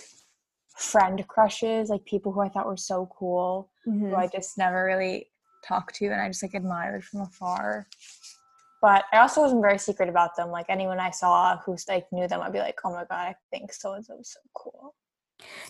friend 0.76 1.26
crushes, 1.26 1.88
like 1.88 2.04
people 2.04 2.32
who 2.32 2.42
I 2.42 2.48
thought 2.48 2.66
were 2.66 2.76
so 2.76 3.08
cool, 3.18 3.70
who 3.84 3.92
mm-hmm. 3.92 4.14
I 4.14 4.26
just 4.26 4.58
never 4.58 4.84
really 4.84 5.28
talked 5.66 5.94
to, 5.96 6.06
and 6.06 6.20
I 6.20 6.28
just 6.28 6.42
like 6.42 6.54
admired 6.54 7.04
from 7.04 7.22
afar. 7.22 7.86
But 8.84 9.04
I 9.14 9.18
also 9.20 9.40
wasn't 9.40 9.62
very 9.62 9.78
secret 9.78 10.10
about 10.10 10.36
them. 10.36 10.50
Like 10.50 10.66
anyone 10.68 11.00
I 11.00 11.10
saw 11.10 11.56
who 11.64 11.74
like 11.88 12.04
knew 12.12 12.28
them, 12.28 12.42
I'd 12.42 12.52
be 12.52 12.58
like, 12.58 12.78
"Oh 12.84 12.90
my 12.92 13.04
god, 13.10 13.28
I 13.32 13.34
think 13.50 13.72
so 13.72 13.94
and 13.94 14.04
so 14.04 14.18
is 14.20 14.30
so 14.36 14.40
cool." 14.54 14.94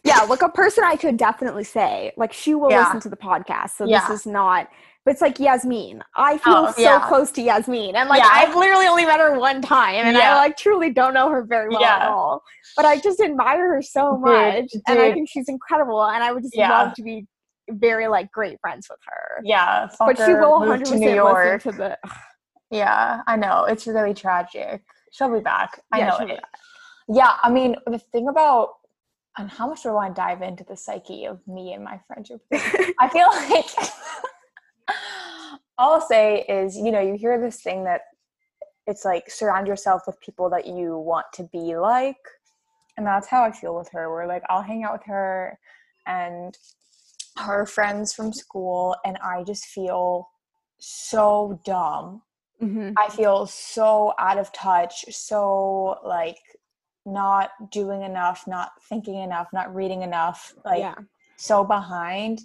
yeah 0.04 0.20
like 0.32 0.42
a 0.42 0.48
person 0.48 0.84
i 0.84 0.94
could 0.94 1.16
definitely 1.16 1.64
say 1.64 2.12
like 2.18 2.32
she 2.32 2.54
will 2.54 2.70
Yeah. 2.70 2.80
listen 2.80 3.00
to 3.00 3.08
the 3.08 3.16
podcast 3.16 3.70
so 3.70 3.86
Yeah. 3.86 4.00
this 4.06 4.20
is 4.20 4.26
not 4.26 4.68
but 5.04 5.12
it's 5.12 5.22
like 5.22 5.40
yasmin 5.40 6.02
i 6.16 6.34
oh, 6.34 6.38
feel 6.38 6.54
Oh, 6.68 6.72
so 6.72 6.80
yeah. 6.82 7.08
close 7.08 7.30
to 7.32 7.42
yasmin 7.42 7.96
and 7.96 8.08
like 8.10 8.22
i've 8.24 8.54
literally 8.54 8.86
only 8.86 9.06
met 9.06 9.20
her 9.20 9.38
one 9.38 9.62
time 9.62 10.04
and 10.04 10.16
i 10.18 10.34
like 10.36 10.56
truly 10.58 10.90
don't 10.92 11.14
know 11.14 11.28
her 11.30 11.42
very 11.44 11.70
well 11.70 11.82
at 11.82 12.02
all 12.06 12.42
but 12.76 12.84
i 12.84 12.98
just 12.98 13.20
admire 13.20 13.66
her 13.74 13.82
so 13.82 14.12
Dude, 14.12 14.20
much 14.20 14.70
and 14.86 14.98
i 15.00 15.12
think 15.14 15.28
she's 15.30 15.48
incredible 15.48 16.04
and 16.04 16.22
i 16.22 16.30
would 16.30 16.42
just 16.42 16.56
love 16.56 16.92
to 16.94 17.02
be 17.02 17.26
very 17.70 18.06
like 18.06 18.30
great 18.32 18.58
friends 18.60 18.86
with 18.90 19.00
her 19.06 19.40
Yeah, 19.44 19.88
but 19.98 20.18
she 20.18 20.34
will 20.34 20.60
moved 20.60 20.84
100% 20.84 20.88
to 20.90 20.98
New 20.98 21.14
York. 21.14 21.64
listen 21.64 21.72
to 21.72 21.78
the 21.78 21.98
Yeah, 22.74 23.22
I 23.28 23.36
know. 23.36 23.66
It's 23.66 23.86
really 23.86 24.14
tragic. 24.14 24.82
She'll 25.12 25.32
be 25.32 25.38
back. 25.38 25.80
I 25.92 26.00
Yeah, 26.00 26.08
know 26.08 26.26
it. 26.26 26.40
Yeah, 27.08 27.34
I 27.40 27.48
mean, 27.48 27.76
the 27.86 28.00
thing 28.00 28.26
about 28.28 28.70
and 29.38 29.48
how 29.48 29.68
much 29.68 29.82
do 29.84 29.90
I 29.90 29.92
want 29.92 30.14
to 30.14 30.20
dive 30.20 30.42
into 30.42 30.64
the 30.64 30.76
psyche 30.76 31.24
of 31.24 31.46
me 31.46 31.72
and 31.72 31.84
my 31.84 32.00
friendship? 32.06 32.40
I 32.52 33.08
feel 33.08 33.28
like 33.28 33.66
all 35.78 35.94
I'll 35.94 36.00
say 36.00 36.44
is, 36.48 36.76
you 36.76 36.90
know, 36.90 37.00
you 37.00 37.14
hear 37.14 37.40
this 37.40 37.60
thing 37.60 37.84
that 37.84 38.02
it's 38.88 39.04
like 39.04 39.30
surround 39.30 39.68
yourself 39.68 40.02
with 40.06 40.20
people 40.20 40.50
that 40.50 40.66
you 40.66 40.98
want 40.98 41.26
to 41.34 41.44
be 41.52 41.76
like. 41.76 42.16
And 42.96 43.06
that's 43.06 43.28
how 43.28 43.44
I 43.44 43.52
feel 43.52 43.76
with 43.76 43.88
her. 43.92 44.10
Where 44.12 44.26
like 44.26 44.42
I'll 44.48 44.62
hang 44.62 44.82
out 44.82 44.94
with 44.94 45.06
her 45.06 45.58
and 46.06 46.58
her 47.38 47.66
friends 47.66 48.12
from 48.12 48.32
school, 48.32 48.96
and 49.04 49.16
I 49.18 49.44
just 49.44 49.66
feel 49.66 50.28
so 50.78 51.60
dumb 51.64 52.22
Mhm. 52.62 52.94
I 52.96 53.08
feel 53.08 53.46
so 53.46 54.14
out 54.18 54.38
of 54.38 54.52
touch, 54.52 55.04
so 55.10 55.98
like 56.04 56.38
not 57.06 57.50
doing 57.70 58.02
enough, 58.02 58.46
not 58.46 58.70
thinking 58.88 59.16
enough, 59.16 59.48
not 59.52 59.74
reading 59.74 60.02
enough, 60.02 60.54
like 60.64 60.78
yeah 60.80 60.94
so 61.36 61.64
behind. 61.64 62.40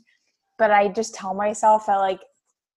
But 0.57 0.71
I 0.71 0.87
just 0.89 1.13
tell 1.13 1.33
myself 1.33 1.85
that 1.85 1.97
like, 1.97 2.21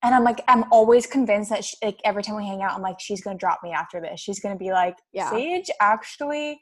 and 0.02 0.14
I'm 0.14 0.24
like, 0.24 0.42
I'm 0.48 0.64
always 0.72 1.06
convinced 1.06 1.50
that 1.50 1.64
she, 1.64 1.76
like 1.82 1.98
every 2.04 2.22
time 2.22 2.36
we 2.36 2.46
hang 2.46 2.62
out, 2.62 2.74
I'm 2.74 2.82
like, 2.82 3.00
she's 3.00 3.20
gonna 3.20 3.38
drop 3.38 3.60
me 3.62 3.72
after 3.72 4.00
this. 4.00 4.20
She's 4.20 4.40
gonna 4.40 4.56
be 4.56 4.72
like, 4.72 4.96
Yeah. 5.12 5.30
Sage 5.30 5.70
actually 5.80 6.60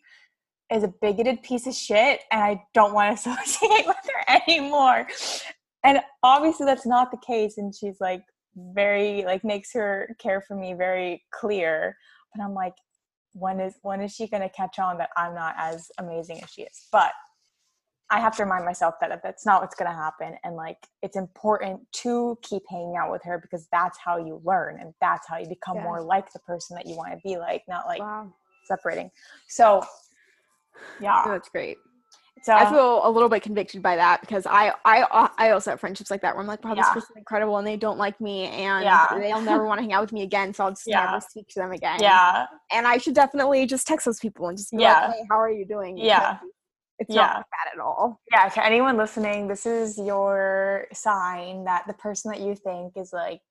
is 0.72 0.85
a 0.85 0.88
bigoted 0.88 1.42
piece 1.42 1.66
of 1.66 1.74
shit, 1.74 2.20
and 2.30 2.42
I 2.42 2.62
don't 2.74 2.94
want 2.94 3.18
to 3.18 3.30
associate 3.30 3.87
with 3.87 3.96
her 4.14 4.40
anymore. 4.46 5.06
And 5.83 6.00
obviously, 6.22 6.66
that's 6.66 6.87
not 6.87 7.11
the 7.11 7.18
case. 7.18 7.59
And 7.59 7.74
she's 7.74 8.00
like 8.00 8.22
very 8.75 9.25
like 9.25 9.44
makes 9.44 9.73
her 9.73 10.14
care 10.18 10.40
for 10.40 10.55
me 10.55 10.75
very 10.75 11.25
clear. 11.33 11.96
But 12.35 12.42
I'm 12.42 12.55
like, 12.55 12.75
when 13.33 13.61
is 13.61 13.75
when 13.83 14.01
is 14.01 14.12
she 14.14 14.29
gonna 14.29 14.51
catch 14.51 14.79
on 14.79 14.99
that 14.99 15.11
I'm 15.16 15.35
not 15.35 15.55
as 15.59 15.90
amazing 15.99 16.42
as 16.42 16.51
she 16.51 16.62
is? 16.62 16.87
But 16.92 17.12
I 18.11 18.18
have 18.18 18.37
to 18.37 18.42
remind 18.42 18.64
myself 18.64 18.96
that 19.01 19.23
that's 19.23 19.46
not 19.46 19.62
what's 19.62 19.77
going 19.77 19.88
to 19.88 19.96
happen. 19.96 20.35
And 20.42 20.57
like, 20.57 20.79
it's 21.01 21.16
important 21.16 21.81
to 22.03 22.37
keep 22.42 22.64
hanging 22.68 22.96
out 22.96 23.12
with 23.12 23.23
her 23.23 23.38
because 23.38 23.68
that's 23.70 23.99
how 24.05 24.16
you 24.16 24.42
learn 24.44 24.81
and 24.81 24.92
that's 25.01 25.29
how 25.29 25.38
you 25.38 25.49
become 25.49 25.77
Yeah. 25.77 25.85
more 25.85 26.03
like 26.03 26.33
the 26.33 26.40
person 26.40 26.75
that 26.75 26.87
you 26.87 26.96
want 26.96 27.12
to 27.12 27.20
be 27.23 27.38
like, 27.38 27.62
not 27.68 27.87
like 27.87 28.01
wow 28.01 28.33
separating. 28.64 29.11
So, 29.49 29.83
yeah. 30.99 31.23
Oh, 31.25 31.31
that's 31.31 31.49
great 31.49 31.79
So, 32.42 32.55
I 32.55 32.64
feel 32.64 33.07
a 33.07 33.11
little 33.11 33.29
bit 33.29 33.42
convicted 33.42 33.83
by 33.83 33.96
that 33.96 34.22
because 34.22 34.46
I 34.46 34.72
I 34.85 35.03
uh, 35.03 35.29
I 35.37 35.50
also 35.50 35.70
have 35.72 35.81
friendships 35.81 36.11
like 36.11 36.22
that 36.22 36.35
where 36.35 36.40
I'm 36.40 36.46
like, 36.48 36.64
wow, 36.64 36.74
this 36.74 36.87
Yeah. 36.87 36.94
person's 36.94 37.16
incredible 37.16 37.59
and 37.59 37.66
they 37.66 37.76
don't 37.76 37.98
like 37.98 38.18
me 38.20 38.46
and 38.46 38.85
Yeah. 38.85 39.07
they'll 39.20 39.42
never 39.42 39.66
want 39.66 39.79
to 39.79 39.83
hang 39.83 39.92
out 39.92 40.00
with 40.00 40.12
me 40.12 40.22
again, 40.22 40.55
so 40.55 40.64
I'll 40.64 40.70
just 40.70 40.87
Yeah. 40.87 41.07
never 41.07 41.20
speak 41.20 41.48
to 41.48 41.61
them 41.61 41.72
again. 41.72 42.00
yeah, 42.00 42.46
And 42.72 42.87
I 42.87 42.96
should 42.98 43.14
definitely 43.14 43.66
just 43.66 43.87
text 43.87 44.07
those 44.07 44.18
people 44.20 44.48
and 44.48 44.57
just 44.57 44.70
be 44.70 44.79
Yeah. 44.79 45.00
like, 45.07 45.16
hey, 45.16 45.26
how 45.31 45.38
are 45.38 45.50
you 45.50 45.66
doing? 45.66 45.98
Yeah. 45.98 46.38
Because 46.38 46.50
It's 47.00 47.11
Yeah. 47.14 47.26
not 47.26 47.37
like 47.37 47.46
that 47.50 47.74
at 47.74 47.81
all. 47.81 48.20
yeah. 48.33 48.48
To 48.48 48.64
anyone 48.64 48.96
listening, 48.96 49.46
this 49.48 49.66
is 49.66 49.98
your 49.98 50.87
sign 50.92 51.64
that 51.64 51.87
the 51.87 51.94
person 51.94 52.31
that 52.31 52.40
you 52.40 52.55
think 52.55 52.96
is 52.96 53.12
like 53.12 53.42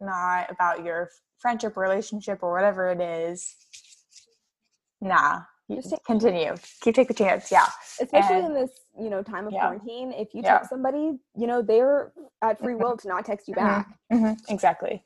not 0.00 0.50
about 0.50 0.84
your 0.84 1.10
friendship, 1.38 1.76
relationship, 1.76 2.42
or 2.42 2.52
whatever 2.52 2.90
it 2.90 3.00
is. 3.00 3.56
Nah, 5.00 5.42
Just 5.70 5.94
continue. 6.06 6.54
Keep 6.80 6.94
taking 6.94 7.08
the 7.08 7.14
chance. 7.14 7.52
Yeah. 7.52 7.66
Especially 8.00 8.36
And- 8.36 8.46
in 8.46 8.54
this, 8.54 8.70
you 8.98 9.10
know, 9.10 9.22
time 9.22 9.46
of 9.46 9.52
Yeah. 9.52 9.60
quarantine. 9.60 10.12
If 10.12 10.34
you 10.34 10.42
Yeah. 10.42 10.54
text 10.58 10.70
somebody, 10.70 11.18
you 11.34 11.46
know, 11.46 11.60
they're 11.62 12.12
at 12.42 12.58
free 12.58 12.74
will 12.74 12.96
to 12.96 13.08
not 13.08 13.24
text 13.26 13.48
you 13.48 13.54
back. 13.54 13.86
hmm 14.10 14.32
exactly. 14.48 15.04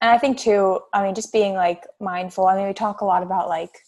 And 0.00 0.10
I 0.10 0.16
think 0.18 0.38
too, 0.38 0.80
I 0.94 1.02
mean, 1.02 1.14
just 1.14 1.32
being 1.32 1.54
like 1.54 1.86
mindful. 2.00 2.46
I 2.46 2.56
mean, 2.56 2.66
we 2.68 2.72
talk 2.72 3.00
a 3.00 3.04
lot 3.04 3.22
about 3.22 3.48
like 3.48 3.82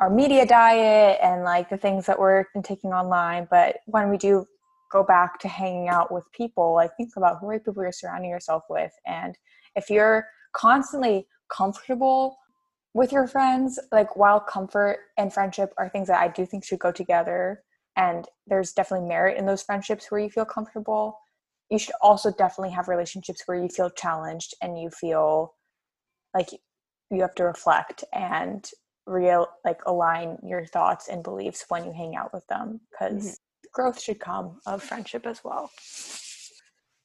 our 0.00 0.08
media 0.10 0.46
diet 0.46 1.18
and 1.22 1.44
like 1.44 1.68
the 1.68 1.76
things 1.76 2.06
that 2.06 2.18
we're 2.18 2.44
taking 2.62 2.92
online, 2.92 3.46
but 3.50 3.76
when 3.86 4.08
we 4.10 4.16
do 4.16 4.46
go 4.90 5.02
back 5.02 5.38
to 5.40 5.48
hanging 5.48 5.88
out 5.88 6.10
with 6.12 6.24
people, 6.32 6.74
like 6.74 6.90
think 6.96 7.10
about 7.16 7.38
who 7.40 7.50
are 7.50 7.58
the 7.58 7.64
people 7.64 7.82
you're 7.82 7.92
surrounding 7.92 8.30
yourself 8.30 8.64
with. 8.70 8.92
And 9.06 9.36
if 9.76 9.90
you're 9.90 10.26
constantly 10.52 11.26
comfortable 11.48 12.36
with 12.94 13.12
your 13.12 13.26
friends, 13.26 13.78
like 13.92 14.16
while 14.16 14.40
comfort 14.40 14.98
and 15.18 15.32
friendship 15.32 15.74
are 15.76 15.88
things 15.88 16.08
that 16.08 16.20
I 16.20 16.28
do 16.28 16.46
think 16.46 16.64
should 16.64 16.78
go 16.78 16.92
together, 16.92 17.62
and 17.96 18.26
there's 18.46 18.72
definitely 18.72 19.08
merit 19.08 19.36
in 19.36 19.46
those 19.46 19.62
friendships 19.62 20.10
where 20.10 20.20
you 20.20 20.30
feel 20.30 20.44
comfortable 20.44 21.18
you 21.70 21.78
should 21.78 21.94
also 22.00 22.30
definitely 22.30 22.72
have 22.72 22.88
relationships 22.88 23.42
where 23.46 23.60
you 23.60 23.68
feel 23.68 23.90
challenged 23.90 24.54
and 24.62 24.80
you 24.80 24.90
feel 24.90 25.54
like 26.34 26.48
you 27.10 27.20
have 27.20 27.34
to 27.34 27.44
reflect 27.44 28.04
and 28.12 28.70
real 29.06 29.46
like 29.64 29.80
align 29.86 30.38
your 30.42 30.64
thoughts 30.66 31.08
and 31.08 31.22
beliefs 31.22 31.64
when 31.68 31.84
you 31.84 31.92
hang 31.92 32.16
out 32.16 32.32
with 32.32 32.46
them 32.46 32.80
because 32.90 33.24
mm-hmm. 33.24 33.68
growth 33.72 34.00
should 34.00 34.18
come 34.18 34.58
of 34.66 34.82
friendship 34.82 35.26
as 35.26 35.42
well 35.44 35.70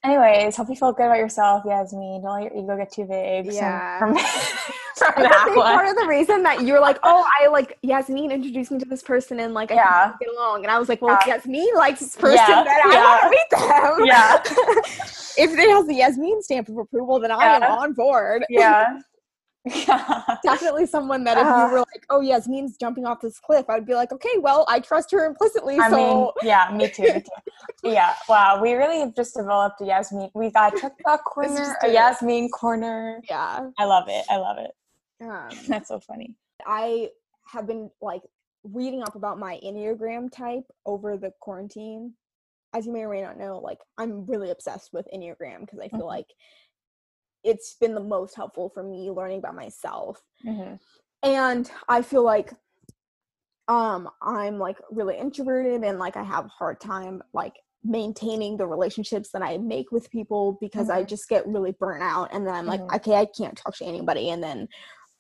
anyways 0.03 0.55
hope 0.55 0.69
you 0.69 0.75
feel 0.75 0.93
good 0.93 1.05
about 1.07 1.17
yourself 1.17 1.63
yasmin 1.65 2.21
don't 2.21 2.41
let 2.41 2.43
your 2.43 2.63
ego 2.63 2.77
get 2.77 2.91
too 2.91 3.05
big 3.05 3.45
Yeah. 3.51 3.99
from, 3.99 4.15
from 4.95 5.23
that 5.23 5.51
one 5.55 5.73
part 5.75 5.87
of 5.87 5.95
the 5.95 6.05
reason 6.07 6.43
that 6.43 6.63
you're 6.63 6.79
like, 6.79 6.99
oh, 7.03 7.25
I 7.41 7.47
like 7.47 7.77
Yasmin 7.83 8.31
introduced 8.31 8.69
me 8.71 8.79
to 8.79 8.85
this 8.85 9.01
person 9.01 9.39
and 9.39 9.53
like 9.53 9.71
I 9.71 9.75
Yeah. 9.75 10.13
get 10.19 10.29
along, 10.29 10.63
and 10.63 10.71
I 10.71 10.77
was 10.77 10.89
like, 10.89 11.01
well, 11.01 11.17
if 11.17 11.25
Yeah. 11.25 11.35
Yasmin 11.35 11.69
likes 11.75 12.01
this 12.01 12.15
person, 12.17 12.35
Yeah. 12.35 12.63
then 12.63 12.81
I 12.83 12.91
Yeah. 12.91 13.03
want 13.03 13.21
to 13.23 13.29
meet 13.29 13.49
them. 13.49 14.05
Yeah. 14.05 14.41
if 15.37 15.51
it 15.57 15.69
has 15.69 15.85
the 15.87 15.95
Yasmin 15.95 16.41
stamp 16.43 16.67
of 16.67 16.77
approval, 16.77 17.19
then 17.19 17.31
I 17.31 17.45
am 17.55 17.63
on 17.63 17.93
board. 17.93 18.45
yeah 18.49 18.99
yeah 19.65 20.35
Definitely 20.43 20.85
someone 20.85 21.23
that 21.25 21.37
if 21.37 21.43
you 21.43 21.49
uh-huh. 21.49 21.69
were 21.71 21.79
like, 21.79 21.87
oh, 22.09 22.21
Yasmin's 22.21 22.77
jumping 22.77 23.05
off 23.05 23.21
this 23.21 23.39
cliff, 23.39 23.65
I'd 23.69 23.85
be 23.85 23.93
like, 23.93 24.11
okay, 24.11 24.37
well, 24.39 24.65
I 24.67 24.79
trust 24.79 25.11
her 25.11 25.25
implicitly. 25.25 25.77
I 25.79 25.89
so 25.89 25.95
mean, 25.95 26.29
yeah, 26.49 26.71
me 26.75 26.89
too, 26.89 27.03
me 27.03 27.13
too. 27.13 27.21
yeah, 27.91 28.15
wow, 28.27 28.59
we 28.61 28.73
really 28.73 28.99
have 28.99 29.15
just 29.15 29.35
developed 29.35 29.81
a 29.81 29.85
Yasmin. 29.85 30.29
We 30.33 30.49
got 30.51 30.75
a 30.75 30.79
TikTok 30.79 31.23
corner, 31.25 31.77
a 31.83 31.89
Yasmin 31.91 32.49
corner. 32.49 33.21
yeah. 33.29 33.69
I 33.77 33.85
love 33.85 34.05
it. 34.07 34.25
I 34.29 34.37
love 34.37 34.57
it. 34.57 34.71
Um, 35.21 35.49
That's 35.67 35.87
so 35.89 35.99
funny. 35.99 36.35
I 36.65 37.09
have 37.47 37.67
been 37.67 37.89
like 38.01 38.21
reading 38.63 39.03
up 39.03 39.15
about 39.15 39.39
my 39.39 39.59
Enneagram 39.63 40.31
type 40.31 40.65
over 40.85 41.17
the 41.17 41.31
quarantine. 41.41 42.13
As 42.73 42.85
you 42.85 42.91
may 42.93 43.01
or 43.03 43.09
may 43.09 43.21
not 43.21 43.37
know, 43.37 43.59
like 43.59 43.79
I'm 43.97 44.25
really 44.25 44.51
obsessed 44.51 44.91
with 44.93 45.07
Enneagram 45.13 45.61
because 45.61 45.79
I 45.79 45.89
feel 45.89 46.01
Mhm. 46.01 46.05
like 46.07 46.27
it's 47.43 47.75
been 47.79 47.95
the 47.95 48.01
most 48.01 48.35
helpful 48.35 48.69
for 48.69 48.83
me 48.83 49.09
learning 49.11 49.39
about 49.39 49.55
myself. 49.55 50.21
hmm 50.43 50.75
And 51.23 51.69
I 51.87 52.01
feel 52.01 52.23
like 52.23 52.53
um 53.67 54.09
I'm 54.21 54.57
like 54.57 54.77
really 54.89 55.17
introverted 55.17 55.83
and 55.83 55.99
like 55.99 56.17
I 56.17 56.23
have 56.23 56.45
a 56.45 56.49
hard 56.49 56.79
time 56.81 57.21
like 57.33 57.53
maintaining 57.83 58.57
the 58.57 58.65
relationships 58.65 59.29
that 59.31 59.41
I 59.41 59.57
make 59.57 59.91
with 59.91 60.09
people 60.09 60.57
because 60.59 60.89
I 60.89 61.03
Mhm. 61.03 61.07
just 61.07 61.29
get 61.29 61.47
really 61.47 61.71
burnt 61.79 62.01
out 62.03 62.29
and 62.33 62.45
then 62.47 62.55
I'm 62.55 62.65
like 62.65 62.81
Mhm. 62.81 62.95
okay 62.95 63.15
I 63.15 63.25
can't 63.25 63.55
talk 63.57 63.75
to 63.77 63.85
anybody 63.85 64.31
and 64.31 64.43
then 64.43 64.67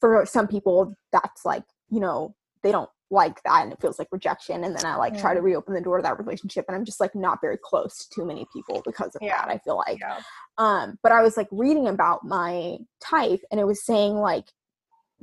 for 0.01 0.25
some 0.25 0.47
people 0.47 0.95
that's 1.11 1.45
like 1.45 1.63
you 1.89 1.99
know 1.99 2.35
they 2.63 2.71
don't 2.71 2.89
like 3.11 3.41
that 3.43 3.63
and 3.63 3.71
it 3.73 3.81
feels 3.81 3.97
like 3.99 4.07
rejection 4.11 4.63
and 4.63 4.75
then 4.75 4.85
I 4.85 4.95
like 4.95 5.17
try 5.17 5.33
to 5.33 5.41
reopen 5.41 5.73
the 5.73 5.81
door 5.81 5.97
to 5.97 6.03
that 6.03 6.19
relationship 6.19 6.65
and 6.67 6.75
I'm 6.75 6.85
just 6.85 6.99
like 6.99 7.15
not 7.15 7.39
very 7.41 7.57
close 7.57 7.97
to 7.99 8.09
too 8.15 8.25
many 8.25 8.45
people 8.53 8.81
because 8.85 9.15
of 9.15 9.21
Yeah. 9.21 9.37
that 9.45 9.49
I 9.49 9.57
feel 9.59 9.77
like 9.77 9.99
Yeah. 9.99 10.19
um 10.57 10.97
but 11.03 11.11
i 11.11 11.21
was 11.21 11.37
like 11.37 11.47
reading 11.51 11.87
about 11.87 12.23
my 12.25 12.77
type 12.99 13.41
and 13.51 13.59
it 13.59 13.65
was 13.65 13.83
saying 13.85 14.15
like 14.15 14.45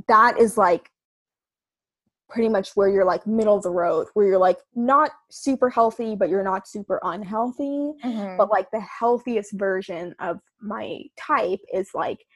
that 0.09 0.39
is 0.39 0.57
like 0.59 0.91
pretty 2.29 2.49
much 2.49 2.73
where 2.75 2.89
you're 2.89 3.05
like 3.05 3.27
middle 3.27 3.57
of 3.57 3.63
the 3.63 3.71
road 3.71 4.09
where 4.15 4.27
you're 4.27 4.39
like 4.39 4.59
not 4.75 5.13
super 5.31 5.71
healthy 5.71 6.17
but 6.17 6.29
you're 6.29 6.43
not 6.43 6.67
super 6.67 6.99
unhealthy 7.05 7.93
Mhm. 8.05 8.37
but 8.37 8.51
like 8.51 8.69
the 8.73 8.81
healthiest 8.81 9.53
version 9.53 10.15
of 10.19 10.41
my 10.61 11.03
type 11.17 11.61
is 11.73 11.91
like 11.95 12.27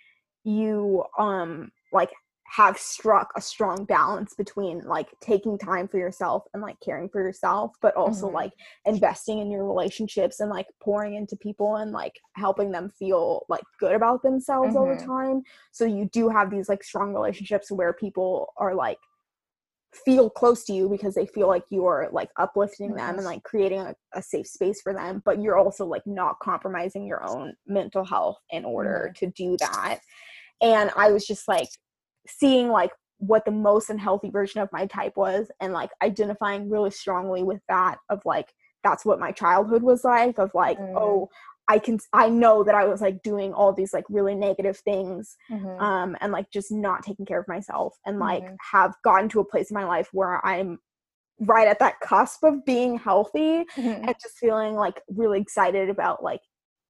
you 0.44 1.04
um 1.18 1.70
like 1.92 2.10
have 2.56 2.76
struck 2.76 3.30
a 3.36 3.40
strong 3.40 3.84
balance 3.84 4.34
between 4.34 4.80
like 4.84 5.08
taking 5.20 5.56
time 5.56 5.86
for 5.86 5.98
yourself 5.98 6.42
and 6.52 6.60
like 6.60 6.76
caring 6.84 7.08
for 7.08 7.20
yourself 7.22 7.70
but 7.80 7.94
also 7.94 8.26
Mhm. 8.26 8.32
like 8.34 8.52
investing 8.86 9.38
in 9.38 9.52
your 9.52 9.64
relationships 9.64 10.40
and 10.40 10.50
like 10.50 10.66
pouring 10.82 11.14
into 11.14 11.36
people 11.36 11.76
and 11.76 11.92
like 11.92 12.18
helping 12.34 12.72
them 12.72 12.90
feel 12.90 13.46
like 13.48 13.62
good 13.78 13.94
about 13.94 14.22
themselves 14.24 14.74
all 14.74 14.88
the 14.88 15.00
time. 15.04 15.42
So 15.70 15.84
you 15.84 16.06
do 16.12 16.28
have 16.28 16.50
these 16.50 16.68
like 16.68 16.82
strong 16.82 17.14
relationships 17.14 17.70
where 17.70 17.92
people 17.92 18.52
are 18.56 18.74
like 18.74 18.98
feel 20.04 20.28
close 20.28 20.64
to 20.64 20.72
you 20.72 20.88
because 20.88 21.14
they 21.14 21.26
feel 21.26 21.46
like 21.46 21.64
you're 21.70 22.08
like 22.12 22.30
uplifting 22.36 22.94
them 22.94 23.16
and 23.16 23.24
like 23.24 23.42
creating 23.44 23.80
a, 23.80 23.94
a 24.14 24.22
safe 24.22 24.46
space 24.46 24.80
for 24.80 24.92
them 24.92 25.20
but 25.24 25.40
you're 25.40 25.58
also 25.58 25.84
like 25.84 26.06
not 26.06 26.38
compromising 26.40 27.06
your 27.06 27.24
own 27.28 27.54
mental 27.66 28.04
health 28.04 28.38
in 28.50 28.64
order 28.64 29.12
to 29.16 29.28
do 29.30 29.56
that. 29.58 30.00
And 30.60 30.90
i 30.96 31.10
was 31.10 31.26
just 31.26 31.48
like 31.48 31.68
seeing 32.26 32.68
like 32.68 32.90
what 33.18 33.44
the 33.44 33.50
most 33.50 33.90
unhealthy 33.90 34.30
version 34.30 34.60
of 34.62 34.68
my 34.72 34.86
type 34.86 35.16
was 35.16 35.50
and 35.60 35.72
like 35.72 35.90
identifying 36.02 36.70
really 36.70 36.90
strongly 36.90 37.42
with 37.42 37.60
that 37.68 37.98
of 38.08 38.20
like 38.24 38.48
that's 38.82 39.04
what 39.04 39.20
my 39.20 39.30
childhood 39.30 39.82
was 39.82 40.04
like 40.04 40.38
of 40.38 40.50
like 40.54 40.78
Mm. 40.78 40.94
oh 40.96 41.28
i 41.68 41.78
can 41.78 41.98
i 42.14 42.28
know 42.30 42.64
that 42.64 42.74
i 42.74 42.84
was 42.86 43.00
like 43.02 43.22
doing 43.22 43.52
all 43.52 43.72
these 43.74 43.92
like 43.92 44.04
really 44.08 44.34
negative 44.34 44.78
things 44.78 45.36
Mhm. 45.50 45.80
um 45.80 46.16
and 46.22 46.32
like 46.32 46.50
just 46.50 46.72
not 46.72 47.02
taking 47.02 47.26
care 47.26 47.38
of 47.40 47.46
myself 47.46 47.94
and 48.06 48.18
like 48.18 48.42
Mhm. 48.42 48.56
have 48.72 48.94
gotten 49.04 49.28
to 49.30 49.40
a 49.40 49.44
place 49.44 49.70
in 49.70 49.74
my 49.74 49.84
life 49.84 50.08
where 50.12 50.44
i'm 50.46 50.78
right 51.40 51.68
at 51.68 51.78
that 51.78 52.00
cusp 52.00 52.42
of 52.42 52.64
being 52.64 52.96
healthy 52.98 53.64
Mhm. 53.76 54.06
and 54.06 54.14
just 54.20 54.38
feeling 54.38 54.74
like 54.76 55.02
really 55.08 55.40
excited 55.40 55.90
about 55.90 56.22
like 56.24 56.40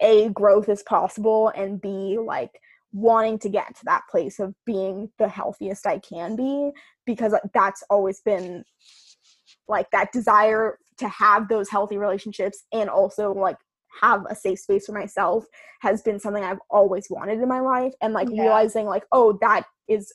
a 0.00 0.28
growth 0.30 0.68
is 0.68 0.82
possible 0.84 1.48
and 1.48 1.80
b 1.80 2.18
like 2.18 2.52
wanting 2.92 3.38
to 3.38 3.48
get 3.48 3.74
to 3.76 3.84
that 3.84 4.02
place 4.10 4.38
of 4.40 4.54
being 4.66 5.10
the 5.18 5.28
healthiest 5.28 5.86
i 5.86 5.98
can 5.98 6.34
be 6.36 6.70
because 7.06 7.34
that's 7.54 7.82
always 7.90 8.20
been 8.22 8.64
like 9.68 9.90
that 9.92 10.12
desire 10.12 10.78
to 10.98 11.08
have 11.08 11.48
those 11.48 11.68
healthy 11.70 11.96
relationships 11.96 12.64
and 12.72 12.90
also 12.90 13.32
like 13.32 13.56
have 14.02 14.24
a 14.28 14.34
safe 14.34 14.58
space 14.58 14.86
for 14.86 14.92
myself 14.92 15.44
has 15.80 16.02
been 16.02 16.20
something 16.20 16.44
I've 16.44 16.60
always 16.70 17.06
wanted 17.10 17.40
in 17.40 17.48
my 17.48 17.60
life 17.60 17.92
and 18.00 18.12
like 18.12 18.28
Yeah. 18.30 18.42
realizing 18.42 18.86
like 18.86 19.04
oh 19.12 19.38
that 19.40 19.64
is 19.88 20.12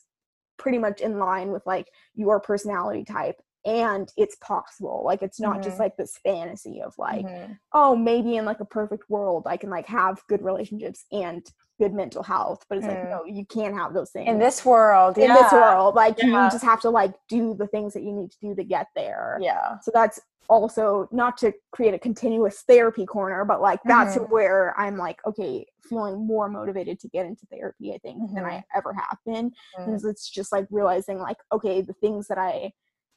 pretty 0.58 0.78
much 0.78 1.00
in 1.00 1.18
line 1.18 1.52
with 1.52 1.62
like 1.66 1.88
your 2.14 2.40
personality 2.40 3.04
type 3.04 3.36
and 3.66 4.10
it's 4.16 4.36
possible 4.36 5.02
like 5.04 5.22
it's 5.22 5.40
not 5.40 5.62
just 5.62 5.76
Mhm. 5.76 5.80
like 5.80 5.96
this 5.96 6.18
fantasy 6.24 6.80
of 6.80 6.94
like 6.98 7.24
Mhm. 7.26 7.58
oh 7.74 7.94
maybe 7.96 8.36
in 8.36 8.44
like 8.44 8.60
a 8.60 8.64
perfect 8.64 9.10
world 9.10 9.42
I 9.46 9.56
can 9.56 9.70
like 9.70 9.86
have 9.86 10.22
good 10.28 10.42
relationships 10.42 11.04
and 11.12 11.44
good 11.78 11.92
mental 11.92 12.22
health 12.22 12.64
but 12.68 12.78
it's 12.78 12.86
like 12.86 12.98
Mm. 12.98 13.10
no 13.10 13.24
you 13.24 13.44
can't 13.46 13.74
have 13.74 13.92
those 13.92 14.10
things 14.10 14.28
in 14.28 14.38
this 14.38 14.64
world, 14.64 15.18
in 15.18 15.32
this 15.32 15.52
world 15.52 15.94
like 15.94 16.16
Yeah. 16.18 16.44
you 16.44 16.50
just 16.50 16.64
have 16.64 16.80
to 16.82 16.90
like 16.90 17.14
do 17.28 17.54
the 17.54 17.66
things 17.66 17.92
that 17.94 18.02
you 18.02 18.12
need 18.12 18.30
to 18.30 18.38
do 18.40 18.54
to 18.54 18.64
get 18.64 18.88
there 18.94 19.38
Yeah. 19.40 19.78
so 19.82 19.90
that's 19.92 20.20
also 20.48 21.08
not 21.10 21.36
to 21.38 21.52
create 21.72 21.92
a 21.92 21.98
continuous 21.98 22.62
therapy 22.62 23.04
corner 23.04 23.44
but 23.44 23.60
like 23.60 23.80
that's 23.84 24.16
Mhm. 24.16 24.30
where 24.30 24.74
i'm 24.78 24.96
like 24.96 25.18
okay 25.26 25.66
feeling 25.82 26.24
more 26.26 26.48
motivated 26.48 26.98
to 27.00 27.08
get 27.08 27.26
into 27.26 27.44
therapy 27.46 27.92
i 27.92 27.98
think 27.98 28.18
than 28.32 28.44
i 28.44 28.58
Mhm. 28.58 28.64
ever 28.76 28.92
have 28.92 29.18
been 29.26 29.50
Mm. 29.78 29.86
because 29.86 30.04
it's 30.04 30.28
just 30.30 30.52
like 30.52 30.66
realizing 30.70 31.18
like 31.18 31.38
okay 31.52 31.80
the 31.82 31.94
things 31.94 32.26
that 32.28 32.38
i 32.38 32.72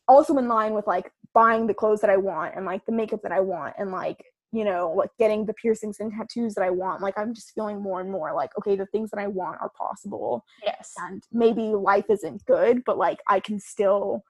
also 0.07 0.35
in 0.37 0.47
line 0.47 0.73
with 0.73 0.87
like 0.87 1.11
buying 1.33 1.67
the 1.67 1.73
clothes 1.73 2.01
that 2.01 2.09
i 2.09 2.17
want 2.17 2.55
and 2.55 2.65
like 2.65 2.83
the 2.85 2.91
makeup 2.91 3.21
that 3.21 3.31
i 3.31 3.39
want 3.39 3.75
and 3.77 3.91
like 3.91 4.25
you 4.51 4.63
know 4.65 4.93
like 4.95 5.09
getting 5.19 5.45
the 5.45 5.53
piercings 5.53 5.99
and 5.99 6.11
tattoos 6.11 6.55
that 6.55 6.63
i 6.63 6.69
want 6.69 7.01
like 7.01 7.17
i'm 7.17 7.33
just 7.33 7.51
feeling 7.53 7.81
more 7.81 8.01
and 8.01 8.09
more 8.11 8.33
like 8.33 8.49
okay 8.57 8.75
the 8.75 8.85
things 8.87 9.09
that 9.11 9.19
i 9.19 9.27
want 9.27 9.57
are 9.61 9.71
possible 9.77 10.43
Yes. 10.65 10.93
and 11.07 11.23
maybe 11.31 11.61
life 11.61 12.05
isn't 12.09 12.43
good 12.45 12.83
but 12.85 12.97
like 12.97 13.19
i 13.27 13.39
can 13.39 13.59
still 13.59 14.23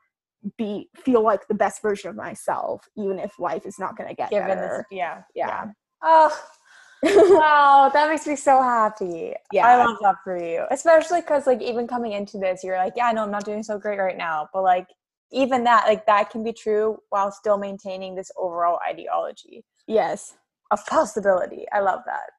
be 0.57 0.89
feel 0.95 1.21
like 1.23 1.47
the 1.47 1.53
best 1.53 1.81
version 1.81 2.09
of 2.09 2.15
myself 2.15 2.85
even 2.97 3.19
if 3.19 3.39
life 3.39 3.65
is 3.65 3.77
not 3.79 3.97
going 3.97 4.09
to 4.09 4.15
get 4.15 4.29
Given 4.29 4.47
this, 4.49 4.57
better 4.57 4.85
yeah. 4.91 5.21
yeah 5.35 5.65
Oh, 6.01 6.37
wow, 7.03 7.89
that 7.93 8.09
makes 8.09 8.27
me 8.27 8.35
so 8.35 8.61
happy. 8.61 9.33
Yeah. 9.51 9.67
I 9.67 9.85
love 9.85 9.97
that 10.01 10.15
for 10.23 10.41
you. 10.41 10.65
Especially 10.71 11.21
because, 11.21 11.47
like, 11.47 11.61
even 11.61 11.87
coming 11.87 12.11
into 12.13 12.37
this, 12.37 12.63
you're 12.63 12.77
like, 12.77 12.93
yeah, 12.95 13.11
no, 13.11 13.23
I'm 13.23 13.31
not 13.31 13.45
doing 13.45 13.63
so 13.63 13.77
great 13.77 13.99
right 13.99 14.17
now. 14.17 14.49
But, 14.53 14.63
like, 14.63 14.87
even 15.31 15.63
that, 15.65 15.87
like, 15.87 16.05
that 16.07 16.29
can 16.29 16.43
be 16.43 16.53
true 16.53 16.97
while 17.09 17.31
still 17.31 17.57
maintaining 17.57 18.15
this 18.15 18.31
overall 18.37 18.79
ideology 18.87 19.63
yes 19.89 20.35
of 20.71 20.85
possibility. 20.85 21.65
I 21.73 21.79
love 21.79 22.01
that. 22.05 22.29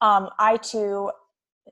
Um, 0.00 0.30
I 0.38 0.56
too, 0.56 1.10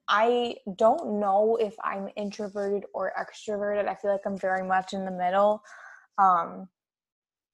I 0.08 0.56
don't 0.76 1.18
know 1.20 1.56
if 1.60 1.74
I'm 1.82 2.08
introverted 2.16 2.84
or 2.92 3.12
extroverted. 3.18 3.88
I 3.88 3.94
feel 3.94 4.12
like 4.12 4.26
I'm 4.26 4.36
very 4.36 4.66
much 4.66 4.92
in 4.92 5.04
the 5.04 5.10
middle. 5.10 5.62
Um, 6.18 6.68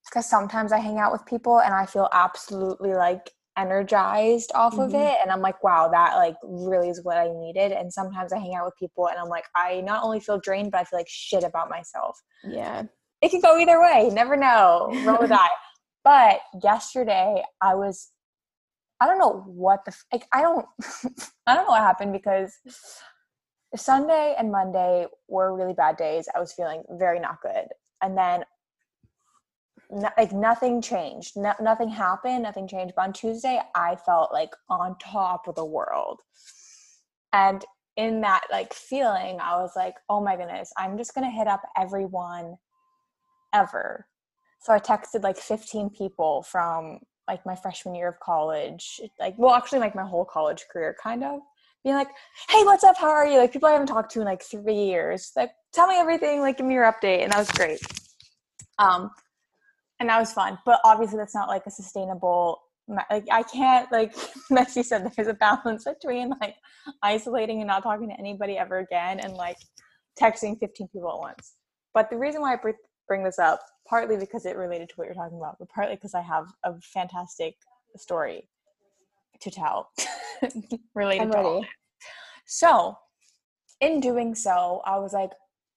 because 0.05 0.29
sometimes 0.29 0.73
I 0.73 0.79
hang 0.79 0.99
out 0.99 1.13
with 1.13 1.25
people 1.25 1.61
and 1.61 1.73
I 1.73 1.85
feel 1.85 2.09
absolutely 2.11 2.93
like 2.93 3.31
energized 3.55 4.51
off 4.53 4.77
of 4.77 4.91
Mhm. 4.91 5.13
it, 5.13 5.19
and 5.21 5.31
I'm 5.31 5.39
like, 5.41 5.63
wow, 5.63 5.87
that 5.87 6.15
like 6.17 6.35
really 6.43 6.89
is 6.89 7.01
what 7.03 7.17
I 7.17 7.29
needed. 7.29 7.71
And 7.71 7.93
sometimes 7.93 8.33
I 8.33 8.39
hang 8.39 8.55
out 8.55 8.65
with 8.65 8.75
people 8.77 9.07
and 9.07 9.17
I'm 9.17 9.29
like, 9.29 9.45
I 9.55 9.79
not 9.81 10.03
only 10.03 10.19
feel 10.19 10.39
drained, 10.39 10.71
but 10.71 10.81
I 10.81 10.83
feel 10.83 10.99
like 10.99 11.07
shit 11.09 11.43
about 11.45 11.69
myself 11.69 12.19
yeah 12.43 12.83
it 13.21 13.29
can 13.31 13.39
go 13.39 13.57
either 13.57 13.79
way. 13.81 14.09
Never 14.11 14.35
know. 14.35 14.89
Roll 15.05 15.19
with 15.19 15.29
that. 15.37 15.49
But 16.03 16.41
yesterday, 16.61 17.43
I 17.61 17.75
was, 17.75 18.11
I 18.99 19.07
don't 19.07 19.19
know 19.19 19.43
what 19.45 19.85
the, 19.85 19.95
like, 20.11 20.25
I 20.33 20.41
don't, 20.41 20.65
I 21.47 21.55
don't 21.55 21.65
know 21.65 21.71
what 21.71 21.81
happened 21.81 22.13
because 22.13 22.53
Sunday 23.75 24.35
and 24.37 24.51
Monday 24.51 25.07
were 25.27 25.55
really 25.55 25.73
bad 25.73 25.97
days. 25.97 26.27
I 26.35 26.39
was 26.39 26.53
feeling 26.53 26.83
very 26.91 27.19
not 27.19 27.41
good. 27.41 27.67
And 28.01 28.17
then, 28.17 28.43
no, 29.89 30.09
like, 30.17 30.31
nothing 30.31 30.81
changed. 30.81 31.33
No, 31.37 31.53
nothing 31.61 31.89
happened. 31.89 32.43
Nothing 32.43 32.67
changed. 32.67 32.93
But 32.95 33.03
on 33.03 33.13
Tuesday, 33.13 33.61
I 33.75 33.95
felt 33.95 34.33
like 34.33 34.51
on 34.69 34.97
top 34.99 35.47
of 35.47 35.55
the 35.55 35.65
world. 35.65 36.19
And 37.31 37.63
in 37.95 38.21
that, 38.21 38.41
like, 38.51 38.73
feeling, 38.73 39.39
I 39.39 39.61
was 39.61 39.71
like, 39.75 39.95
oh 40.09 40.21
my 40.21 40.35
goodness, 40.35 40.71
I'm 40.77 40.97
just 40.97 41.15
going 41.15 41.29
to 41.29 41.35
hit 41.35 41.47
up 41.47 41.61
everyone 41.77 42.55
ever. 43.53 44.07
So 44.63 44.73
I 44.73 44.79
texted 44.79 45.23
like 45.23 45.37
15 45.37 45.89
people 45.89 46.43
from 46.43 46.99
like 47.27 47.45
my 47.45 47.55
freshman 47.55 47.95
year 47.95 48.07
of 48.07 48.19
college, 48.21 49.01
like 49.19 49.35
well 49.37 49.53
actually 49.53 49.79
like 49.79 49.93
my 49.93 50.05
whole 50.05 50.25
college 50.25 50.63
career 50.71 50.95
kind 51.01 51.23
of 51.23 51.41
being 51.83 51.95
like, 51.95 52.07
"Hey, 52.49 52.63
what's 52.63 52.85
up? 52.85 52.97
How 52.97 53.09
are 53.09 53.27
you?" 53.27 53.39
Like 53.39 53.51
people 53.51 53.67
I 53.67 53.73
haven't 53.73 53.87
talked 53.87 54.11
to 54.13 54.21
in 54.21 54.25
like 54.25 54.41
3 54.41 54.73
years. 54.73 55.31
Like 55.35 55.51
tell 55.73 55.87
me 55.87 55.95
everything, 55.97 56.39
like 56.39 56.57
give 56.57 56.65
me 56.65 56.75
your 56.75 56.91
update 56.91 57.23
and 57.23 57.33
that 57.33 57.39
was 57.39 57.51
great. 57.51 57.79
Um 58.79 59.11
and 59.99 60.09
that 60.09 60.19
was 60.19 60.31
fun, 60.31 60.57
but 60.65 60.79
obviously 60.85 61.17
that's 61.17 61.35
not 61.35 61.49
like 61.49 61.63
a 61.65 61.71
sustainable 61.71 62.61
like 62.87 63.27
I 63.31 63.43
can't 63.43 63.91
like 63.91 64.15
you 64.75 64.83
said 64.83 65.11
there's 65.15 65.27
a 65.27 65.33
balance 65.33 65.83
between 65.83 66.33
like 66.41 66.55
isolating 67.01 67.59
and 67.59 67.67
not 67.67 67.83
talking 67.83 68.09
to 68.09 68.19
anybody 68.19 68.57
ever 68.57 68.79
again 68.79 69.19
and 69.19 69.33
like 69.33 69.57
texting 70.19 70.57
15 70.59 70.87
people 70.87 71.11
at 71.11 71.19
once. 71.19 71.55
But 71.93 72.09
the 72.09 72.17
reason 72.17 72.41
why 72.41 72.53
I 72.53 72.57
bring 73.07 73.23
this 73.23 73.39
up, 73.39 73.61
partly 73.87 74.17
because 74.17 74.45
it 74.45 74.55
related 74.55 74.89
to 74.89 74.95
what 74.95 75.05
you're 75.05 75.15
talking 75.15 75.37
about, 75.37 75.57
but 75.59 75.69
partly 75.69 75.95
because 75.95 76.13
I 76.13 76.21
have 76.21 76.47
a 76.63 76.73
fantastic 76.81 77.55
story 77.97 78.47
to 79.41 79.51
tell 79.51 79.91
related 80.95 81.31
to 81.31 81.37
all 81.37 81.65
So, 82.45 82.97
in 83.81 83.99
doing 83.99 84.35
so, 84.35 84.81
I 84.85 84.97
was 84.97 85.13
like, 85.13 85.31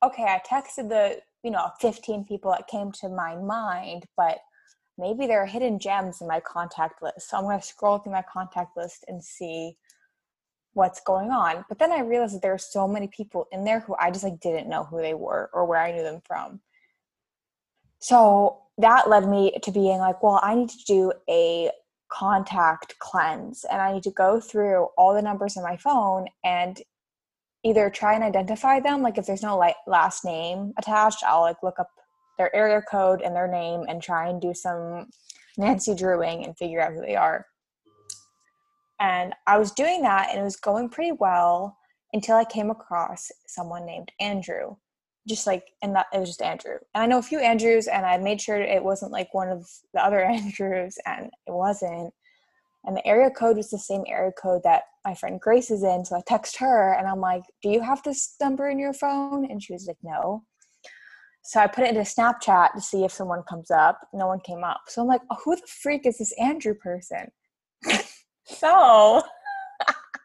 okay, 0.05 0.25
I 0.25 0.41
texted 0.49 0.89
the, 0.89 1.21
you 1.43 1.51
know, 1.51 1.71
15 1.81 2.25
people 2.25 2.51
that 2.53 2.69
came 2.69 2.93
to 2.93 3.09
my 3.09 3.35
mind, 3.37 4.05
but 4.17 4.39
maybe 4.99 5.27
there 5.27 5.43
are 5.43 5.47
hidden 5.47 5.79
gems 5.79 6.21
in 6.21 6.27
my 6.27 6.41
contact 6.41 7.03
list. 7.03 7.29
So 7.29 7.37
I'm 7.37 7.45
going 7.45 7.59
to 7.59 7.67
scroll 7.67 7.99
through 7.99 8.13
my 8.13 8.25
contact 8.31 8.77
list 8.77 9.05
and 9.09 9.23
see 9.23 9.77
what's 10.75 11.01
going 11.01 11.31
on. 11.31 11.65
But 11.69 11.79
then 11.79 11.93
I 11.93 12.01
realized 12.01 12.35
that 12.35 12.43
there 12.43 12.53
are 12.53 12.59
so 12.59 12.87
many 12.87 13.09
people 13.09 13.47
in 13.51 13.65
there 13.65 13.81
who 13.81 13.97
I 13.99 14.11
just 14.11 14.25
like 14.25 14.41
didn't 14.41 14.69
know 14.69 14.85
who 14.85 15.01
they 15.01 15.15
were 15.15 15.51
or 15.53 15.65
where 15.65 15.81
I 15.81 15.93
knew 15.93 16.03
them 16.03 16.21
from. 16.27 16.61
So 18.07 18.59
that 18.79 19.11
led 19.11 19.29
me 19.29 19.51
to 19.65 19.73
being 19.73 19.99
like, 19.99 20.23
well, 20.23 20.39
I 20.41 20.55
need 20.55 20.69
to 20.69 20.85
do 20.87 21.13
a 21.29 21.73
contact 22.09 22.97
cleanse 23.01 23.65
and 23.65 23.83
I 23.83 23.95
need 23.95 24.05
to 24.05 24.13
go 24.13 24.39
through 24.39 24.87
all 24.97 25.13
the 25.13 25.21
numbers 25.21 25.57
in 25.57 25.65
my 25.65 25.77
phone 25.77 26.27
and 26.45 26.81
either 27.65 27.91
try 27.91 28.15
and 28.15 28.23
identify 28.23 28.79
them 28.79 29.03
like 29.03 29.19
if 29.19 29.27
there's 29.27 29.43
no 29.43 29.61
last 29.89 30.25
name 30.25 30.73
attached 30.79 31.25
I'll 31.27 31.41
like 31.41 31.65
look 31.65 31.81
up 31.81 31.89
their 32.39 32.55
area 32.55 32.81
code 32.81 33.23
and 33.23 33.35
their 33.35 33.49
name 33.49 33.87
and 33.89 34.01
try 34.01 34.29
and 34.29 34.41
do 34.41 34.55
some 34.55 35.09
Nancy 35.59 35.93
Drewing 35.93 36.45
and 36.45 36.57
figure 36.57 36.81
out 36.81 36.93
who 36.93 37.01
they 37.01 37.17
are. 37.17 37.45
And 39.01 39.35
I 39.49 39.59
was 39.59 39.73
doing 39.73 40.03
that 40.03 40.29
and 40.31 40.39
it 40.39 40.45
was 40.45 40.55
going 40.55 40.91
pretty 40.91 41.11
well 41.19 41.77
until 42.13 42.37
I 42.37 42.45
came 42.45 42.71
across 42.71 43.33
someone 43.49 43.85
named 43.85 44.13
Andrew. 44.21 44.77
Just 45.27 45.47
like, 45.47 45.65
and 45.83 45.95
that 45.97 46.07
it 46.13 46.19
was 46.19 46.29
just 46.29 46.43
Andrew. 46.43 46.79
And 46.95 47.03
I 47.03 47.07
know 47.07 47.19
a 47.19 47.23
few 47.23 47.41
Andrews, 47.41 47.89
and 47.89 48.07
I 48.07 48.17
made 48.19 48.41
sure 48.41 48.57
it 48.57 48.83
wasn't 48.83 49.13
like 49.13 49.35
one 49.35 49.49
of 49.49 49.69
the 49.93 50.05
other 50.05 50.21
Andrews, 50.25 50.97
and 51.07 51.27
it 51.47 51.53
wasn't. 51.53 52.13
And 52.85 52.97
the 52.97 53.07
area 53.07 53.31
code 53.31 53.57
was 53.57 53.71
the 53.71 53.79
same 53.79 54.05
area 54.07 54.31
code 54.41 54.63
that 54.63 54.85
my 55.05 55.15
friend 55.15 55.41
Grace 55.41 55.73
is 55.73 55.83
in. 55.83 56.05
So 56.05 56.17
I 56.17 56.21
text 56.25 56.57
her 56.59 56.93
and 56.93 57.09
I'm 57.09 57.19
like, 57.19 57.43
Do 57.61 57.69
you 57.69 57.81
have 57.81 58.01
this 58.05 58.37
number 58.41 58.69
in 58.69 58.79
your 58.79 58.93
phone? 58.93 59.45
And 59.51 59.61
she 59.61 59.73
was 59.73 59.87
like, 59.89 59.97
No. 60.05 60.45
So 61.47 61.61
I 61.61 61.69
put 61.69 61.85
it 61.85 61.91
into 61.91 62.01
Snapchat 62.01 62.73
to 62.73 62.81
see 62.81 63.05
if 63.05 63.13
someone 63.13 63.45
comes 63.49 63.71
up. 63.71 64.01
No 64.13 64.27
one 64.27 64.41
came 64.41 64.65
up. 64.65 64.81
So 64.89 65.01
I'm 65.01 65.07
like, 65.07 65.21
oh, 65.31 65.37
who 65.45 65.55
the 65.55 65.63
freak 65.81 66.05
is 66.05 66.19
this 66.19 66.33
Andrew 66.41 66.75
person? 66.75 67.31
so 68.45 69.23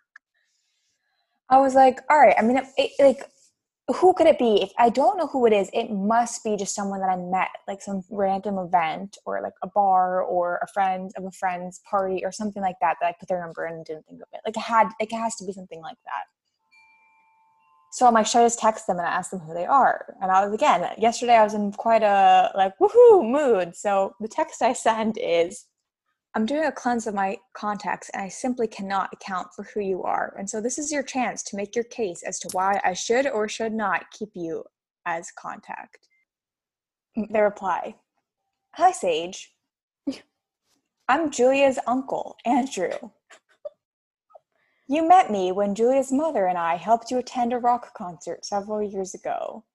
I 1.51 1.59
was 1.59 1.75
like, 1.75 1.99
all 2.09 2.19
right. 2.19 2.33
I 2.39 2.41
mean, 2.41 2.57
it, 2.57 2.65
it, 2.75 2.91
like, 2.99 3.23
who 3.93 4.13
could 4.13 4.27
it 4.27 4.37
be? 4.37 4.61
If 4.61 4.71
I 4.77 4.89
don't 4.89 5.17
know 5.17 5.27
who 5.27 5.45
it 5.45 5.53
is, 5.53 5.69
it 5.73 5.91
must 5.91 6.43
be 6.43 6.55
just 6.55 6.75
someone 6.75 6.99
that 6.99 7.09
I 7.09 7.15
met, 7.15 7.49
like 7.67 7.81
some 7.81 8.03
random 8.09 8.57
event 8.57 9.17
or 9.25 9.41
like 9.41 9.53
a 9.63 9.67
bar 9.67 10.21
or 10.21 10.59
a 10.61 10.67
friend 10.67 11.11
of 11.17 11.25
a 11.25 11.31
friend's 11.31 11.79
party 11.89 12.23
or 12.23 12.31
something 12.31 12.61
like 12.61 12.75
that. 12.81 12.97
That 13.01 13.07
I 13.07 13.15
put 13.19 13.29
their 13.29 13.41
number 13.41 13.65
in 13.65 13.75
and 13.75 13.85
didn't 13.85 14.05
think 14.05 14.21
of 14.21 14.27
it. 14.33 14.41
Like 14.45 14.57
it 14.57 14.61
had, 14.61 14.89
like 14.99 15.11
it 15.11 15.17
has 15.17 15.35
to 15.37 15.45
be 15.45 15.53
something 15.53 15.81
like 15.81 15.97
that. 16.05 16.25
So 17.93 18.07
I'm 18.07 18.13
like, 18.13 18.25
should 18.25 18.39
I 18.39 18.45
just 18.45 18.59
text 18.59 18.87
them 18.87 18.99
and 18.99 19.05
ask 19.05 19.31
them 19.31 19.41
who 19.41 19.53
they 19.53 19.65
are? 19.65 20.15
And 20.21 20.31
I 20.31 20.45
was 20.45 20.53
again 20.53 20.87
yesterday. 20.97 21.35
I 21.35 21.43
was 21.43 21.53
in 21.53 21.73
quite 21.73 22.03
a 22.03 22.51
like 22.55 22.77
woohoo 22.79 23.29
mood. 23.29 23.75
So 23.75 24.15
the 24.21 24.29
text 24.29 24.61
I 24.61 24.73
send 24.73 25.17
is, 25.21 25.65
I'm 26.33 26.45
doing 26.45 26.63
a 26.63 26.71
cleanse 26.71 27.07
of 27.07 27.13
my 27.13 27.37
contacts 27.53 28.09
and 28.13 28.23
I 28.23 28.29
simply 28.29 28.65
cannot 28.65 29.09
account 29.11 29.49
for 29.53 29.63
who 29.63 29.81
you 29.81 30.03
are. 30.03 30.33
And 30.37 30.49
so 30.49 30.61
this 30.61 30.77
is 30.77 30.91
your 30.91 31.03
chance 31.03 31.43
to 31.43 31.57
make 31.57 31.75
your 31.75 31.83
case 31.83 32.23
as 32.23 32.39
to 32.39 32.49
why 32.53 32.79
I 32.85 32.93
should 32.93 33.27
or 33.27 33.49
should 33.49 33.73
not 33.73 34.09
keep 34.11 34.29
you 34.33 34.63
as 35.05 35.31
contact. 35.37 36.07
Mm, 37.17 37.31
they 37.31 37.41
reply, 37.41 37.95
Hi, 38.75 38.91
Sage. 38.91 39.53
I'm 41.09 41.31
Julia's 41.31 41.79
uncle, 41.85 42.37
Andrew. 42.45 42.93
You 44.87 45.05
met 45.05 45.31
me 45.31 45.51
when 45.51 45.75
Julia's 45.75 46.13
mother 46.13 46.47
and 46.47 46.57
I 46.57 46.77
helped 46.77 47.11
you 47.11 47.17
attend 47.17 47.51
a 47.51 47.57
rock 47.57 47.93
concert 47.93 48.45
several 48.45 48.81
years 48.81 49.13
ago. 49.13 49.65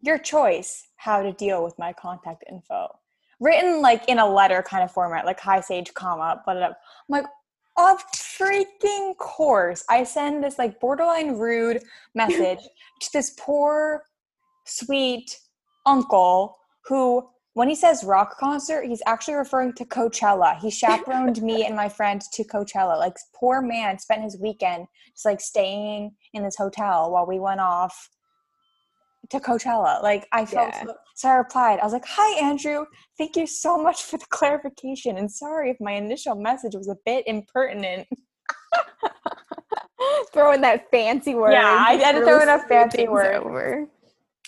Your 0.00 0.16
choice 0.16 0.88
how 0.96 1.22
to 1.22 1.32
deal 1.32 1.62
with 1.62 1.78
my 1.78 1.92
contact 1.92 2.44
info 2.50 2.98
written 3.40 3.80
like 3.80 4.08
in 4.08 4.18
a 4.18 4.26
letter 4.26 4.62
kind 4.62 4.82
of 4.82 4.90
format, 4.90 5.24
like 5.24 5.40
hi 5.40 5.60
sage, 5.60 5.92
comma, 5.94 6.42
but 6.44 6.56
uh, 6.56 6.66
I'm 6.66 6.74
like, 7.08 7.26
of 7.76 8.02
freaking 8.12 9.16
course, 9.16 9.84
I 9.88 10.02
send 10.02 10.42
this 10.42 10.58
like 10.58 10.80
borderline 10.80 11.38
rude 11.38 11.82
message 12.14 12.58
to 13.00 13.12
this 13.12 13.34
poor, 13.38 14.02
sweet 14.66 15.38
uncle 15.86 16.56
who, 16.86 17.28
when 17.54 17.68
he 17.68 17.74
says 17.74 18.04
rock 18.04 18.36
concert, 18.38 18.84
he's 18.84 19.02
actually 19.06 19.34
referring 19.34 19.72
to 19.74 19.84
Coachella. 19.84 20.58
He 20.58 20.70
chaperoned 20.70 21.42
me 21.42 21.66
and 21.66 21.74
my 21.76 21.88
friend 21.88 22.20
to 22.32 22.44
Coachella. 22.44 22.98
Like, 22.98 23.16
poor 23.34 23.60
man 23.62 23.98
spent 23.98 24.22
his 24.22 24.38
weekend 24.38 24.86
just 25.12 25.24
like 25.24 25.40
staying 25.40 26.12
in 26.34 26.42
this 26.42 26.56
hotel 26.56 27.10
while 27.10 27.26
we 27.26 27.38
went 27.38 27.60
off 27.60 28.10
to 29.30 29.40
Coachella. 29.40 30.02
Like 30.02 30.26
I 30.32 30.44
felt 30.44 30.70
Yeah. 30.72 30.84
so, 30.84 30.94
so 31.14 31.28
I 31.28 31.34
replied. 31.34 31.80
I 31.80 31.84
was 31.84 31.92
like, 31.92 32.06
"Hi 32.06 32.40
Andrew, 32.40 32.86
thank 33.16 33.36
you 33.36 33.46
so 33.46 33.76
much 33.82 34.02
for 34.02 34.18
the 34.18 34.26
clarification 34.30 35.16
and 35.18 35.30
sorry 35.30 35.70
if 35.70 35.76
my 35.80 35.92
initial 35.92 36.34
message 36.34 36.74
was 36.74 36.88
a 36.88 36.96
bit 37.04 37.26
impertinent." 37.26 38.08
throw 40.32 40.52
in 40.52 40.60
that 40.62 40.90
fancy 40.90 41.34
word. 41.34 41.52
Yeah, 41.52 41.66
I 41.66 41.94
had 41.94 42.12
to 42.12 42.24
throw 42.24 42.40
in 42.40 42.48
a 42.48 42.58
fancy 42.60 43.08
word. 43.08 43.34
Over. 43.34 43.88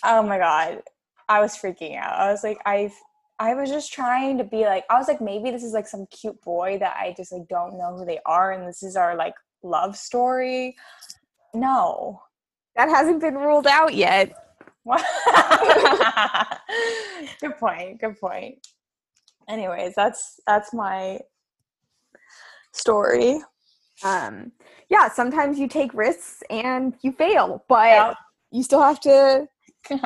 Oh 0.03 0.23
my 0.23 0.37
god. 0.37 0.81
I 1.29 1.39
was 1.39 1.55
freaking 1.55 1.97
out. 1.97 2.13
I 2.13 2.31
was 2.31 2.43
like, 2.43 2.59
I've 2.65 2.93
I 3.39 3.55
was 3.55 3.69
just 3.69 3.91
trying 3.91 4.37
to 4.37 4.43
be 4.43 4.65
like 4.65 4.85
I 4.89 4.97
was 4.97 5.07
like 5.07 5.21
maybe 5.21 5.49
this 5.51 5.63
is 5.63 5.73
like 5.73 5.87
some 5.87 6.05
cute 6.11 6.39
boy 6.41 6.77
that 6.79 6.95
I 6.97 7.13
just 7.17 7.31
like 7.31 7.47
don't 7.47 7.77
know 7.77 7.97
who 7.97 8.05
they 8.05 8.19
are 8.25 8.51
and 8.51 8.67
this 8.67 8.83
is 8.83 8.95
our 8.95 9.15
like 9.15 9.33
love 9.63 9.97
story. 9.97 10.75
No. 11.53 12.21
That 12.75 12.89
hasn't 12.89 13.19
been 13.19 13.35
ruled 13.35 13.67
out 13.67 13.93
yet. 13.93 14.50
good 17.41 17.57
point. 17.59 17.99
Good 18.01 18.19
point. 18.19 18.67
Anyways, 19.49 19.93
that's 19.95 20.39
that's 20.47 20.73
my 20.73 21.19
story. 22.71 23.41
Um, 24.03 24.51
yeah, 24.89 25.09
sometimes 25.09 25.59
you 25.59 25.67
take 25.67 25.93
risks 25.93 26.41
and 26.49 26.93
you 27.01 27.11
fail, 27.11 27.63
but 27.67 27.87
Yeah. 27.89 28.13
you 28.51 28.63
still 28.63 28.81
have 28.81 28.99
to. 29.01 29.47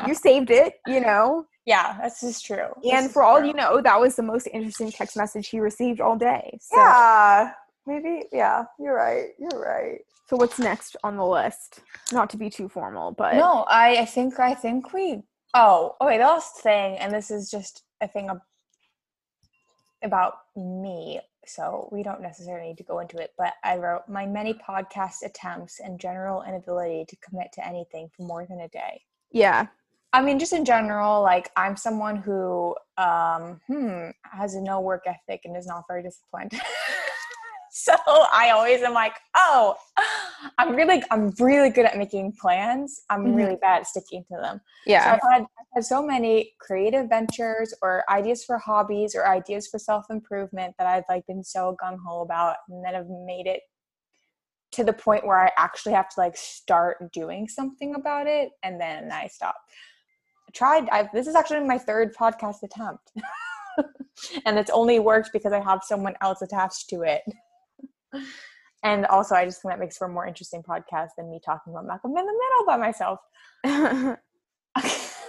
You 0.06 0.14
saved 0.26 0.50
it, 0.50 0.74
you 0.86 1.00
know. 1.00 1.46
yeah, 1.66 1.96
that's 2.00 2.20
just 2.20 2.44
true. 2.46 2.68
And 2.90 3.06
is 3.06 3.12
for 3.12 3.22
all 3.22 3.38
true. 3.38 3.48
you 3.48 3.54
know, 3.54 3.80
that 3.82 4.00
was 4.00 4.16
the 4.16 4.22
most 4.22 4.48
interesting 4.52 4.90
text 4.90 5.16
message 5.16 5.48
he 5.48 5.60
received 5.60 6.00
all 6.00 6.16
day. 6.16 6.58
So, 6.60 6.76
yeah, 6.78 7.52
maybe. 7.86 8.24
Yeah, 8.32 8.64
you're 8.78 8.94
right. 8.94 9.28
You're 9.38 9.60
right. 9.60 10.00
so 10.28 10.36
what's 10.36 10.58
next 10.58 10.96
on 11.04 11.16
the 11.16 11.24
list? 11.24 11.80
Not 12.12 12.30
to 12.30 12.36
be 12.36 12.50
too 12.50 12.68
formal, 12.68 13.12
but 13.12 13.34
No, 13.34 13.64
I, 13.68 13.98
I 13.98 14.04
think 14.04 14.38
I 14.38 14.54
think 14.54 14.92
we. 14.92 15.22
Oh, 15.54 15.96
okay. 16.00 16.18
The 16.18 16.24
last 16.24 16.58
thing, 16.60 16.98
and 16.98 17.12
this 17.12 17.30
is 17.30 17.50
just 17.50 17.82
a 18.00 18.08
thing 18.08 18.28
about 20.02 20.34
me, 20.56 21.20
so 21.46 21.88
we 21.92 22.02
don't 22.02 22.20
necessarily 22.20 22.68
need 22.68 22.78
to 22.78 22.84
go 22.84 22.98
into 22.98 23.18
it. 23.18 23.32
But 23.38 23.54
I 23.64 23.76
wrote 23.76 24.02
my 24.08 24.26
many 24.26 24.54
podcast 24.54 25.24
attempts 25.24 25.80
and 25.80 25.98
general 25.98 26.42
inability 26.42 27.06
to 27.08 27.16
commit 27.16 27.52
to 27.54 27.66
anything 27.66 28.10
for 28.14 28.24
more 28.24 28.46
than 28.46 28.60
a 28.60 28.68
day. 28.68 29.02
yeah, 29.32 29.66
I 30.12 30.22
mean, 30.22 30.38
just 30.38 30.54
in 30.54 30.64
general, 30.64 31.22
like 31.22 31.50
I'm 31.56 31.76
someone 31.76 32.16
who 32.16 32.74
um, 32.96 33.60
hmm, 33.66 34.08
has 34.22 34.54
a 34.54 34.62
no 34.62 34.80
work 34.80 35.04
ethic 35.06 35.42
and 35.44 35.54
is 35.54 35.66
not 35.66 35.84
very 35.88 36.02
disciplined. 36.02 36.52
so 37.78 37.92
I 38.06 38.52
always 38.54 38.80
am 38.80 38.94
like, 38.94 39.12
oh, 39.36 39.76
I'm 40.58 40.74
really, 40.74 41.02
I'm 41.10 41.28
really 41.38 41.68
good 41.68 41.84
at 41.84 41.98
making 41.98 42.32
plans. 42.40 43.02
I'm 43.10 43.26
Mhm. 43.26 43.36
really 43.36 43.56
bad 43.56 43.80
at 43.80 43.86
sticking 43.86 44.24
to 44.32 44.38
them. 44.40 44.62
So 44.86 44.92
yeah, 44.92 45.12
I've 45.12 45.30
had, 45.30 45.42
I've 45.42 45.66
had 45.74 45.84
so 45.84 46.02
many 46.02 46.54
creative 46.58 47.10
ventures 47.10 47.74
or 47.82 48.02
ideas 48.08 48.44
for 48.46 48.56
hobbies 48.56 49.14
or 49.14 49.28
ideas 49.28 49.68
for 49.68 49.78
self 49.78 50.06
improvement 50.08 50.74
that 50.78 50.86
I've 50.86 51.04
like 51.10 51.26
been 51.26 51.44
so 51.44 51.76
gung 51.82 51.98
ho 52.02 52.22
about, 52.22 52.56
and 52.70 52.82
then 52.82 52.94
have 52.94 53.08
made 53.10 53.46
it 53.46 53.60
to 54.72 54.82
the 54.82 54.94
point 54.94 55.26
where 55.26 55.38
I 55.38 55.50
actually 55.58 55.92
have 55.92 56.08
to 56.08 56.20
like 56.20 56.36
start 56.36 57.12
doing 57.12 57.46
something 57.46 57.94
about 57.94 58.26
it, 58.26 58.52
and 58.62 58.80
then 58.80 59.12
I 59.12 59.26
stop. 59.26 59.56
I 60.48 60.50
tried. 60.54 60.88
I've, 60.88 61.12
this 61.12 61.26
is 61.26 61.34
actually 61.34 61.60
my 61.60 61.76
third 61.76 62.16
podcast 62.16 62.62
attempt, 62.62 63.12
and 64.46 64.58
it's 64.58 64.70
only 64.70 64.98
worked 64.98 65.30
because 65.34 65.52
I 65.52 65.60
have 65.60 65.80
someone 65.84 66.14
else 66.22 66.40
attached 66.40 66.88
to 66.88 67.02
it. 67.02 67.20
And 68.82 69.06
also, 69.06 69.34
I 69.34 69.44
just 69.44 69.62
think 69.62 69.72
that 69.72 69.80
makes 69.80 69.96
for 69.96 70.06
a 70.06 70.10
more 70.10 70.26
interesting 70.26 70.62
podcast 70.62 71.10
than 71.16 71.30
me 71.30 71.40
talking 71.44 71.72
about 71.72 71.86
Malcolm 71.86 72.16
in 72.16 72.24
the 72.26 72.32
Middle 72.32 72.66
by 72.66 72.76
myself. 72.76 73.18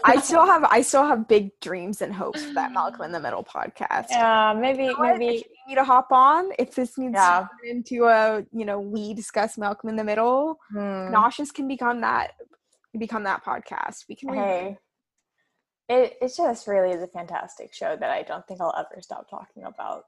I 0.03 0.21
still 0.21 0.45
have 0.45 0.63
I 0.65 0.81
still 0.81 1.05
have 1.05 1.27
big 1.27 1.51
dreams 1.59 2.01
and 2.01 2.13
hopes 2.13 2.45
for 2.45 2.53
that 2.53 2.71
Malcolm 2.71 3.01
in 3.03 3.11
the 3.11 3.19
Middle 3.19 3.43
podcast. 3.43 4.07
Yeah, 4.09 4.53
maybe 4.57 4.83
You 4.83 4.97
know 4.97 4.99
maybe 4.99 5.25
you 5.25 5.31
need 5.31 5.45
me 5.67 5.75
to 5.75 5.83
hop 5.83 6.11
on, 6.11 6.51
if 6.59 6.75
this 6.75 6.97
needs 6.97 7.13
Yeah. 7.15 7.41
to 7.41 7.49
turn 7.67 7.77
into 7.77 8.05
a 8.05 8.43
you 8.51 8.65
know 8.65 8.79
we 8.79 9.13
discuss 9.13 9.57
Malcolm 9.57 9.89
in 9.89 9.95
the 9.95 10.03
Middle, 10.03 10.59
hmm, 10.71 11.11
nauseous 11.11 11.51
can 11.51 11.67
become 11.67 12.01
that 12.01 12.33
become 12.97 13.23
that 13.23 13.43
podcast. 13.43 14.05
We 14.07 14.15
can 14.15 14.33
hey. 14.33 14.77
it, 15.89 16.17
it 16.21 16.33
just 16.35 16.67
really 16.67 16.91
is 16.91 17.01
a 17.01 17.07
fantastic 17.07 17.73
show 17.73 17.95
that 17.95 18.09
I 18.09 18.23
don't 18.23 18.45
think 18.47 18.61
I'll 18.61 18.75
ever 18.77 19.01
stop 19.01 19.29
talking 19.29 19.63
about. 19.63 20.03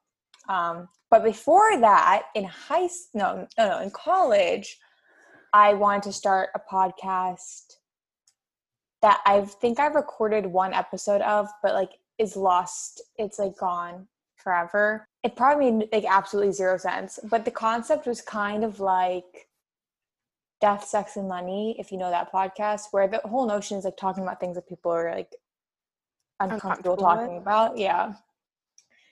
Um, 0.49 0.89
but 1.11 1.23
before 1.23 1.79
that, 1.79 2.23
in 2.35 2.43
high 2.43 2.89
no 3.13 3.47
no 3.57 3.69
no 3.69 3.79
in 3.79 3.91
college, 3.91 4.77
I 5.53 5.73
wanted 5.75 6.03
to 6.03 6.13
start 6.13 6.49
a 6.55 6.59
podcast 6.59 7.75
that 9.01 9.21
I 9.25 9.41
think 9.41 9.79
I've 9.79 9.95
recorded 9.95 10.45
one 10.45 10.73
episode 10.73 11.21
of, 11.21 11.47
but 11.63 11.73
like 11.73 11.91
is 12.17 12.35
lost. 12.35 13.01
It's 13.17 13.39
like 13.39 13.57
gone 13.57 14.07
forever. 14.35 15.07
It 15.23 15.35
probably 15.35 15.71
made 15.71 15.89
like 15.91 16.05
absolutely 16.07 16.51
zero 16.51 16.77
sense, 16.77 17.19
but 17.23 17.45
the 17.45 17.51
concept 17.51 18.07
was 18.07 18.21
kind 18.21 18.63
of 18.63 18.79
like 18.79 19.47
Death, 20.61 20.85
Sex, 20.85 21.15
and 21.15 21.29
Money, 21.29 21.75
if 21.79 21.91
you 21.91 21.97
know 21.97 22.09
that 22.09 22.31
podcast, 22.31 22.87
where 22.91 23.07
the 23.07 23.21
whole 23.25 23.47
notion 23.47 23.77
is 23.77 23.85
like 23.85 23.97
talking 23.97 24.23
about 24.23 24.39
things 24.39 24.55
that 24.55 24.67
people 24.67 24.91
are 24.91 25.11
like 25.15 25.33
uncomfortable, 26.39 26.97
talking 26.97 27.37
about. 27.37 27.77
Yeah. 27.77 28.13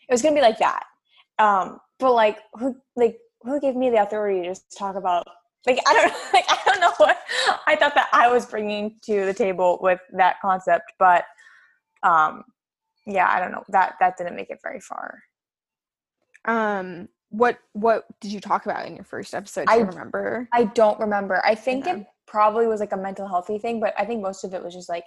It 0.10 0.14
was 0.14 0.22
gonna 0.22 0.36
be 0.36 0.42
like 0.42 0.60
that. 0.60 0.84
Um, 1.40 1.80
but 2.00 2.14
like 2.14 2.40
who 2.54 2.76
like 2.96 3.18
who 3.42 3.60
gave 3.60 3.76
me 3.76 3.90
the 3.90 4.02
authority 4.02 4.42
to 4.42 4.48
just 4.48 4.76
talk 4.78 4.96
about 4.96 5.28
like 5.66 5.80
I 5.88 5.94
don't 5.94 6.14
like 6.34 6.46
I 6.50 6.60
don't 6.66 6.80
know 6.80 6.94
what 6.98 7.18
I 7.68 7.76
thought 7.76 7.96
that 7.96 8.10
I 8.14 8.28
was 8.30 8.46
bringing 8.46 8.96
to 9.04 9.26
the 9.26 9.34
table 9.34 9.80
with 9.82 10.00
that 10.14 10.38
concept, 10.42 10.94
but 11.00 11.26
um 12.04 12.44
yeah, 13.06 13.30
I 13.32 13.40
don't 13.40 13.52
know. 13.52 13.64
That 13.70 13.96
that 14.00 14.18
didn't 14.18 14.36
make 14.36 14.50
it 14.50 14.60
very 14.64 14.80
far. 14.80 15.24
Um 16.46 17.10
what 17.30 17.60
what 17.74 18.06
did 18.22 18.32
you 18.32 18.40
talk 18.40 18.66
about 18.66 18.86
in 18.86 18.96
your 18.96 19.04
first 19.04 19.34
episode? 19.34 19.68
Do 19.68 19.74
I 19.74 19.78
remember? 19.78 20.48
I 20.54 20.66
don't 20.66 21.00
remember. 21.00 21.42
I 21.46 21.56
think 21.56 21.88
Okay. 21.88 22.02
it 22.02 22.08
probably 22.26 22.68
was 22.68 22.80
like 22.80 22.94
a 22.94 22.98
mental 22.98 23.28
healthy 23.28 23.58
thing, 23.58 23.80
but 23.80 23.94
I 23.98 24.06
think 24.06 24.22
most 24.22 24.44
of 24.44 24.54
it 24.54 24.64
was 24.64 24.74
just 24.74 24.90
like 24.90 25.06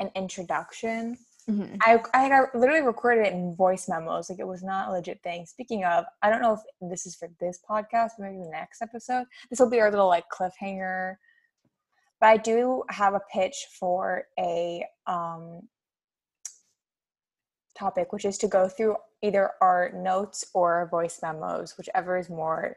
an 0.00 0.10
introduction. 0.14 1.16
Mhm. 1.48 1.78
I 1.82 2.02
I 2.12 2.28
got- 2.28 2.54
literally 2.54 2.82
recorded 2.82 3.26
it 3.26 3.32
in 3.32 3.54
voice 3.54 3.88
memos. 3.88 4.28
Like 4.28 4.40
it 4.40 4.46
was 4.48 4.62
not 4.64 4.88
a 4.88 4.92
legit 4.92 5.22
thing. 5.22 5.46
Speaking 5.46 5.84
of, 5.84 6.04
I 6.22 6.30
don't 6.30 6.42
know 6.42 6.54
if 6.54 6.60
this 6.80 7.06
is 7.06 7.14
for 7.14 7.28
this 7.38 7.60
podcast, 7.68 8.12
but 8.18 8.24
maybe 8.24 8.38
the 8.38 8.48
next 8.50 8.82
episode. 8.82 9.26
This 9.48 9.60
will 9.60 9.70
be 9.70 9.80
our 9.80 9.90
little 9.90 10.08
like 10.08 10.28
cliffhanger. 10.28 11.16
But 12.20 12.26
I 12.30 12.36
do 12.38 12.82
have 12.90 13.14
a 13.14 13.20
pitch 13.32 13.66
for 13.78 14.24
a 14.38 14.84
um 15.06 15.68
topic, 17.78 18.12
which 18.12 18.24
is 18.24 18.38
to 18.38 18.48
go 18.48 18.68
through 18.68 18.96
either 19.22 19.52
our 19.60 19.90
notes 19.92 20.44
or 20.54 20.88
voice 20.90 21.20
memos, 21.22 21.76
whichever 21.78 22.16
is 22.16 22.28
more 22.30 22.76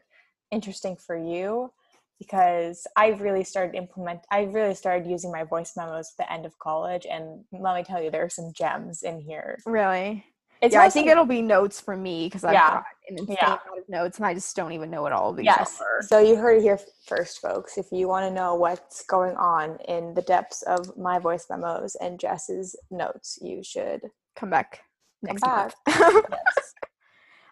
interesting 0.51 0.95
for 0.95 1.15
you. 1.17 1.71
Because 2.19 2.85
I've 2.97 3.21
really 3.21 3.43
started 3.45 3.75
implement, 3.75 4.19
I've 4.29 4.53
really 4.53 4.75
started 4.75 5.07
using 5.09 5.31
my 5.31 5.43
voice 5.43 5.73
memos 5.77 6.11
at 6.17 6.25
the 6.25 6.31
end 6.33 6.45
of 6.45 6.57
college, 6.59 7.07
and 7.09 7.43
let 7.51 7.75
me 7.75 7.83
tell 7.83 8.01
you, 8.03 8.11
there 8.11 8.25
are 8.25 8.29
some 8.29 8.51
gems 8.53 9.03
in 9.03 9.21
here. 9.21 9.57
Really? 9.65 10.25
It's 10.61 10.73
yeah, 10.73 10.81
I 10.81 10.89
think 10.89 11.07
it'll 11.07 11.25
be 11.25 11.41
notes 11.41 11.79
for 11.79 11.95
me 11.95 12.25
because 12.25 12.43
I've 12.43 12.53
Yeah. 12.53 12.71
got 12.71 12.83
an 13.09 13.17
insane 13.19 13.37
Yeah. 13.41 13.45
amount 13.65 13.79
of 13.79 13.87
notes 13.87 14.17
and 14.17 14.25
I 14.25 14.33
just 14.33 14.53
don't 14.57 14.73
even 14.73 14.91
know 14.91 15.01
what 15.01 15.13
all 15.13 15.29
of 15.29 15.37
these 15.37 15.45
Yes. 15.45 15.79
are. 15.79 16.01
So 16.01 16.19
you 16.19 16.35
heard 16.35 16.57
it 16.57 16.63
here 16.63 16.77
first, 17.07 17.39
folks. 17.39 17.77
If 17.77 17.85
you 17.93 18.09
want 18.09 18.25
to 18.25 18.31
know 18.33 18.55
what's 18.55 19.05
going 19.05 19.37
on 19.37 19.77
in 19.87 20.13
the 20.15 20.21
depths 20.21 20.61
of 20.63 20.97
my 20.97 21.17
voice 21.17 21.45
memos 21.49 21.95
and 21.95 22.19
Jess's 22.19 22.75
notes, 22.91 23.39
you 23.41 23.63
should 23.63 24.01
Come 24.35 24.49
back 24.49 24.81
next 25.21 25.41
back. 25.43 25.55
month. 25.55 25.75
yes. 25.87 26.73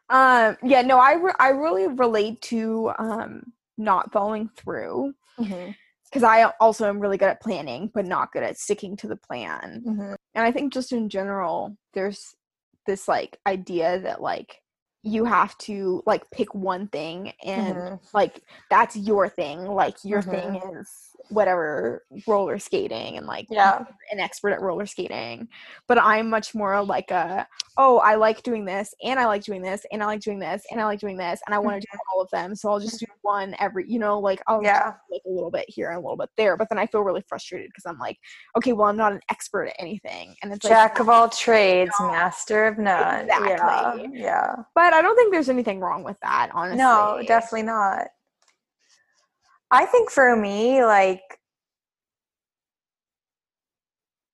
um, 0.10 0.58
yeah, 0.64 0.82
no, 0.82 1.00
I 1.00 1.14
re- 1.14 1.34
I 1.40 1.50
really 1.50 1.88
relate 1.88 2.42
to 2.44 2.92
um 3.00 3.54
not 3.78 4.12
following 4.12 4.50
through 4.58 5.14
because 6.06 6.24
I 6.24 6.52
also 6.60 6.88
am 6.88 7.00
really 7.00 7.18
good 7.18 7.30
at 7.30 7.42
planning, 7.42 7.92
but 7.94 8.06
not 8.06 8.32
good 8.32 8.44
at 8.44 8.58
sticking 8.58 8.96
to 8.98 9.08
the 9.08 9.18
plan. 9.18 9.84
Mhm. 9.86 10.16
And 10.36 10.46
I 10.46 10.52
think 10.52 10.74
just 10.74 10.92
in 10.92 11.10
general, 11.10 11.76
there's 11.94 12.34
this 12.86 13.08
like 13.08 13.38
idea 13.46 14.00
that 14.00 14.22
like 14.22 14.62
you 15.04 15.26
have 15.26 15.58
to 15.60 16.02
like 16.06 16.24
pick 16.32 16.54
one 16.56 16.88
thing 16.88 17.32
and 17.44 17.76
Mhm. 17.76 18.00
like 18.14 18.42
that's 18.70 18.96
your 18.96 19.30
thing. 19.30 19.66
Like 19.66 19.96
your 20.04 20.22
thing 20.22 20.56
is 20.78 20.90
whatever 21.30 22.06
roller 22.26 22.60
skating 22.60 23.18
and 23.18 23.26
like 23.26 23.48
Yeah. 23.50 23.84
an 24.12 24.20
expert 24.20 24.52
at 24.52 24.62
roller 24.62 24.86
skating. 24.86 25.48
But 25.88 26.00
I'm 26.00 26.30
much 26.30 26.56
more 26.56 26.82
like 26.84 27.12
a 27.12 27.48
oh, 27.80 28.00
I 28.00 28.16
like 28.16 28.42
doing 28.42 28.66
this 28.66 28.94
and 29.04 29.20
I 29.20 29.26
like 29.26 29.44
doing 29.44 29.62
this 29.62 29.86
and 29.92 30.02
I 30.02 30.08
like 30.08 30.22
doing 30.22 30.40
this 30.40 30.64
and 30.72 30.82
I 30.82 30.86
like 30.86 31.00
doing 31.00 31.16
this 31.16 31.40
and 31.46 31.54
I 31.54 31.60
want 31.60 31.76
to 31.76 31.82
do 31.82 31.88
mm-hmm. 31.96 32.18
all 32.18 32.24
of 32.24 32.30
them. 32.32 32.56
So 32.56 32.70
I'll 32.70 32.80
just 32.80 33.00
do 33.00 33.06
mm-hmm. 33.06 33.20
one 33.22 33.56
every 33.60 33.86
you 33.88 34.00
know, 34.00 34.20
like 34.20 34.42
I'll 34.48 34.64
Yeah. 34.64 34.94
like 35.12 35.22
a 35.26 35.30
little 35.30 35.52
bit 35.52 35.66
here 35.68 35.90
and 35.90 35.98
a 35.98 36.02
little 36.02 36.18
bit 36.18 36.30
there. 36.38 36.58
But 36.58 36.70
then 36.70 36.80
I 36.80 36.88
feel 36.88 37.02
really 37.02 37.24
frustrated 37.28 37.70
because 37.70 37.86
I'm 37.86 38.00
like, 38.00 38.18
okay, 38.58 38.74
well 38.74 38.88
I'm 38.88 38.98
not 38.98 39.14
an 39.14 39.22
expert 39.30 39.68
at 39.68 39.76
anything. 39.80 40.36
And 40.42 40.52
it's 40.52 40.64
like 40.64 40.74
Jack 40.74 41.00
of 41.00 41.10
all 41.10 41.30
trades, 41.30 41.92
master 42.00 42.66
of 42.66 42.78
none. 42.78 43.26
Exactly. 43.26 44.10
Yeah. 44.14 44.24
yeah. 44.24 44.56
but 44.74 44.94
I 44.94 45.02
don't 45.02 45.16
think 45.16 45.32
there's 45.32 45.50
anything 45.50 45.80
wrong 45.80 46.04
with 46.04 46.18
that, 46.22 46.50
honestly. 46.54 46.78
No, 46.78 47.22
definitely 47.28 47.64
not. 47.64 48.08
I 49.72 49.86
think 49.86 50.10
for 50.10 50.36
me, 50.36 50.84
like, 50.84 51.40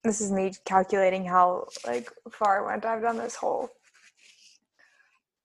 this 0.04 0.20
is 0.22 0.32
me 0.32 0.52
calculating 0.66 1.26
how 1.26 1.68
like 1.86 2.12
far 2.30 2.64
I 2.64 2.72
went. 2.72 2.86
I've 2.86 3.02
done 3.02 3.18
this 3.18 3.36
whole. 3.36 3.70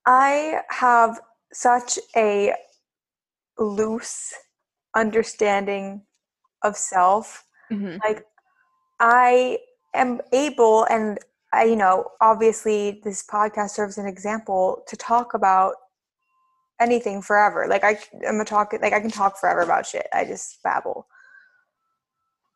I 0.04 0.62
have 0.70 1.20
such 1.52 1.98
a 2.16 2.54
loose 3.58 4.32
understanding 4.94 6.02
of 6.62 6.76
self 6.76 7.44
Mhm. 7.70 7.98
like 8.04 8.26
i 9.00 9.58
am 9.94 10.20
able 10.32 10.84
and 10.84 11.18
I, 11.52 11.64
you 11.64 11.76
know 11.76 12.12
obviously 12.20 13.00
this 13.04 13.24
podcast 13.26 13.70
serves 13.70 13.98
an 13.98 14.06
example 14.06 14.84
to 14.88 14.96
talk 14.96 15.34
about 15.34 15.74
anything 16.80 17.22
forever. 17.22 17.66
Like 17.68 17.84
i 17.84 17.98
am 18.24 18.40
a 18.40 18.44
talk 18.44 18.72
like 18.80 18.92
i 18.92 19.00
can 19.00 19.10
talk 19.10 19.38
forever 19.38 19.60
about 19.60 19.86
shit. 19.86 20.06
I 20.12 20.24
just 20.24 20.62
babble. 20.62 21.06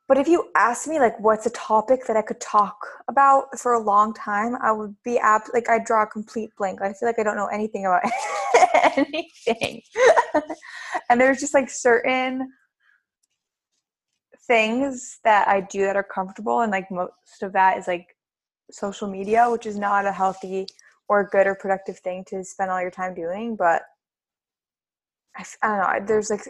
But 0.08 0.18
if 0.18 0.28
you 0.28 0.50
ask 0.56 0.86
me 0.88 0.98
like 0.98 1.18
what's 1.20 1.46
a 1.46 1.50
topic 1.50 2.06
that 2.06 2.16
i 2.16 2.22
could 2.22 2.40
talk 2.40 2.76
about 3.08 3.58
for 3.58 3.72
a 3.72 3.80
long 3.80 4.12
time 4.12 4.56
i 4.62 4.70
would 4.70 4.94
be 5.04 5.18
ab 5.18 5.42
like 5.54 5.68
i 5.68 5.78
draw 5.78 6.02
a 6.02 6.06
complete 6.06 6.50
blank. 6.58 6.82
I 6.82 6.92
feel 6.92 7.08
like 7.08 7.18
i 7.18 7.22
don't 7.22 7.36
know 7.36 7.46
anything 7.46 7.86
about 7.86 8.02
anything. 8.96 9.82
And 11.08 11.20
there's 11.20 11.40
just 11.40 11.54
like 11.54 11.70
certain 11.70 12.52
things 14.46 15.18
that 15.24 15.48
I 15.48 15.60
do 15.60 15.82
that 15.82 15.96
are 15.96 16.02
comfortable, 16.02 16.60
and 16.60 16.72
like 16.72 16.90
most 16.90 17.42
of 17.42 17.52
that 17.52 17.78
is 17.78 17.86
like 17.86 18.06
social 18.70 19.08
media, 19.08 19.50
which 19.50 19.66
is 19.66 19.78
not 19.78 20.06
a 20.06 20.12
healthy 20.12 20.66
or 21.08 21.28
good 21.30 21.46
or 21.46 21.54
productive 21.54 21.98
thing 21.98 22.24
to 22.28 22.44
spend 22.44 22.70
all 22.70 22.80
your 22.80 22.90
time 22.90 23.14
doing. 23.14 23.56
But 23.56 23.82
I, 25.36 25.44
don't 25.62 25.78
know. 25.78 26.06
There's 26.06 26.30
like, 26.30 26.48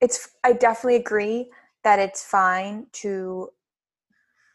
it's. 0.00 0.30
I 0.44 0.52
definitely 0.52 0.96
agree 0.96 1.50
that 1.84 1.98
it's 1.98 2.24
fine 2.24 2.86
to 2.92 3.48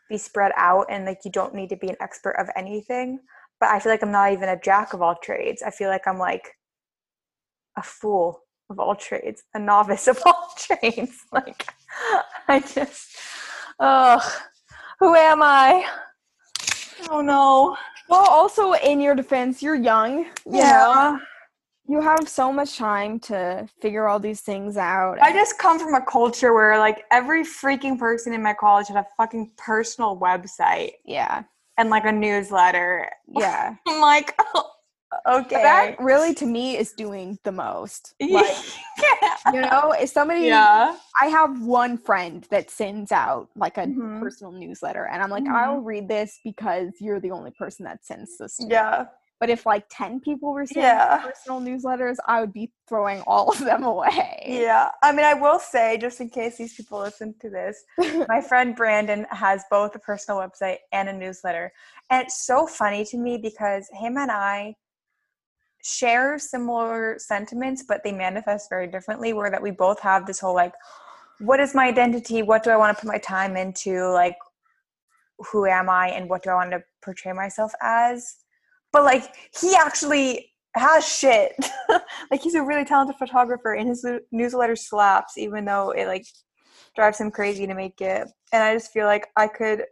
be 0.09 0.17
spread 0.17 0.51
out 0.55 0.85
and 0.89 1.05
like 1.05 1.19
you 1.25 1.31
don't 1.31 1.53
need 1.55 1.69
to 1.69 1.75
be 1.75 1.89
an 1.89 1.97
expert 1.99 2.35
of 2.39 2.49
anything. 2.55 3.19
But 3.59 3.69
I 3.69 3.79
feel 3.79 3.91
like 3.91 4.03
I'm 4.03 4.11
not 4.11 4.33
even 4.33 4.49
a 4.49 4.59
jack 4.59 4.93
of 4.93 5.01
all 5.01 5.15
trades. 5.15 5.61
I 5.61 5.71
feel 5.71 5.89
like 5.89 6.07
I'm 6.07 6.19
like 6.19 6.55
a 7.77 7.81
fool 7.81 8.41
of 8.69 8.79
all 8.79 8.95
trades, 8.95 9.43
a 9.53 9.59
novice 9.59 10.07
of 10.07 10.21
all 10.25 10.53
trades. 10.57 11.23
Like, 11.31 11.67
I 12.47 12.59
just, 12.59 13.15
ugh, 13.79 14.21
who 14.99 15.15
am 15.15 15.41
I? 15.41 15.85
Oh 17.09 17.21
no. 17.21 17.77
Well, 18.09 18.27
also 18.27 18.73
in 18.73 18.99
your 18.99 19.15
defense, 19.15 19.63
you're 19.63 19.75
young. 19.75 20.25
You 20.45 20.61
know, 20.61 21.19
you 21.87 22.01
have 22.01 22.27
so 22.27 22.51
much 22.51 22.77
time 22.77 23.19
to 23.19 23.67
figure 23.81 24.07
all 24.07 24.19
these 24.19 24.41
things 24.41 24.75
out. 24.77 25.19
I 25.21 25.31
just 25.31 25.57
come 25.59 25.79
from 25.79 25.93
a 25.93 26.01
culture 26.05 26.53
where 26.53 26.77
like 26.79 27.03
every 27.11 27.43
freaking 27.43 27.97
person 27.99 28.33
in 28.33 28.41
my 28.41 28.53
college 28.53 28.87
had 28.87 28.97
a 28.97 29.05
fucking 29.17 29.51
personal 29.57 30.17
website 30.17 30.93
yeah, 31.05 31.43
and 31.77 31.89
like 31.89 32.05
a 32.05 32.11
newsletter. 32.11 33.09
yeah. 33.27 33.75
I'm 33.87 34.01
like, 34.01 34.37
okay. 35.27 35.61
That 35.61 35.95
really, 35.99 36.33
to 36.35 36.45
me, 36.45 36.75
is 36.77 36.91
doing 36.93 37.37
the 37.43 37.51
most. 37.51 38.15
Like, 38.21 38.55
yeah. 39.21 39.53
you 39.53 39.61
know, 39.61 39.91
if 39.91 40.09
somebody, 40.09 40.45
yeah. 40.45 40.95
I 41.21 41.27
have 41.27 41.61
one 41.61 41.97
friend 41.97 42.47
that 42.49 42.69
sends 42.71 43.11
out 43.11 43.49
like 43.55 43.77
a 43.77 43.81
Mhm. 43.81 44.21
personal 44.21 44.51
newsletter, 44.53 45.05
and 45.07 45.21
I'm 45.21 45.29
like, 45.29 45.43
Mhm. 45.43 45.53
I'll 45.53 45.79
read 45.81 46.07
this 46.07 46.39
because 46.43 46.93
you're 46.99 47.19
the 47.19 47.31
only 47.31 47.51
person 47.51 47.83
that 47.85 48.03
sends 48.05 48.37
this. 48.37 48.57
To 48.57 48.63
me. 48.65 48.69
But 49.39 49.49
if 49.49 49.65
like 49.65 49.85
ten 49.89 50.19
people 50.21 50.53
were 50.53 50.65
sending 50.65 50.83
Yeah. 50.83 51.17
personal 51.17 51.59
newsletters, 51.59 52.15
I 52.25 52.39
would 52.39 52.53
be 52.53 52.71
throwing 52.87 53.21
all 53.27 53.49
of 53.51 53.59
them 53.59 53.83
away. 53.83 54.43
Yeah. 54.47 54.91
I 55.03 55.11
mean, 55.11 55.25
I 55.25 55.33
will 55.33 55.59
say, 55.59 55.97
just 55.97 56.21
in 56.21 56.29
case 56.29 56.57
these 56.57 56.73
people 56.73 56.99
listen 56.99 57.35
to 57.41 57.49
this, 57.49 57.83
my 58.29 58.39
friend 58.41 58.75
Brandon 58.75 59.25
has 59.31 59.63
both 59.69 59.93
a 59.95 59.99
personal 59.99 60.39
website 60.39 60.77
and 60.93 61.09
a 61.09 61.13
newsletter. 61.13 61.71
And 62.09 62.23
it's 62.25 62.45
so 62.45 62.65
funny 62.65 63.03
to 63.05 63.17
me 63.17 63.37
because 63.37 63.89
him 63.91 64.17
and 64.17 64.31
I 64.31 64.75
share 65.83 66.39
similar 66.39 67.17
sentiments, 67.19 67.83
but 67.87 68.03
they 68.03 68.11
manifest 68.11 68.69
very 68.69 68.87
differently. 68.87 69.33
Where 69.33 69.51
that 69.51 69.61
we 69.61 69.71
both 69.71 69.99
have 69.99 70.25
this 70.25 70.39
whole 70.39 70.55
like, 70.55 70.73
what 71.39 71.59
is 71.59 71.75
my 71.75 71.87
identity? 71.87 72.41
What 72.41 72.63
do 72.63 72.69
I 72.69 72.77
want 72.77 72.95
to 72.97 73.01
put 73.01 73.11
my 73.11 73.17
time 73.17 73.57
into? 73.57 74.07
Like, 74.07 74.37
who 75.51 75.65
am 75.65 75.89
I 75.89 76.07
and 76.09 76.29
what 76.29 76.43
do 76.43 76.49
I 76.49 76.55
want 76.55 76.71
to 76.71 76.83
portray 77.03 77.31
myself 77.33 77.71
as. 77.81 78.35
But 78.95 79.03
like 79.03 79.35
he 79.59 79.75
actually 79.75 80.53
has 80.77 81.05
shit. 81.05 81.51
like 82.31 82.41
he's 82.41 82.55
a 82.55 82.63
really 82.63 82.85
talented 82.85 83.17
photographer 83.17 83.73
and 83.73 83.89
his 83.89 84.05
newsletter 84.31 84.77
slaps 84.77 85.37
even 85.37 85.65
though 85.65 85.89
it 85.91 86.07
like 86.07 86.25
drives 86.95 87.19
him 87.19 87.29
crazy 87.29 87.67
to 87.67 87.75
make 87.75 87.99
it. 87.99 88.25
And 88.53 88.63
I 88.63 88.73
just 88.73 88.93
feel 88.93 89.05
like 89.05 89.27
I 89.35 89.49
could 89.49 89.83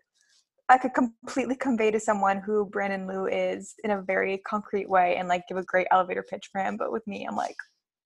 I 0.70 0.78
could 0.78 0.93
completely 0.93 1.56
convey 1.58 1.91
to 1.91 1.99
someone 1.99 2.38
who 2.38 2.66
Brandon 2.68 3.06
Liu 3.06 3.28
is 3.28 3.74
in 3.84 3.91
a 3.91 4.01
very 4.01 4.38
concrete 4.47 4.89
way 4.89 5.18
and 5.18 5.28
like 5.28 5.49
give 5.49 5.58
a 5.58 5.64
great 5.64 5.88
elevator 5.91 6.24
pitch 6.24 6.47
for 6.49 6.62
him. 6.64 6.78
But 6.78 6.93
with 6.93 7.06
me, 7.06 7.28
I'm 7.30 7.36
like, 7.36 7.58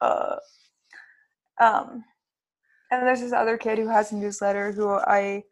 uh 0.02 0.38
um 1.62 2.04
and 2.90 3.06
there's 3.06 3.22
this 3.22 3.34
other 3.34 3.56
kid 3.56 3.78
who 3.78 3.88
has 3.88 4.12
a 4.12 4.16
newsletter 4.16 4.72
who 4.72 4.90
I 4.90 5.44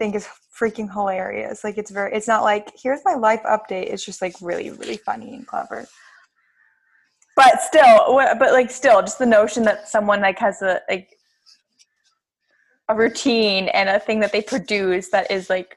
think 0.00 0.14
is 0.14 0.26
freaking 0.58 0.90
hilarious. 0.90 1.62
Like 1.62 1.76
it's 1.76 1.90
very 1.90 2.12
it's 2.12 2.26
not 2.26 2.42
like 2.42 2.72
here's 2.82 3.00
my 3.04 3.14
life 3.14 3.42
update. 3.44 3.92
It's 3.92 4.04
just 4.04 4.22
like 4.22 4.34
really 4.40 4.70
really 4.70 4.96
funny 4.96 5.34
and 5.34 5.46
clever. 5.46 5.86
But 7.36 7.60
still, 7.60 8.16
but 8.38 8.52
like 8.52 8.70
still 8.70 9.00
just 9.02 9.18
the 9.18 9.26
notion 9.26 9.62
that 9.64 9.88
someone 9.88 10.20
like 10.20 10.38
has 10.38 10.62
a 10.62 10.80
like 10.88 11.10
a 12.88 12.94
routine 12.94 13.68
and 13.68 13.88
a 13.88 14.00
thing 14.00 14.20
that 14.20 14.32
they 14.32 14.42
produce 14.42 15.10
that 15.10 15.30
is 15.30 15.48
like 15.48 15.76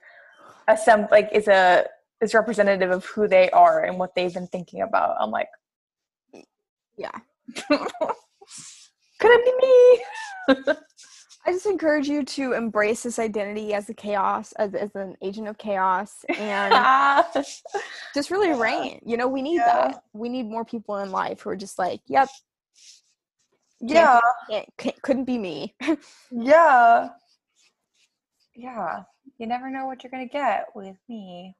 a 0.69 0.77
some 0.77 1.07
like 1.11 1.29
is 1.33 1.47
a 1.47 1.85
is 2.21 2.33
representative 2.33 2.91
of 2.91 3.05
who 3.05 3.27
they 3.27 3.49
are 3.51 3.83
and 3.83 3.99
what 3.99 4.15
they've 4.15 4.33
been 4.33 4.47
thinking 4.47 4.81
about. 4.81 5.17
I'm 5.19 5.31
like 5.31 5.49
yeah. 6.97 7.17
Could 9.19 9.31
it 9.31 9.45
be 9.45 10.63
me? 10.65 10.73
I 11.45 11.51
just 11.51 11.65
encourage 11.65 12.07
you 12.07 12.23
to 12.23 12.53
embrace 12.53 13.03
this 13.03 13.19
identity 13.19 13.73
as 13.73 13.89
a 13.89 13.93
chaos, 13.93 14.53
as, 14.53 14.73
as 14.73 14.95
an 14.95 15.17
agent 15.21 15.47
of 15.47 15.57
chaos, 15.57 16.23
and 16.37 16.73
just 18.13 18.31
really 18.31 18.49
yeah. 18.49 18.61
reign. 18.61 19.01
You 19.05 19.17
know, 19.17 19.27
we 19.27 19.41
need 19.41 19.57
yeah. 19.57 19.91
that. 19.91 20.03
We 20.13 20.29
need 20.29 20.49
more 20.49 20.63
people 20.63 20.97
in 20.99 21.11
life 21.11 21.41
who 21.41 21.49
are 21.49 21.57
just 21.57 21.77
like, 21.77 21.99
yep. 22.07 22.29
Yeah. 23.81 24.21
Can't, 24.49 24.67
can't, 24.77 25.01
couldn't 25.01 25.25
be 25.25 25.37
me. 25.37 25.75
yeah. 26.31 27.09
Yeah. 28.55 29.03
You 29.37 29.47
never 29.47 29.69
know 29.69 29.85
what 29.85 30.03
you're 30.03 30.11
going 30.11 30.27
to 30.27 30.31
get 30.31 30.67
with 30.73 30.95
me. 31.09 31.55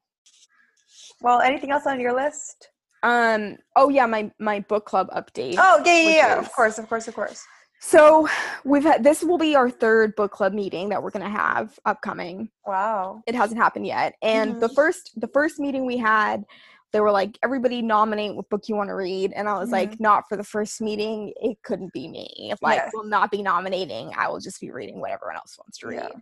Well, 1.22 1.42
anything 1.42 1.72
else 1.72 1.86
on 1.86 2.00
your 2.00 2.14
list? 2.14 2.70
Um. 3.02 3.58
Oh 3.76 3.90
yeah, 3.90 4.06
my 4.06 4.32
my 4.40 4.62
book 4.62 4.86
club 4.86 5.10
update. 5.12 5.56
Oh 5.58 5.82
yeah, 5.86 6.00
yeah, 6.00 6.10
yeah. 6.10 6.40
Is, 6.40 6.46
of 6.48 6.54
course, 6.54 6.78
of 6.78 6.88
course, 6.88 7.10
of 7.10 7.16
course. 7.16 7.44
So 7.86 8.30
we've 8.64 8.84
had 8.84 9.04
this 9.04 9.24
will 9.24 9.38
be 9.38 9.56
our 9.56 9.70
third 9.70 10.16
book 10.16 10.32
club 10.32 10.54
meeting 10.54 10.88
that 10.90 11.04
we're 11.04 11.12
gonna 11.12 11.30
have 11.30 11.78
upcoming. 11.86 12.50
Wow. 12.66 13.22
It 13.28 13.36
hasn't 13.36 13.60
happened 13.60 13.86
yet. 13.86 14.16
And 14.22 14.52
mm-hmm. 14.52 14.60
the 14.62 14.70
first 14.70 15.12
the 15.18 15.28
first 15.28 15.60
meeting 15.60 15.86
we 15.86 15.98
had, 15.98 16.46
they 16.94 17.02
were 17.02 17.12
like, 17.12 17.38
everybody 17.44 17.82
nominate 17.82 18.36
what 18.36 18.50
book 18.50 18.64
you 18.70 18.76
want 18.76 18.90
to 18.90 18.96
read. 18.96 19.34
And 19.34 19.50
I 19.50 19.60
was 19.60 19.66
mm-hmm. 19.68 19.92
like, 19.92 20.00
not 20.00 20.24
for 20.30 20.38
the 20.38 20.44
first 20.46 20.80
meeting. 20.80 21.34
It 21.36 21.58
couldn't 21.64 21.92
be 21.92 22.08
me. 22.08 22.54
Like, 22.62 22.78
yes. 22.78 22.92
will 22.94 23.06
not 23.06 23.32
be 23.32 23.42
nominating. 23.42 24.14
I 24.16 24.30
will 24.30 24.40
just 24.40 24.62
be 24.62 24.72
reading 24.72 25.02
what 25.02 25.12
everyone 25.12 25.36
else 25.36 25.58
wants 25.60 25.80
to 25.80 25.88
read. 25.88 26.10
Yeah. 26.10 26.20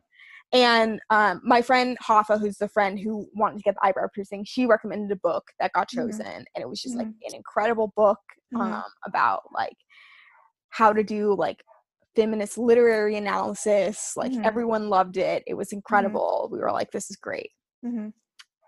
And 0.53 0.99
um, 1.12 1.41
my 1.43 1.62
friend 1.62 1.95
Hoffa, 2.05 2.39
who's 2.39 2.57
the 2.57 2.70
friend 2.70 2.99
who 2.99 3.28
wanted 3.34 3.57
to 3.57 3.64
get 3.64 3.76
the 3.76 3.86
eyebrow 3.86 4.07
piercing, 4.14 4.45
she 4.45 4.66
recommended 4.66 5.12
a 5.12 5.20
book 5.20 5.43
that 5.59 5.74
got 5.74 5.89
mm-hmm. 5.89 6.07
chosen, 6.07 6.26
mm-hmm. 6.26 6.43
and 6.55 6.62
it 6.62 6.68
was 6.68 6.82
just 6.82 6.95
like 6.95 7.07
mm-hmm. 7.07 7.28
an 7.28 7.36
incredible 7.36 7.93
book 7.95 8.20
mm-hmm. 8.53 8.62
um, 8.62 8.84
about 9.05 9.43
like 9.53 9.78
how 10.72 10.91
to 10.91 11.03
do 11.03 11.36
like 11.36 11.63
feminist 12.15 12.57
literary 12.57 13.15
analysis. 13.15 14.13
Like 14.17 14.32
mm-hmm. 14.32 14.45
everyone 14.45 14.89
loved 14.89 15.17
it. 15.17 15.43
It 15.47 15.53
was 15.53 15.69
mm-hmm. 15.69 15.78
incredible. 15.78 16.43
Mm-hmm. 16.45 16.53
We 16.55 16.59
were 16.59 16.72
like, 16.72 16.91
this 16.91 17.09
is 17.09 17.15
great. 17.15 17.51
Mm-hmm. 17.86 18.09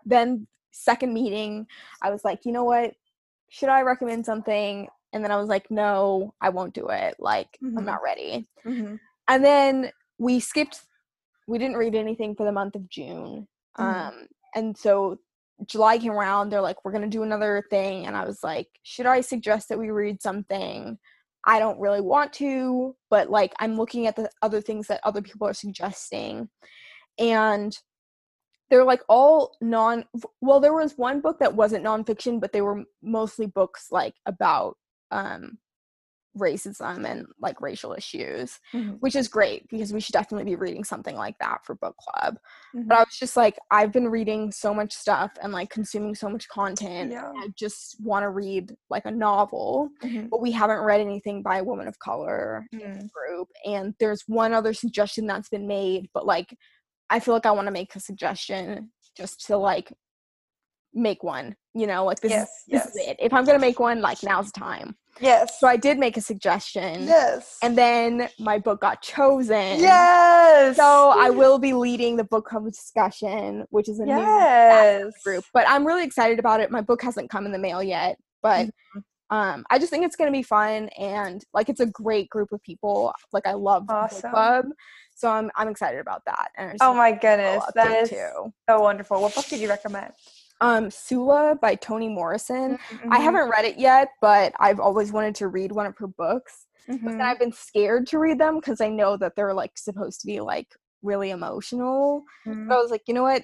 Then 0.06 0.47
second 0.72 1.14
meeting, 1.14 1.68
I 2.01 2.12
was 2.12 2.24
like, 2.24 2.45
you 2.45 2.51
know 2.51 2.64
what? 2.64 2.93
Should 3.49 3.70
I 3.70 3.82
recommend 3.82 4.26
something? 4.26 4.88
And 5.12 5.24
then 5.24 5.32
I 5.32 5.38
was 5.38 5.49
like, 5.49 5.70
no, 5.70 6.34
I 6.41 6.49
won't 6.49 6.74
do 6.74 6.88
it. 6.89 7.16
Like 7.20 7.49
I'm 7.62 7.76
mm-hmm. 7.76 7.86
not 7.86 8.04
ready. 8.04 8.47
Mm-hmm. 8.66 8.95
And 9.28 9.45
then 9.45 9.91
we 10.18 10.39
skipped. 10.39 10.82
We 11.47 11.58
didn't 11.58 11.78
read 11.78 11.95
anything 11.95 12.36
for 12.36 12.45
the 12.45 12.51
month 12.51 12.76
of 12.76 12.89
June. 12.89 13.47
Um, 13.76 14.28
and 14.56 14.78
so 14.78 15.18
July 15.66 15.97
came 15.97 16.12
around. 16.12 16.49
They're 16.49 16.62
like, 16.62 16.84
we're 16.84 16.91
gonna 16.91 17.08
do 17.08 17.24
another 17.24 17.64
thing, 17.70 18.06
and 18.06 18.16
I 18.16 18.26
was 18.26 18.43
like, 18.43 18.68
should 18.84 19.06
I 19.06 19.22
suggest 19.22 19.70
that 19.70 19.80
we 19.80 19.89
read 19.89 20.22
something? 20.22 20.97
I 21.46 21.60
don't 21.60 21.80
really 21.80 22.02
want 22.02 22.34
to, 22.34 22.96
but 23.10 23.30
like 23.30 23.54
I'm 23.60 23.76
looking 23.78 24.08
at 24.08 24.16
the 24.16 24.30
other 24.41 24.62
things 24.62 24.88
that 24.88 25.02
other 25.04 25.22
people 25.22 25.48
are 25.48 25.54
suggesting. 25.54 26.50
And 27.20 27.78
they're 28.70 28.86
like 28.86 29.02
all 29.10 29.56
non 29.62 30.06
well, 30.41 30.60
there 30.60 30.74
was 30.74 30.98
one 30.98 31.22
book 31.22 31.39
that 31.39 31.56
wasn't 31.56 31.86
nonfiction, 31.86 32.39
but 32.39 32.54
they 32.54 32.62
were 32.62 32.84
mostly 33.02 33.46
books 33.46 33.88
like 33.91 34.16
about 34.26 34.78
um 35.12 35.58
racism 36.38 37.06
and 37.10 37.28
like 37.40 37.62
racial 37.62 37.94
issues, 37.94 38.60
mm-hmm. 38.74 38.94
which 39.00 39.16
is 39.16 39.28
great 39.28 39.68
because 39.70 39.94
we 39.94 40.00
should 40.00 40.14
definitely 40.14 40.50
be 40.50 40.56
reading 40.56 40.84
something 40.84 41.16
like 41.16 41.38
that 41.40 41.66
for 41.66 41.76
book 41.76 41.96
club. 41.98 42.38
Mm-hmm. 42.76 42.88
But 42.88 42.98
I 42.98 43.00
was 43.02 43.18
just 43.18 43.38
like, 43.38 43.58
I've 43.72 43.92
been 43.92 44.08
reading 44.08 44.52
so 44.52 44.74
much 44.74 44.94
stuff 44.94 45.32
and 45.42 45.54
like 45.54 45.70
consuming 45.70 46.16
so 46.16 46.30
much 46.30 46.48
content. 46.50 47.12
Yeah. 47.12 47.32
I 47.36 47.50
just 47.56 47.98
want 48.02 48.24
to 48.24 48.30
read 48.30 48.76
like 48.90 49.06
a 49.06 49.12
novel, 49.12 49.90
mm-hmm. 50.04 50.28
but 50.28 50.42
we 50.42 50.52
haven't 50.52 50.80
read 50.80 51.02
anything 51.02 51.44
by 51.44 51.58
a 51.58 51.64
woman 51.64 51.88
of 51.88 52.00
color 52.00 52.66
in 52.72 52.80
the 52.80 52.86
mm. 53.06 53.12
group. 53.12 53.50
And 53.66 53.94
there's 54.00 54.24
one 54.28 54.54
other 54.54 54.74
suggestion 54.74 55.28
that's 55.28 55.50
been 55.50 55.68
made, 55.68 56.10
but 56.14 56.26
like, 56.26 56.56
I 57.10 57.20
feel 57.20 57.34
like 57.34 57.46
I 57.46 57.52
want 57.52 57.68
to 57.68 57.72
make 57.72 57.96
a 57.96 58.00
suggestion 58.00 58.92
just 59.16 59.46
to 59.48 59.58
like 59.58 59.94
make 60.94 61.24
one 61.24 61.56
you 61.74 61.88
know 61.88 62.06
like 62.06 62.20
this, 62.20 62.32
yes, 62.32 62.44
is, 62.44 62.50
this 62.68 62.86
yes. 62.86 62.88
is 62.88 63.08
it 63.08 63.18
if 63.20 63.34
i'm 63.34 63.46
gonna 63.46 63.60
make 63.60 63.80
one 63.80 64.02
like 64.02 64.22
now's 64.24 64.52
the 64.52 64.60
time 64.60 64.96
yes. 65.20 65.59
So 65.59 65.68
i 65.68 65.76
did 65.76 65.97
make 65.99 66.18
a 66.18 66.22
suggestion. 66.22 67.03
Yes. 67.03 67.57
And 67.61 67.78
then 67.78 68.30
my 68.39 68.59
book 68.59 68.82
got 68.82 69.01
chosen. 69.01 69.80
Yes. 69.80 70.76
So 70.78 71.14
i 71.18 71.30
will 71.30 71.59
be 71.59 71.74
leading 71.74 72.18
the 72.18 72.24
book 72.24 72.45
club 72.45 72.66
discussion 72.66 73.66
which 73.70 73.89
is 73.89 73.99
a 73.99 74.05
yes. 74.05 75.03
new 75.03 75.11
group. 75.24 75.45
But 75.53 75.66
i'm 75.68 75.86
really 75.86 76.03
excited 76.03 76.39
about 76.39 76.59
it. 76.59 76.72
My 76.72 76.82
book 76.82 77.01
hasn't 77.01 77.30
come 77.30 77.45
in 77.45 77.51
the 77.51 77.59
mail 77.59 77.82
yet 77.84 78.18
but 78.41 78.68
mm-hmm. 78.68 78.99
um 79.36 79.64
i 79.70 79.80
just 79.80 79.89
think 79.89 80.05
it's 80.05 80.16
gonna 80.16 80.32
be 80.32 80.43
fun 80.43 80.89
and 80.99 81.43
like 81.53 81.70
it's 81.70 81.80
a 81.80 81.88
great 81.88 82.30
group 82.30 82.51
of 82.51 82.61
people. 82.64 83.14
Like 83.32 83.47
i 83.47 83.53
love 83.53 83.86
awesome. 83.89 84.22
book 84.22 84.32
club. 84.32 84.66
So 85.16 85.30
i'm 85.30 85.51
i'm 85.55 85.68
excited 85.68 85.99
about 85.99 86.24
that 86.26 86.49
and 86.57 86.78
oh 86.82 86.93
my 86.93 87.11
goodness. 87.11 87.64
that 87.76 88.03
is 88.03 88.09
too. 88.09 88.53
so 88.70 88.82
wonderful. 88.82 89.22
What 89.22 89.36
book 89.36 89.45
did 89.45 89.59
you 89.59 89.70
recommend 89.70 90.14
um 90.64 90.89
Sula 90.89 91.57
by 91.61 91.76
Toni 91.76 92.07
Morrison. 92.07 92.78
Mm-hmm. 92.78 93.11
I 93.11 93.20
haven't 93.20 93.49
read 93.49 93.66
it 93.66 93.78
yet, 93.78 94.09
but 94.22 94.53
I've 94.59 94.80
always 94.80 95.11
wanted 95.11 95.36
to 95.36 95.49
read 95.49 95.74
one 95.74 95.86
of 95.86 95.97
her 95.97 96.07
books. 96.07 96.68
Mm-hmm. 96.89 97.05
But 97.05 97.11
then 97.11 97.20
mm-hmm. 97.20 97.30
I've 97.30 97.39
been 97.39 97.51
scared 97.51 98.07
to 98.07 98.18
read 98.18 98.39
them 98.39 98.55
because 98.55 98.80
I 98.80 98.89
know 98.89 99.18
that 99.18 99.36
they're 99.36 99.53
like 99.53 99.78
supposed 99.78 100.22
to 100.22 100.28
be 100.28 100.39
like 100.39 100.68
really 101.01 101.32
emotional. 101.32 102.24
Mm-hmm. 102.47 102.72
I 102.72 102.76
was 102.78 102.91
like, 102.91 103.03
you 103.07 103.14
know 103.14 103.24
what? 103.24 103.43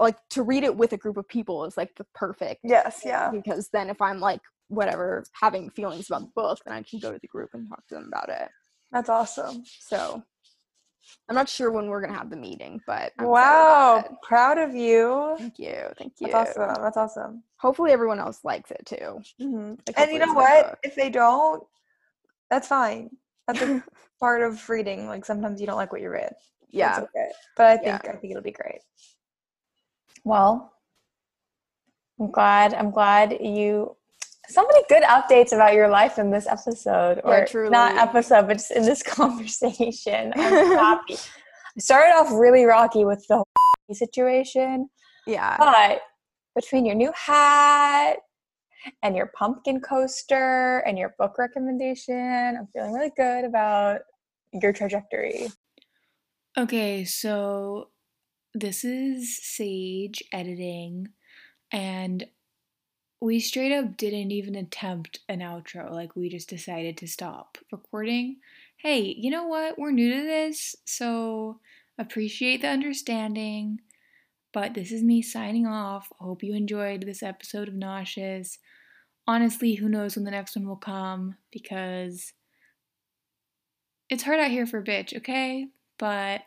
Like 0.00 0.16
to 0.30 0.42
read 0.42 0.64
it 0.64 0.76
with 0.76 0.92
a 0.92 0.96
group 0.96 1.18
of 1.18 1.28
people 1.28 1.64
is 1.64 1.76
like 1.76 1.94
the 1.96 2.06
perfect. 2.14 2.62
Yes, 2.64 3.02
yeah. 3.04 3.30
Because 3.30 3.68
then 3.72 3.88
if 3.88 4.02
I'm 4.02 4.18
like 4.18 4.40
whatever 4.66 5.24
having 5.40 5.70
feelings 5.70 6.10
about 6.10 6.22
the 6.22 6.32
book, 6.34 6.58
then 6.66 6.74
I 6.74 6.82
can 6.82 6.98
go 6.98 7.12
to 7.12 7.18
the 7.20 7.28
group 7.28 7.50
and 7.54 7.68
talk 7.68 7.86
to 7.88 7.94
them 7.94 8.08
about 8.08 8.28
it. 8.28 8.48
That's 8.90 9.08
awesome. 9.08 9.62
So 9.80 10.24
I'm 11.28 11.34
not 11.34 11.48
sure 11.48 11.70
when 11.70 11.88
we're 11.88 12.00
gonna 12.00 12.16
have 12.16 12.30
the 12.30 12.36
meeting, 12.36 12.80
but 12.86 13.12
I'm 13.18 13.26
wow, 13.26 14.04
proud 14.22 14.58
of 14.58 14.74
you. 14.74 15.34
Thank 15.38 15.58
you, 15.58 15.84
thank 15.98 16.14
you. 16.20 16.28
That's 16.30 16.56
awesome. 16.56 16.82
That's 16.82 16.96
awesome. 16.96 17.42
Hopefully, 17.56 17.92
everyone 17.92 18.18
else 18.18 18.40
likes 18.44 18.70
it 18.70 18.84
too. 18.86 19.20
Mm-hmm. 19.40 19.74
Like, 19.86 19.98
and 19.98 20.10
you 20.12 20.18
know 20.18 20.32
what? 20.32 20.78
If 20.82 20.94
they 20.94 21.10
don't, 21.10 21.62
that's 22.50 22.68
fine. 22.68 23.10
That's 23.46 23.62
a 23.62 23.84
part 24.20 24.42
of 24.42 24.68
reading. 24.68 25.06
Like 25.06 25.24
sometimes 25.24 25.60
you 25.60 25.66
don't 25.66 25.76
like 25.76 25.92
what 25.92 26.00
you 26.00 26.10
read. 26.10 26.34
Yeah, 26.70 27.00
okay. 27.00 27.28
but 27.56 27.66
I 27.66 27.76
think 27.76 28.02
yeah. 28.04 28.12
I 28.12 28.16
think 28.16 28.30
it'll 28.30 28.42
be 28.42 28.52
great. 28.52 28.80
Well, 30.24 30.72
I'm 32.20 32.30
glad. 32.30 32.74
I'm 32.74 32.90
glad 32.90 33.38
you 33.40 33.96
so 34.48 34.66
many 34.66 34.82
good 34.88 35.02
updates 35.02 35.52
about 35.52 35.74
your 35.74 35.88
life 35.88 36.18
in 36.18 36.30
this 36.30 36.46
episode, 36.46 37.20
or 37.24 37.46
yeah, 37.52 37.68
not 37.68 37.96
episode, 37.96 38.46
but 38.46 38.54
just 38.54 38.70
in 38.70 38.82
this 38.82 39.02
conversation. 39.04 40.32
I'm 40.34 40.72
happy. 40.72 41.14
I 41.14 41.80
started 41.80 42.14
off 42.14 42.32
really 42.32 42.64
rocky 42.64 43.04
with 43.04 43.24
the 43.28 43.44
situation. 43.92 44.88
Yeah. 45.26 45.56
But 45.58 46.00
between 46.56 46.86
your 46.86 46.94
new 46.94 47.12
hat 47.14 48.16
and 49.02 49.14
your 49.14 49.30
pumpkin 49.38 49.80
coaster 49.80 50.78
and 50.86 50.98
your 50.98 51.14
book 51.18 51.38
recommendation, 51.38 52.56
I'm 52.58 52.68
feeling 52.72 52.92
really 52.92 53.12
good 53.16 53.44
about 53.44 54.00
your 54.52 54.72
trajectory. 54.72 55.48
Okay, 56.56 57.04
so 57.04 57.90
this 58.54 58.84
is 58.84 59.38
Sage 59.42 60.22
editing, 60.32 61.08
and 61.70 62.26
we 63.20 63.40
straight 63.40 63.72
up 63.72 63.96
didn't 63.96 64.30
even 64.30 64.54
attempt 64.54 65.20
an 65.28 65.40
outro. 65.40 65.90
Like, 65.90 66.14
we 66.14 66.28
just 66.28 66.48
decided 66.48 66.96
to 66.98 67.08
stop 67.08 67.58
recording. 67.72 68.36
Hey, 68.76 69.14
you 69.18 69.30
know 69.30 69.46
what? 69.46 69.78
We're 69.78 69.90
new 69.90 70.14
to 70.14 70.22
this, 70.22 70.76
so 70.84 71.58
appreciate 71.98 72.62
the 72.62 72.68
understanding. 72.68 73.80
But 74.52 74.74
this 74.74 74.92
is 74.92 75.02
me 75.02 75.20
signing 75.20 75.66
off. 75.66 76.08
Hope 76.20 76.42
you 76.42 76.54
enjoyed 76.54 77.02
this 77.02 77.22
episode 77.22 77.68
of 77.68 77.74
Nauseous. 77.74 78.58
Honestly, 79.26 79.74
who 79.74 79.88
knows 79.88 80.16
when 80.16 80.24
the 80.24 80.30
next 80.30 80.56
one 80.56 80.66
will 80.66 80.76
come 80.76 81.36
because 81.52 82.32
it's 84.08 84.22
hard 84.22 84.40
out 84.40 84.50
here 84.50 84.66
for 84.66 84.82
bitch, 84.82 85.14
okay? 85.16 85.66
But 85.98 86.42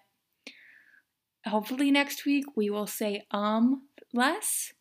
hopefully 1.45 1.91
next 1.91 2.26
week 2.26 2.45
we 2.55 2.69
will 2.69 2.88
say 2.88 3.26
um 3.32 3.84
less. 4.13 4.74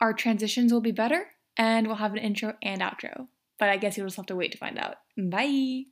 Our 0.00 0.12
transitions 0.12 0.72
will 0.72 0.80
be 0.80 0.92
better 0.92 1.28
and 1.56 1.86
we'll 1.86 1.96
have 1.96 2.12
an 2.12 2.18
intro 2.18 2.54
and 2.62 2.80
outro. 2.80 3.28
But 3.58 3.68
I 3.68 3.76
guess 3.76 3.96
you'll 3.96 4.06
just 4.06 4.16
have 4.16 4.26
to 4.26 4.36
wait 4.36 4.52
to 4.52 4.58
find 4.58 4.78
out. 4.78 4.96
Bye. 5.16 5.84